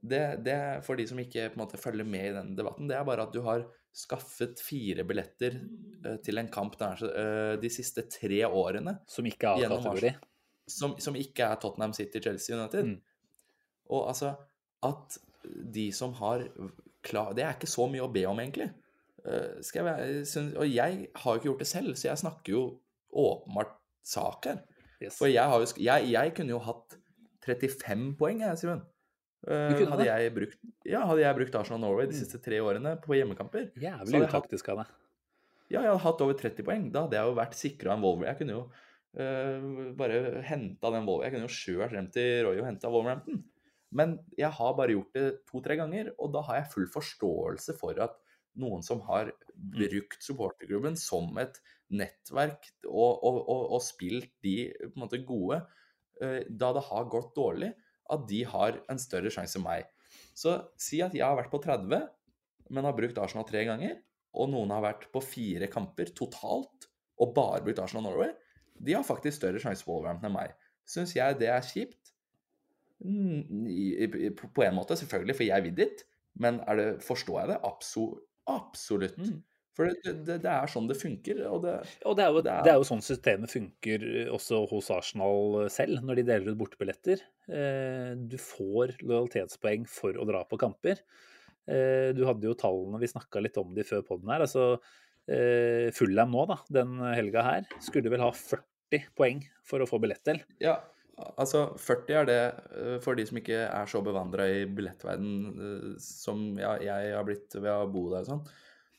[0.02, 2.98] det, det for de som ikke på en måte følger med i den debatten, det
[2.98, 3.64] er bare at du har
[4.00, 9.54] skaffet fire billetter eh, til en kamp der, eh, de siste tre årene som ikke
[9.56, 10.14] er A-kategori.
[10.70, 12.94] som, som ikke er Tottenham City, Chelsea United.
[12.94, 13.00] Mm.
[13.90, 14.36] Og altså
[14.86, 15.18] at
[15.74, 16.46] de som har
[17.02, 18.70] klar Det er ikke så mye å be om, egentlig.
[19.26, 22.64] eh, jeg Og jeg har jo ikke gjort det selv, så jeg snakker jo
[23.10, 24.62] åpenbart sak her.
[25.00, 25.18] Yes.
[25.18, 26.98] For jeg, har jo, jeg, jeg kunne jo hatt
[27.46, 28.82] 35 poeng, jeg, Simen.
[29.46, 32.20] Kunne hadde, jeg brukt, ja, hadde jeg brukt Arsenal Norway de Mm.
[32.20, 34.88] siste tre årene på hjemmekamper, Jævlig utaktisk av deg.
[35.70, 36.92] ja, jeg hadde hatt over 30 poeng.
[36.92, 38.28] Da hadde jeg jo vært sikra en Wolver.
[38.28, 38.64] Jeg kunne jo
[39.20, 41.26] uh, bare henta den Wolver.
[41.30, 43.44] Jeg kunne jo kjørt frem til Roy og henta Wolverhampton.
[43.92, 47.98] Men jeg har bare gjort det to-tre ganger, og da har jeg full forståelse for
[48.04, 48.20] at
[48.60, 51.58] noen som har brukt supporterklubben som et
[51.90, 55.62] nettverk og, og, og, og spilt de på en måte gode
[56.22, 57.72] uh, da det har gått dårlig,
[58.14, 59.88] at de har en større sjanse enn meg.
[60.38, 62.08] Så si at jeg har vært på 30,
[62.70, 63.98] men har brukt Arsenal tre ganger,
[64.38, 68.32] og noen har vært på fire kamper totalt og bare brukt Arsenal Norway,
[68.80, 70.54] de har faktisk større sjanse på Wolverhampton enn meg.
[70.88, 72.14] Syns jeg det er kjipt?
[73.04, 76.06] Mm, På en måte, selvfølgelig, for jeg vil dit.
[76.40, 77.60] Men det, forstår jeg det?
[77.68, 78.24] Absolutt.
[78.48, 79.18] absolutt.
[79.18, 79.42] Mm.
[79.80, 81.38] For det, det, det er sånn det funker.
[81.48, 81.74] Og det,
[82.04, 84.90] Og det er, jo, Det er- det er jo sånn systemet funker eh, også hos
[84.92, 87.24] Arsenal selv, når de deler ut bortebilletter.
[87.48, 91.00] Eh, Du får lojalitetspoeng for å dra på kamper.
[91.70, 94.42] Eh, Du hadde jo tallene, vi snakka litt om de før podden her.
[94.44, 94.80] altså
[95.94, 100.24] Fullham nå, da, den helga her, skulle vel ha 40 poeng for å få billett
[100.26, 100.40] til.
[100.64, 100.80] Ja,
[101.38, 102.40] altså 40 er det
[102.74, 107.54] eh, for de som ikke er så bevandra i billettverden eh, som jeg har blitt
[107.60, 108.42] ved å bo der og sånn.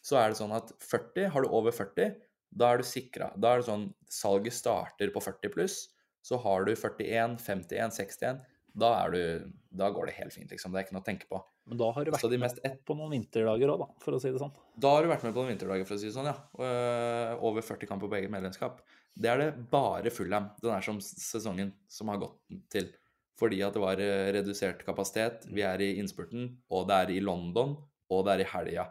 [0.03, 2.15] Så er det sånn at 40, har du over 40,
[2.51, 3.31] da er du sikra.
[3.39, 5.77] Da er det sånn salget starter på 40 pluss.
[6.25, 8.41] Så har du 41, 51, 61,
[8.81, 10.73] da, er du, da går det helt fint, liksom.
[10.73, 11.41] Det er ikke noe å tenke på.
[11.71, 14.31] Men da har du vært med et- på noen vinterdager òg, da, for å si
[14.31, 14.53] det sånn.
[14.79, 16.37] Da har du vært med på noen vinterdager, for å si det sånn, ja.
[16.59, 18.81] Eh, over 40 kamper på eget medlemskap.
[19.19, 22.39] Det er det bare Fulham, den er som sesongen, som har gått
[22.71, 22.93] til.
[23.39, 27.21] Fordi at det var eh, redusert kapasitet, vi er i innspurten, og det er i
[27.21, 27.77] London,
[28.11, 28.87] og det er i helga.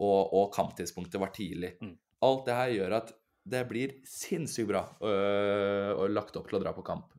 [0.00, 1.74] Og, og kamptidspunktet var tidlig.
[1.82, 1.96] Mm.
[2.24, 3.12] Alt det her gjør at
[3.52, 7.10] det blir sinnssykt bra øh, og lagt opp til å dra på kamp.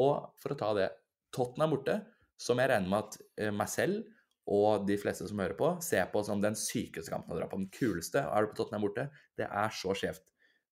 [0.00, 0.90] Og for å ta det,
[1.34, 1.98] Tottenham borte,
[2.40, 4.04] som jeg regner med at eh, meg selv
[4.46, 7.58] og de fleste som hører på, ser på som den sykeste kampen å dra på.
[7.58, 8.22] Den kuleste.
[8.22, 9.08] Er du på Tottenham borte?
[9.38, 10.22] Det er så skjevt.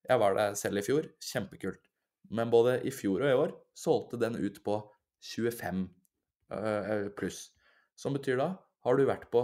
[0.06, 1.08] Jeg var der selv i fjor.
[1.32, 1.82] Kjempekult.
[2.34, 4.78] Men både i fjor og i år solgte den ut på
[5.34, 5.82] 25
[6.54, 7.48] øh, pluss.
[7.98, 8.48] Som betyr da,
[8.86, 9.42] har du vært på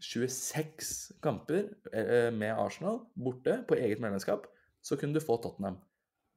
[0.00, 4.46] 26 kamper øh, med Arsenal borte på eget medlemskap,
[4.82, 5.76] så kunne du få Tottenham.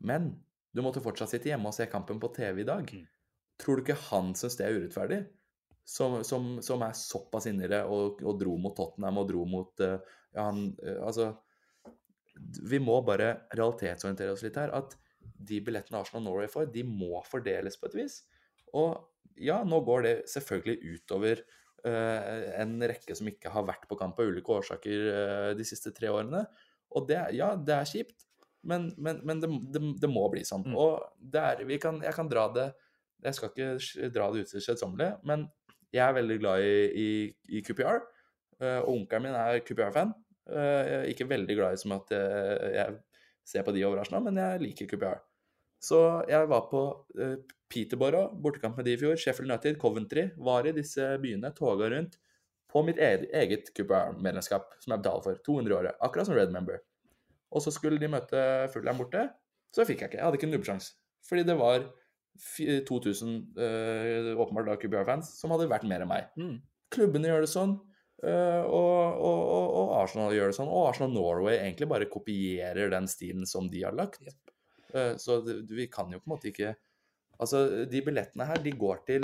[0.03, 0.33] Men
[0.73, 2.89] du måtte fortsatt sitte hjemme og se kampen på TV i dag.
[2.89, 3.05] Mm.
[3.61, 5.21] Tror du ikke han syns det er urettferdig?
[5.85, 9.97] Som, som, som er såpass innere og, og dro mot Tottenham og dro mot uh,
[10.31, 11.33] ja, han, uh, Altså
[12.71, 14.71] Vi må bare realitetsorientere oss litt her.
[14.75, 18.21] At de billettene Arsenal Norway får, de må fordeles på et vis.
[18.73, 18.95] Og
[19.39, 21.59] ja, nå går det selvfølgelig utover eh,
[22.63, 26.11] en rekke som ikke har vært på kamp av ulike årsaker eh, de siste tre
[26.13, 26.45] årene.
[26.95, 28.27] Og det, ja, det er kjipt,
[28.69, 30.65] men, men, men det, det, det må bli sånn.
[30.69, 30.77] Mm.
[30.79, 31.03] Og
[31.33, 32.71] det er, vi kan, jeg kan dra det
[33.23, 35.45] Jeg skal ikke dra det ut til kjedsommelig, men
[35.93, 37.09] jeg er veldig glad i, i,
[37.57, 38.01] i QPR.
[38.59, 40.11] eh, og onkelen min er QPR-fan.
[40.43, 42.97] Eh, ikke veldig glad i som at jeg, jeg
[43.47, 45.21] ser på de over Arsenal, men jeg liker QPR.
[45.83, 45.99] Så
[46.29, 46.83] jeg var på
[47.19, 47.35] uh,
[47.73, 49.17] Peterborough, bortekamp med de i fjor.
[49.19, 50.29] Sheffield United, Coventry.
[50.37, 52.19] Var i disse byene, toga rundt.
[52.71, 55.41] På mitt eget, eget QPR-medlemskap, som jeg betaler for.
[55.45, 55.99] 200 i året.
[56.01, 56.79] Akkurat som Red Member.
[57.53, 58.43] Og så skulle de møte
[58.73, 59.27] Fulham borte.
[59.75, 60.21] Så fikk jeg ikke.
[60.21, 60.95] Jeg hadde ikke en nubbesjanse.
[61.27, 61.85] Fordi det var
[62.89, 66.31] 2000 uh, åpenbart da Cooper-fans som hadde vært mer enn meg.
[66.39, 66.55] Mm.
[66.93, 67.77] Klubbene gjør det sånn,
[68.23, 69.41] Uh, og, og,
[69.75, 70.71] og, Arsenal gjør det sånn.
[70.71, 74.21] Og Arsenal Norway egentlig bare kopierer den stilen som de har lagt.
[74.23, 74.52] Eh,
[75.21, 76.75] Så vi kan jo på en måte ikke
[77.41, 79.23] Altså, de billettene her, de går til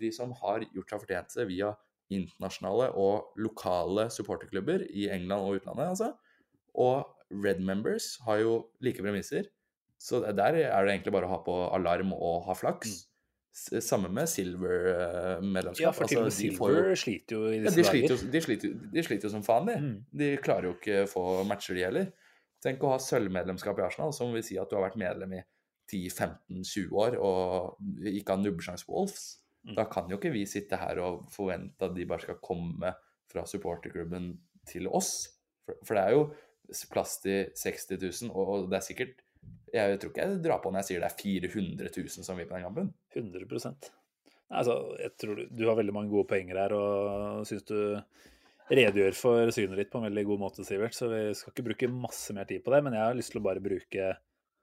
[0.00, 1.68] de som har gjort seg fortjent til via
[2.12, 6.10] internasjonale og lokale supporterklubber i England og utlandet, altså.
[6.74, 9.46] Og Red Members har jo like premisser.
[9.98, 12.92] Så der er det egentlig bare å ha på alarm og ha flaks.
[12.92, 13.80] Mm.
[13.80, 15.80] Samme med Silver-medlemskap.
[15.80, 17.84] Ja, for til og med de får jo- Silver sliter jo i ja, de de,
[17.88, 19.76] sliter jo, de, sliter, de sliter jo som faen, de.
[19.80, 19.96] Mm.
[20.12, 22.12] De klarer jo ikke å få matcher, de heller.
[22.66, 25.42] Tenk å ha sølvmedlemskap i Arsenal, som vil si at du har vært medlem i
[25.86, 29.26] 10-15-20 år og ikke har nubbesjanse på Wolves.
[29.66, 29.76] Mm.
[29.78, 32.90] Da kan jo ikke vi sitte her og forvente at de bare skal komme
[33.30, 34.32] fra supporterklubben
[34.66, 35.12] til oss.
[35.66, 36.26] For, det er jo
[36.90, 39.22] plass til 60 000, og og det er sikkert
[39.70, 42.48] Jeg tror ikke jeg drar på når jeg sier det er 400 000 som vil
[42.50, 42.90] på den kampen.
[43.14, 43.90] 100%
[44.50, 47.78] altså, jeg tror du, du har veldig mange gode poenger her, og syns du
[48.70, 50.96] redegjør for synet ditt på en veldig god måte, Sivert.
[50.96, 53.42] Så vi skal ikke bruke masse mer tid på det, men jeg har lyst til
[53.42, 54.08] å bare bruke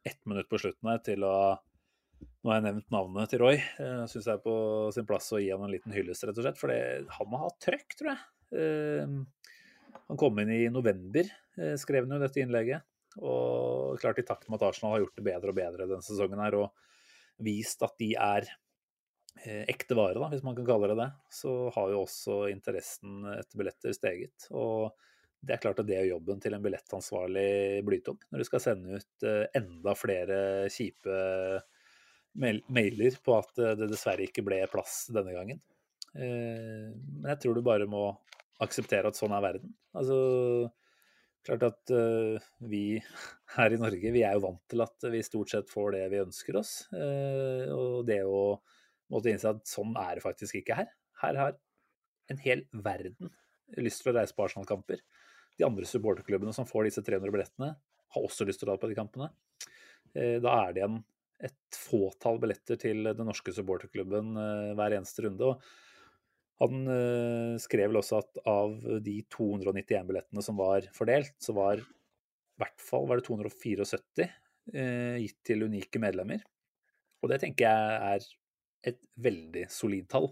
[0.03, 1.35] ett minutt på slutten her til å
[2.43, 3.55] Nå har jeg nevnt navnet til Roy.
[3.55, 4.53] Jeg syns det er på
[4.95, 6.59] sin plass å gi han en liten hyllest, rett og slett.
[6.59, 8.21] For han må ha trøkk, tror jeg.
[8.59, 9.13] Eh,
[10.07, 11.27] Han kom inn i november,
[11.57, 12.83] eh, skrev han jo dette innlegget.
[13.19, 16.41] Og klart i takt med at Arsenal har gjort det bedre og bedre denne sesongen
[16.43, 18.62] her, og vist at de er eh,
[19.41, 23.59] ekte vare, da, hvis man kan kalle det det, så har jo også interessen etter
[23.59, 24.47] billetter steget.
[24.55, 24.93] Og
[25.43, 28.99] det er klart at det er jobben til en billettansvarlig blytung, når du skal sende
[29.01, 30.37] ut eh, enda flere
[30.71, 31.17] kjipe
[32.33, 35.59] mailer på at det dessverre ikke ble plass denne gangen.
[36.17, 38.07] Men jeg tror du bare må
[38.63, 39.75] akseptere at sånn er verden.
[39.93, 40.17] Altså,
[41.45, 41.93] klart at
[42.65, 42.97] vi
[43.57, 46.23] her i Norge vi er jo vant til at vi stort sett får det vi
[46.23, 46.73] ønsker oss.
[46.89, 48.57] Og det å
[49.11, 50.91] måtte innse at sånn er det faktisk ikke her.
[51.23, 51.55] Her har
[52.31, 53.31] en hel verden
[53.83, 55.01] lyst til å reise på Arsenal-kamper.
[55.59, 57.73] De andre supporterklubbene som får disse 300 billettene,
[58.13, 59.31] har også lyst til å dra på de kampene.
[60.13, 60.99] Uh, da er det igjen
[61.43, 64.37] et fåtall billetter til den norske supporterklubben
[64.77, 65.49] hver eneste runde.
[65.49, 65.65] og
[66.61, 71.81] han øh, skrev vel også at av de 291 billettene som var fordelt, så var
[71.81, 74.29] i hvert fall var det 274 øh,
[74.71, 76.43] eh, gitt til unike medlemmer.
[77.23, 78.29] Og det tenker jeg er
[78.83, 80.31] et veldig solid tall,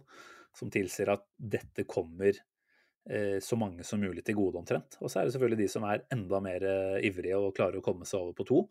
[0.58, 4.98] som tilsier at dette kommer øh, så mange som mulig til gode, omtrent.
[5.00, 6.66] Og så er det selvfølgelig de som er enda mer
[7.04, 8.66] ivrige og klarer å komme seg over på to.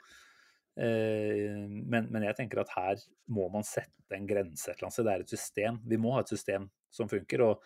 [0.81, 3.01] Men, men, jeg tenker at her
[3.35, 5.09] må man sette en grense et eller annet sted.
[5.09, 5.81] Det er et system.
[5.91, 7.43] Vi må ha et system som funker.
[7.45, 7.65] og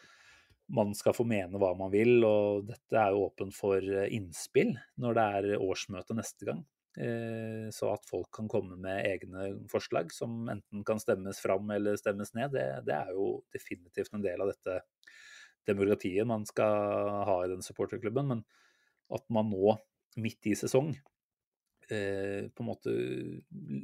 [0.72, 4.72] man skal få mene hva man vil, og dette er jo åpent for eh, innspill
[5.00, 6.62] når det er årsmøte neste gang.
[6.94, 11.98] Eh, så at folk kan komme med egne forslag som enten kan stemmes fram eller
[11.98, 14.78] stemmes ned, det, det er jo definitivt en del av dette
[15.66, 18.30] demokratiet man skal ha i den supporterklubben.
[18.30, 18.44] Men
[19.14, 19.76] at man nå,
[20.22, 20.92] midt i sesong,
[21.90, 22.92] eh, på en måte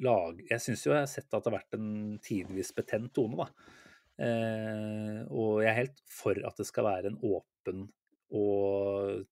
[0.00, 3.46] lager Jeg syns jo jeg har sett at det har vært en tidvis betent tone,
[3.46, 3.78] da
[4.20, 7.86] Eh, og jeg er helt for at det skal være en åpen
[8.36, 9.22] og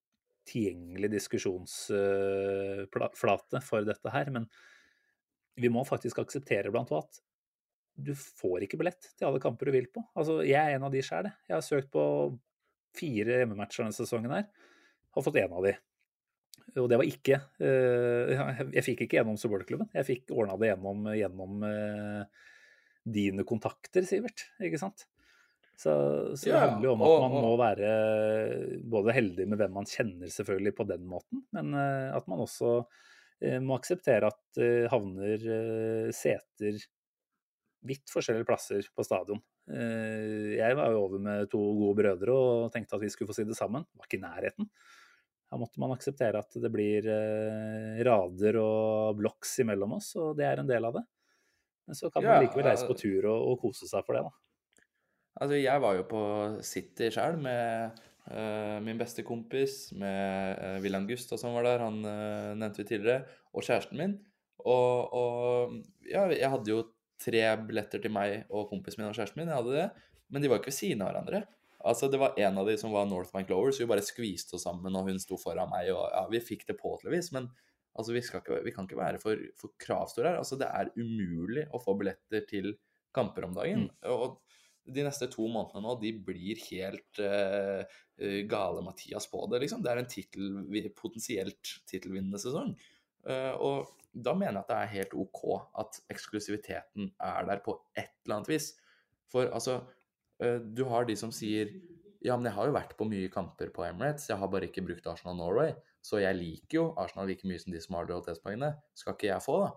[0.49, 4.27] tilgjengelig diskusjonsflate for dette her.
[4.35, 4.45] Men
[5.59, 7.15] vi må faktisk akseptere blant annet at
[7.99, 10.01] du får ikke billett til alle kamper du vil på.
[10.15, 11.27] Altså, jeg er en av de sjøl.
[11.49, 12.03] Jeg har søkt på
[12.99, 14.47] fire hjemmematcher denne sesongen her.
[15.17, 15.75] Har fått én av de.
[16.77, 18.41] Og det var ikke eh,
[18.75, 19.89] Jeg fikk ikke gjennom supporterklubben.
[19.97, 22.23] Jeg fikk ordna det gjennom, gjennom eh,
[23.19, 24.41] dine kontakter, Sivert.
[24.63, 25.01] Ikke sant?
[25.79, 25.93] Så,
[26.35, 27.91] så det handler jo om at man må være
[28.91, 32.73] både heldig med hvem man kjenner, selvfølgelig, på den måten, men eh, at man også
[33.45, 35.45] eh, må akseptere at eh, havner
[36.17, 36.81] seter
[37.87, 39.39] vidt forskjellige plasser på stadion.
[39.69, 43.45] Jeg var jo over med to gode brødre og tenkte at vi skulle få si
[43.47, 43.85] det sammen.
[43.95, 44.67] Var ikke i nærheten.
[45.47, 47.07] Da måtte man akseptere at det blir
[48.09, 51.05] rader og blokks imellom oss, og det er en del av det.
[51.87, 54.27] Men så kan man ja, likevel reise på tur og, og, kose seg for det,
[54.27, 54.48] da.
[55.39, 56.23] Altså, jeg var jo på
[56.67, 57.99] City sjøl med
[58.31, 62.89] uh, min beste kompis, med uh, William Gustav som var der, han uh, nevnte vi
[62.91, 63.23] tidligere,
[63.55, 64.17] og kjæresten min.
[64.67, 65.77] Og, og,
[66.11, 66.83] ja, jeg hadde jo
[67.23, 70.11] tre billetter til meg og kompisen min og kjæresten min, jeg hadde det.
[70.29, 71.45] Men de var ikke ved siden av hverandre.
[71.87, 74.59] Altså, Det var en av de som var North Bank Lower, så vi bare skviste
[74.59, 77.19] oss sammen, og hun sto foran meg, og ja, vi fikk det på til et
[77.21, 77.33] vis.
[77.37, 77.51] Men
[77.99, 80.39] Altså, vi, ikke, vi, kan ikke være for, for kravstore her.
[80.39, 82.77] Altså, det er umulig å få billetter til
[83.17, 83.89] kamper om dagen.
[83.89, 84.05] Mm.
[84.15, 84.39] Og
[84.95, 87.83] de neste to månedene nå, de blir helt uh,
[88.51, 89.85] gale Mathias på det, liksom.
[89.85, 90.59] Det er en titel,
[90.99, 92.75] potensielt tittelvinnende sesong.
[93.29, 95.45] Uh, og da mener jeg at det er helt OK
[95.83, 98.73] at eksklusiviteten er der på et eller annet vis.
[99.31, 99.83] For altså,
[100.43, 101.77] uh, du har de som sier
[102.25, 104.83] ja, men jeg har jo vært på mye kamper på Emirates, jeg har bare ikke
[104.87, 105.75] brukt Arsenal Norway.
[106.03, 108.73] Så jeg liker jo Arsenal like mye som de som har realitetspoengene.
[108.99, 109.69] Skal ikke jeg få, da?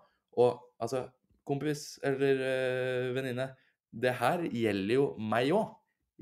[0.42, 1.04] Og altså,
[1.48, 3.50] kompis eller øh, venninne,
[3.92, 5.72] det her gjelder jo meg òg.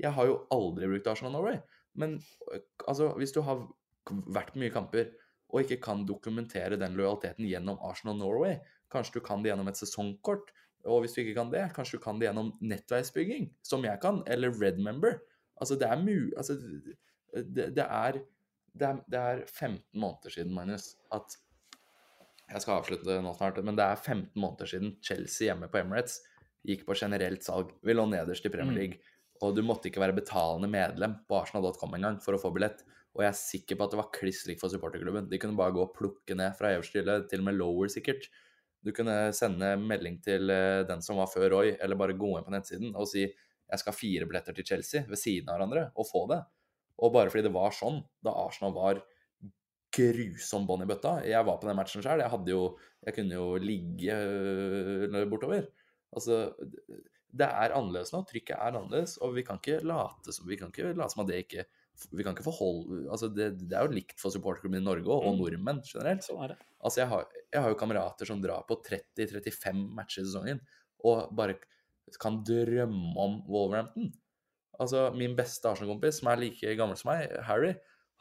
[0.00, 1.58] Jeg har jo aldri brukt Arsenal Norway.
[1.98, 2.16] Men
[2.88, 3.66] altså, hvis du har
[4.32, 5.10] vært på mye kamper
[5.50, 8.56] og ikke kan dokumentere den lojaliteten gjennom Arsenal Norway,
[8.92, 10.52] kanskje du kan det gjennom et sesongkort.
[10.88, 14.22] Og hvis du ikke kan det, kanskje du kan det gjennom nettveisbygging, som jeg kan,
[14.30, 15.18] eller Red Member.
[15.60, 16.30] Altså, det er mu...
[16.38, 16.56] Altså,
[17.34, 18.22] det, det, er,
[18.72, 21.36] det, er, det er 15 måneder siden, Magnus, at
[22.50, 26.16] Jeg skal avslutte nå snart, men det er 15 måneder siden Chelsea hjemme på Emirates
[26.66, 27.72] gikk på generelt salg.
[27.84, 28.78] Vi lå nederst i Premier mm.
[28.78, 29.00] League.
[29.00, 29.16] Mm.
[29.40, 32.82] Og du måtte ikke være betalende medlem på arsenal.com engang for å få billett.
[33.16, 35.30] Og jeg er sikker på at det var kliss likt for supporterklubben.
[35.30, 38.28] De kunne bare gå og plukke ned fra øverste hylle, til og med lower sikkert.
[38.84, 42.46] Du kunne sende melding til eh, den som var før Roy, eller bare gå inn
[42.46, 45.84] på nettsiden og si jeg skal ha fire billetter til Chelsea ved siden av hverandre,
[45.94, 46.40] og få det.
[47.00, 49.02] Og bare fordi det var sånn, da Arsenal var
[49.90, 52.22] grusom bånd i bøtta Jeg var på den matchen sjøl.
[52.22, 52.62] Jeg hadde jo
[53.02, 55.64] Jeg kunne jo ligge øh, bortover.
[56.16, 56.40] Altså
[57.30, 58.24] det er annerledes nå.
[58.26, 61.30] Trykket er annerledes, og vi kan ikke late som, vi kan ikke late som at
[61.30, 61.66] det ikke
[62.16, 65.26] Vi kan ikke forholde Altså, det, det er jo likt for supporterklubben i Norge og,
[65.28, 65.40] og Mm.
[65.42, 66.24] nordmenn generelt.
[66.24, 66.56] Sånn er det.
[66.80, 70.62] Altså, jeg har, jeg har jo kamerater som drar på 30-35 matcher i sesongen,
[71.04, 71.58] og bare
[72.18, 74.08] kan drømme om Wolverhampton.
[74.80, 77.74] Altså, min beste Arsenal-kompis, som er like gammel som meg, Harry,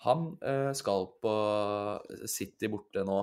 [0.04, 1.34] han eh, skal på
[2.28, 3.22] City borte nå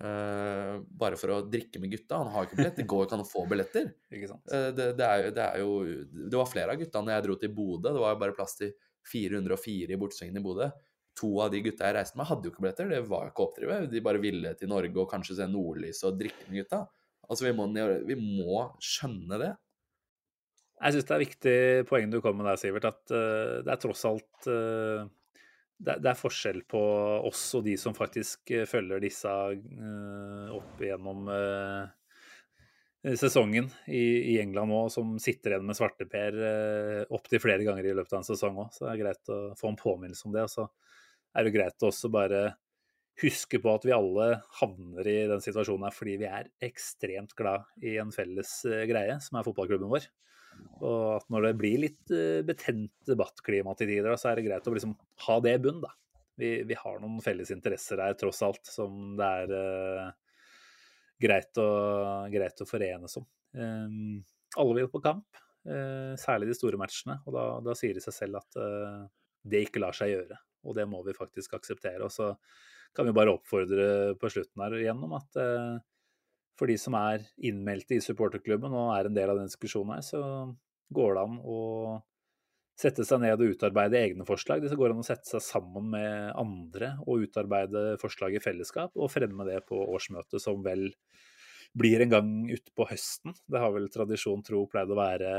[0.00, 2.20] eh, bare for å drikke med gutta.
[2.22, 2.76] Han har ikke billett.
[2.80, 3.90] Det går ikke an å få billetter.
[4.10, 5.72] Eh, det, det, er, jo- det er jo
[6.30, 7.92] Det var flere av gutta når jeg dro til Bodø.
[7.94, 8.72] Det var jo bare plass til
[9.12, 10.70] 404 i bortesvingen i Bodø.
[11.20, 12.90] To av de gutta jeg reiste med, hadde jo ikke billetter.
[12.92, 13.78] Det var jo ikke oppdrive.
[13.92, 16.84] De bare ville til Norge og kanskje se nordlys og drikke med gutta.
[17.30, 17.66] Altså, vi må,
[18.08, 19.50] vi må skjønne det.
[20.80, 21.56] Jeg syns det er viktig
[21.90, 24.48] poeng du kom med der, Sivert, at uh, det er tross alt
[25.80, 26.80] det, er- forskjell på
[27.28, 31.88] oss og de som faktisk eh, følger disse eh, opp gjennom eh,
[33.16, 38.12] sesongen i, England òg, som sitter igjen med svarteper uh, opptil flere ganger i løpet
[38.12, 38.74] av en sesong òg.
[38.76, 40.44] Så det er greit å få en påminnelse om det.
[40.44, 40.66] Og så
[41.32, 42.42] er det greit å også bare
[43.20, 44.28] huske på at vi alle
[44.60, 49.16] havner i den situasjonen her fordi vi er ekstremt glad i en felles eh, greie,
[49.24, 50.08] som er fotballklubben vår.
[50.80, 54.68] Og at når det blir litt eh, betent debattklima til tider, så er det greit
[54.68, 54.96] å liksom
[55.26, 55.92] ha det i bunn, da.
[56.40, 60.10] Vi, vi har noen felles interesser her, tross alt, som det er eh,
[61.20, 61.70] greit, å,
[62.32, 63.26] greit å forenes om.
[63.56, 63.96] Eh,
[64.60, 67.20] alle vil på kamp, eh, særlig de store matchene.
[67.26, 69.02] Og da, da sier det seg selv at eh,
[69.50, 70.40] det ikke lar seg gjøre.
[70.68, 72.04] Og det må vi faktisk akseptere.
[72.04, 72.32] Og så
[72.96, 75.76] kan vi bare oppfordre på slutten her igjennom at eh,
[76.60, 80.04] for de som er innmeldte i supporterklubben og er en del av den diskusjonen her,
[80.04, 80.22] så
[80.92, 81.60] går det an å
[82.80, 84.62] sette seg ned og utarbeide egne forslag.
[84.64, 89.12] Det går an å sette seg sammen med andre og utarbeide forslag i fellesskap, og
[89.12, 90.90] fremme det på årsmøtet, som vel
[91.76, 93.36] blir en gang utpå høsten.
[93.46, 95.32] Det har vel tradisjon tro pleid å være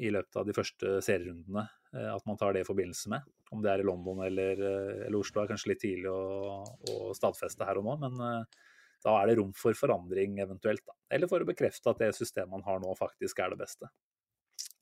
[0.00, 3.26] i løpet av de første serierundene eh, at man tar det i forbindelse med.
[3.52, 7.12] Om det er i London eller, eh, eller Oslo er kanskje litt tidlig å, å
[7.16, 8.62] stadfeste her og nå, men eh,
[9.06, 10.84] da er det rom for forandring eventuelt.
[10.86, 10.96] Da.
[11.16, 13.90] Eller for å bekrefte at det systemet man har nå faktisk er det beste.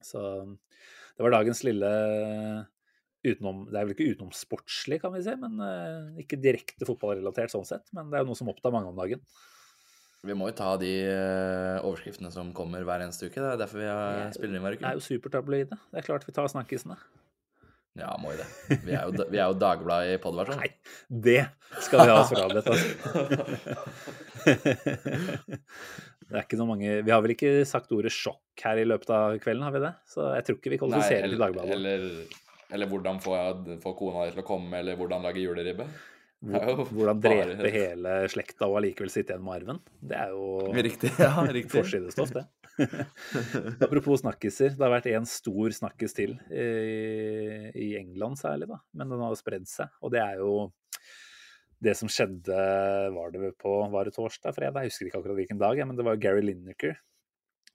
[0.05, 0.21] Så
[1.17, 1.89] det var dagens lille
[3.21, 7.67] utenom Det er vel ikke utenomsportslig, kan vi si, men eh, ikke direkte fotballrelatert sånn
[7.69, 7.85] sett.
[7.93, 9.21] Men det er jo noe som opptar mange om dagen.
[10.25, 13.37] Vi må jo ta de eh, overskriftene som kommer hver eneste uke.
[13.37, 13.91] Det er derfor vi
[14.37, 15.77] spiller inn hver Det er jo supertabloide.
[15.93, 16.97] Det er klart vi tar snakkisene.
[18.01, 18.49] Ja, må jo det.
[18.87, 20.61] Vi er jo, vi er jo Dagbladet i podversjon.
[20.63, 20.71] Nei,
[21.29, 21.41] det
[21.85, 22.91] skal vi ha oss frabedt, altså.
[26.31, 29.11] Det er ikke så mange Vi har vel ikke sagt ordet sjokk her i løpet
[29.15, 29.93] av kvelden, har vi det?
[30.11, 31.75] Så jeg tror ikke vi kvalifiserer til Dagbladet.
[31.75, 32.07] eller,
[32.71, 33.35] eller hvordan få,
[33.83, 35.87] få kona di til å komme, eller hvordan lage juleribbe.
[36.41, 39.81] Er Hvordan bare- drepe hele slekta og allikevel sitte igjen med arven.
[40.01, 41.11] Det er jo Riktig.
[41.21, 41.75] Ja, riktig.
[41.83, 42.47] forsidestoff, det.
[43.85, 44.75] Apropos snakkiser.
[44.77, 46.67] Det har vært en stor snakkis til i,
[47.75, 48.81] i England særlig, da.
[48.97, 49.93] Men den har jo spredd seg.
[50.05, 50.55] Og det er jo
[51.81, 52.57] det som skjedde
[53.15, 54.85] Var det på var det torsdag, fredag?
[54.85, 56.99] Jeg husker ikke akkurat hvilken dag, men det var Gary Lineker.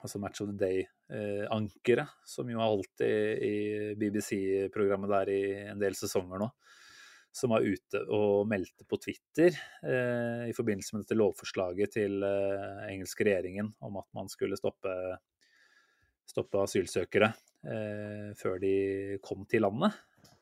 [0.05, 3.15] Altså Match of the Day-ankeret, som jo har holdt i,
[3.47, 3.55] i
[3.97, 6.51] BBC-programmet der i en del sesonger nå
[7.35, 9.51] som var ute og meldte på Twitter
[9.83, 14.93] eh, i forbindelse med dette lovforslaget til eh, engelske regjeringen om at man skulle stoppe,
[16.31, 17.33] stoppe asylsøkere
[17.67, 18.75] eh, før de
[19.25, 19.97] kom til landet.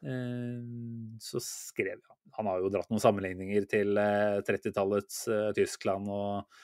[0.06, 0.61] Eh,
[1.24, 6.61] så skrev han Han har jo dratt noen sammenligninger til eh, 30-tallets eh, Tyskland og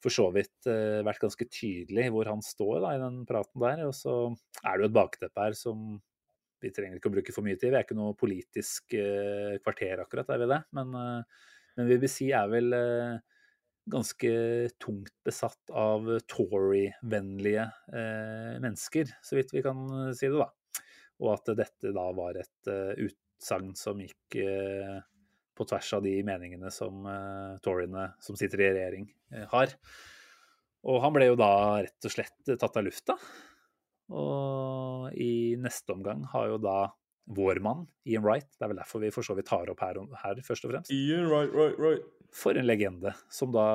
[0.00, 3.86] for så vidt eh, vært ganske tydelig hvor han står da, i den praten der.
[3.86, 4.14] Og så
[4.64, 6.00] er det jo et bakteppe her som
[6.60, 7.72] vi trenger ikke å bruke for mye tid.
[7.72, 10.60] Vi er ikke noe politisk eh, kvarter akkurat, er vi det?
[10.76, 13.16] Men, eh, men BBC er vel eh,
[13.90, 14.32] ganske
[14.82, 19.80] tungt besatt av Tory-vennlige mennesker, så vidt vi kan
[20.14, 20.50] si det, da.
[21.24, 22.70] Og at dette da var et
[23.02, 24.36] utsagn som gikk
[25.58, 27.02] på tvers av de meningene som
[27.64, 29.10] Toryene som sitter i regjering,
[29.50, 29.74] har.
[30.86, 33.18] Og han ble jo da rett og slett tatt av lufta.
[34.10, 36.78] Og i neste omgang har jo da
[37.30, 39.98] vår mann, Ian Wright, det er vel derfor vi for så vidt tar opp her,
[40.24, 42.06] her først og fremst, Ian, Wright, Wright, Wright.
[42.34, 43.66] for en legende, som da,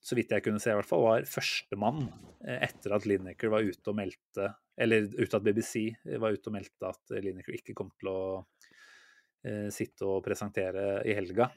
[0.00, 2.06] så vidt jeg kunne se i hvert fall, var førstemann
[2.46, 4.48] eh, etter at Lineker var ute og meldte,
[4.80, 5.90] eller ute at BBC
[6.22, 8.20] var ute og meldte at Lineker ikke kom til å
[9.44, 11.50] eh, sitte og presentere i helga.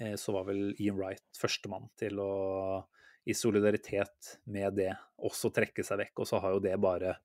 [0.00, 2.32] Eh, så var vel Ian Wright førstemann til å
[3.28, 4.92] i solidaritet med det
[5.22, 6.22] også trekke seg vekk.
[6.24, 7.16] Og så har jo det bare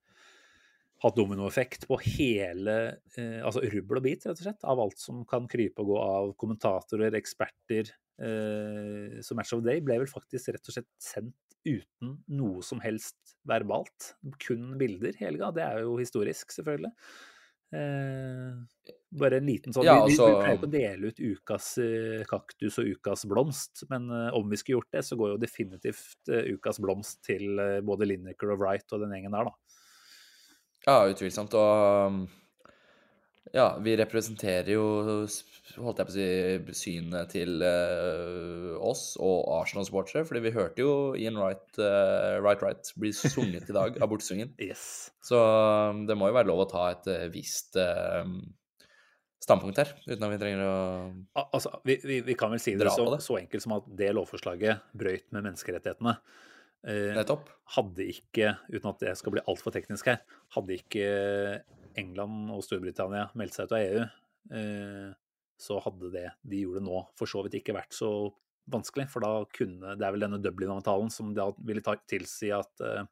[1.03, 2.78] hatt dominoeffekt på hele
[3.18, 5.98] eh, Altså rubbel og bit, rett og slett, av alt som kan krype og gå
[6.02, 7.91] av kommentatorer, eksperter.
[8.18, 11.36] Eh, så Match of Day ble vel faktisk rett og slett sendt
[11.68, 14.14] uten noe som helst verbalt.
[14.41, 15.52] Kun bilder, helga.
[15.53, 16.94] Det er jo historisk, selvfølgelig.
[17.76, 22.23] Eh, bare en liten sånn Ja, altså- vi pleier ikke å dele ut ukas eh,
[22.27, 26.29] kaktus og ukas blomst, men eh, om vi skulle gjort det, så går jo definitivt
[26.29, 29.55] eh, ukas blomst til både Lineker og Wright og den gjengen der, da.
[30.88, 31.53] Ja, utvilsomt.
[31.53, 32.27] Og um,
[33.51, 34.84] ja, vi representerer jo,
[35.79, 37.63] holdt jeg på å si, synet til
[38.79, 40.23] oss og Arsenal-sportere.
[40.27, 44.53] Fordi vi hørte jo Ian Wright, uh, Wright, Wright bli sunget i dag av bortsvingen.
[44.67, 45.11] Yes.
[45.23, 48.23] Så um, det må jo være lov å ta et visst eh,
[49.43, 50.77] standpunkt her, uten at vi trenger å
[51.45, 53.22] Altså, vi, vi, vi kan vel si det så, det.
[53.26, 56.18] så enkelt som at det lovforslaget brøyt med menneskerettighetene.
[56.88, 57.19] Eh,
[57.76, 60.22] hadde ikke, uten at jeg skal bli altfor teknisk her,
[60.55, 61.07] hadde ikke
[61.97, 64.03] England og Storbritannia meldt seg ut av EU,
[64.57, 65.07] eh,
[65.57, 68.11] så hadde det de gjorde nå, for så vidt ikke vært så
[68.69, 69.07] vanskelig.
[69.09, 73.05] For da kunne Det er vel denne Dublin-avtalen som da ville tilsi at eh,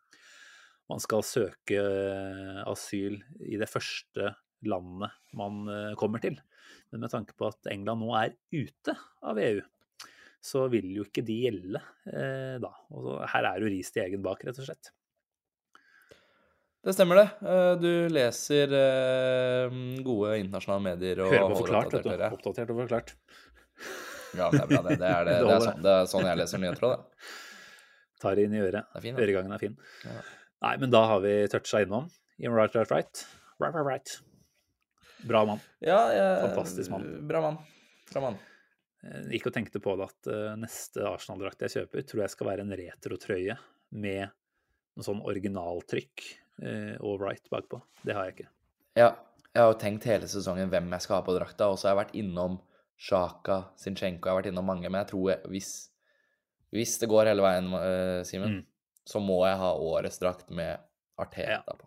[0.92, 4.36] man skal søke eh, asyl i det første
[4.70, 6.38] landet man eh, kommer til.
[6.92, 9.62] Men med tanke på at England nå er ute av EU,
[10.46, 11.82] så vil jo ikke de gjelde
[12.12, 12.72] eh, da.
[12.94, 14.92] Og så, her er jo ris til egen bak, rett og slett.
[16.86, 17.50] Det stemmer, det.
[17.50, 22.28] Eh, Du leser eh, gode internasjonale medier og Hører på forklart, vet du.
[22.38, 23.16] Oppdatert og forklart.
[24.36, 25.00] Ja, det er bra, det.
[25.02, 25.34] Det er, det.
[25.42, 27.34] Det Det er, sånn, det er sånn jeg leser nyheter òg, det.
[28.22, 28.88] Tar inn i øret.
[28.94, 29.18] Det fin.
[29.26, 29.74] Øregangen er fin.
[30.06, 30.22] Ja.
[30.66, 32.08] Nei, men da har vi toucha innom.
[32.40, 33.26] Right, right, right.
[33.60, 34.14] Right, right, right.
[35.26, 35.62] Bra mann.
[35.82, 37.06] Ja, jeg, Fantastisk mann.
[37.28, 37.58] Bra mann.
[38.12, 38.38] Bra mann.
[39.06, 42.48] Jeg Gikk og tenkte på det at eh, neste Arsenal-drakt jeg kjøper, tror jeg skal
[42.50, 43.58] være en retrotrøye
[43.92, 44.30] med
[44.96, 46.24] noe sånn originaltrykk
[46.64, 47.82] eh, og right bakpå.
[48.06, 48.48] Det har jeg ikke.
[48.98, 49.10] Ja,
[49.54, 51.96] jeg har jo tenkt hele sesongen hvem jeg skal ha på drakta, og så har
[51.96, 52.58] jeg vært innom
[52.98, 55.70] Sjaka, Zinchenko, jeg har vært innom mange, men jeg tror jeg, hvis,
[56.76, 58.64] hvis det går hele veien, eh, Simen, Mm.
[59.06, 60.80] så må jeg ha årets drakt med
[61.20, 61.62] Arteta Ja.
[61.68, 61.86] på.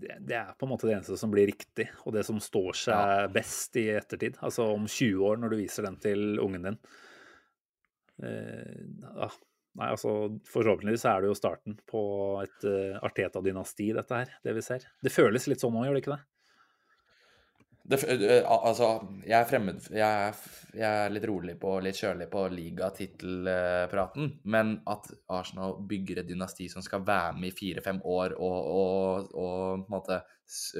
[0.00, 2.78] Det, det er på en måte det eneste som blir riktig, og det som står
[2.78, 4.38] seg best i ettertid.
[4.44, 6.78] Altså om 20 år, når du viser den til ungen din.
[8.22, 9.32] Uh, ja.
[9.74, 10.10] Nei, altså
[10.46, 12.02] Forhåpentligvis er det jo starten på
[12.44, 14.86] et uh, Arteta-dynasti, dette her, det vi ser.
[15.02, 16.22] Det føles litt sånn nå, gjør det ikke det?
[17.84, 17.98] Det,
[18.48, 18.86] al- altså,
[19.26, 20.36] jeg er fremmed jeg er,
[20.72, 26.70] jeg er litt rolig på, litt kjølig på ligatittelpraten, men at Arsenal bygger et dynasti
[26.72, 30.22] som skal være med i fire-fem år og, og, og måte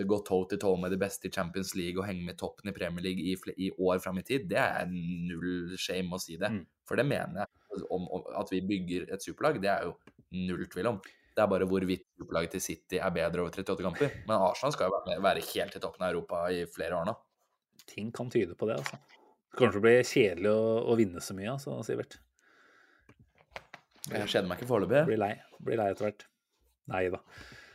[0.09, 2.74] gå toe til toe med de beste i Champions League og henge med toppen i
[2.76, 3.36] Premier League i,
[3.66, 6.51] i år fram i tid, det er null shame å si det.
[6.56, 6.64] Mm.
[6.89, 7.52] For det mener jeg.
[7.90, 9.97] Om, om at vi bygger et superlag, det er jo
[10.48, 10.98] null tvil om.
[11.35, 14.12] Det er bare hvorvidt opplaget til City er bedre over 38 kamper.
[14.28, 17.15] Men Arsenal skal jo være, være helt i toppen av Europa i flere år nå.
[17.90, 19.01] Ting kan tyde på det, altså.
[19.51, 22.16] Det kommer til å bli kjedelig å, å vinne så mye, altså, Sivert.
[24.12, 25.02] Jeg kjeder meg ikke foreløpig.
[25.09, 25.32] Blir lei.
[25.65, 26.24] Blir lei etter hvert.
[26.93, 27.20] Nei da.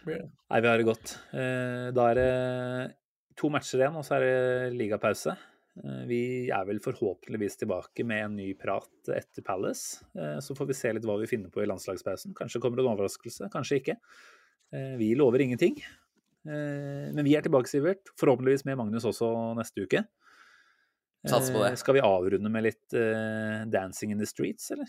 [0.06, 1.14] Nei, vi har det godt.
[1.36, 2.30] Eh, Da er det
[3.40, 5.36] to matcher igjen, og så er det ligapause.
[5.84, 10.04] Eh, Vi er vel forhåpentligvis tilbake med en ny prat etter Palace.
[10.16, 12.34] Eh, Så får vi se litt hva vi finner på i landslagspausen.
[12.36, 13.98] Kanskje kommer det en overraskelse, kanskje ikke.
[14.74, 15.82] Eh, Vi lover ingenting.
[16.46, 18.08] Men vi er tilbake, Sivert.
[18.18, 20.06] Forhåpentligvis med Magnus også neste uke.
[21.28, 21.78] Sats på det.
[21.78, 24.88] Skal vi avrunde med litt 'Dancing in the Streets', eller?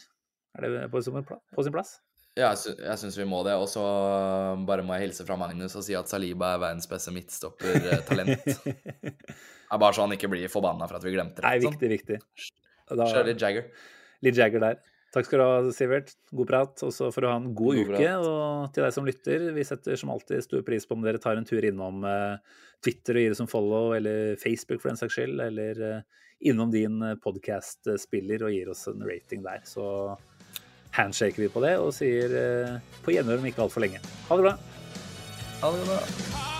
[0.56, 2.00] Er det på sin pla- på sin plass?
[2.38, 3.56] Ja, jeg, sy syns vi må det.
[3.58, 6.88] Og så um, bare må jeg hilse fra Magnus og si at Saliba er verdens
[6.90, 8.46] beste midtstoppertalent.
[9.70, 11.46] Det er bare så han ikke blir forbanna for at vi glemte det.
[11.46, 11.76] Nei, sånn.
[11.76, 12.16] viktig, viktig.
[12.98, 13.68] Da- litt Jagger.
[14.26, 14.80] Litt Jagger der.
[15.14, 16.10] Takk skal du ha, Sivert.
[16.34, 16.82] God prat.
[16.86, 17.92] Og så får du ha en god, God uke.
[17.92, 18.26] prat.
[18.26, 21.38] Og til deg som lytter, vi setter som alltid stor pris på om dere tar
[21.38, 25.18] en tur innom eh, Twitter og gir oss en follow, eller Facebook for den saks
[25.18, 29.62] skyld, eller eh, innom din podkast-spiller og gir oss en rating der.
[29.70, 29.86] Så
[30.96, 34.02] handshaker vi på det og sier eh, på gjenhør om ikke altfor lenge.
[34.28, 34.56] Ha det bra.
[35.60, 36.59] Ha det bra.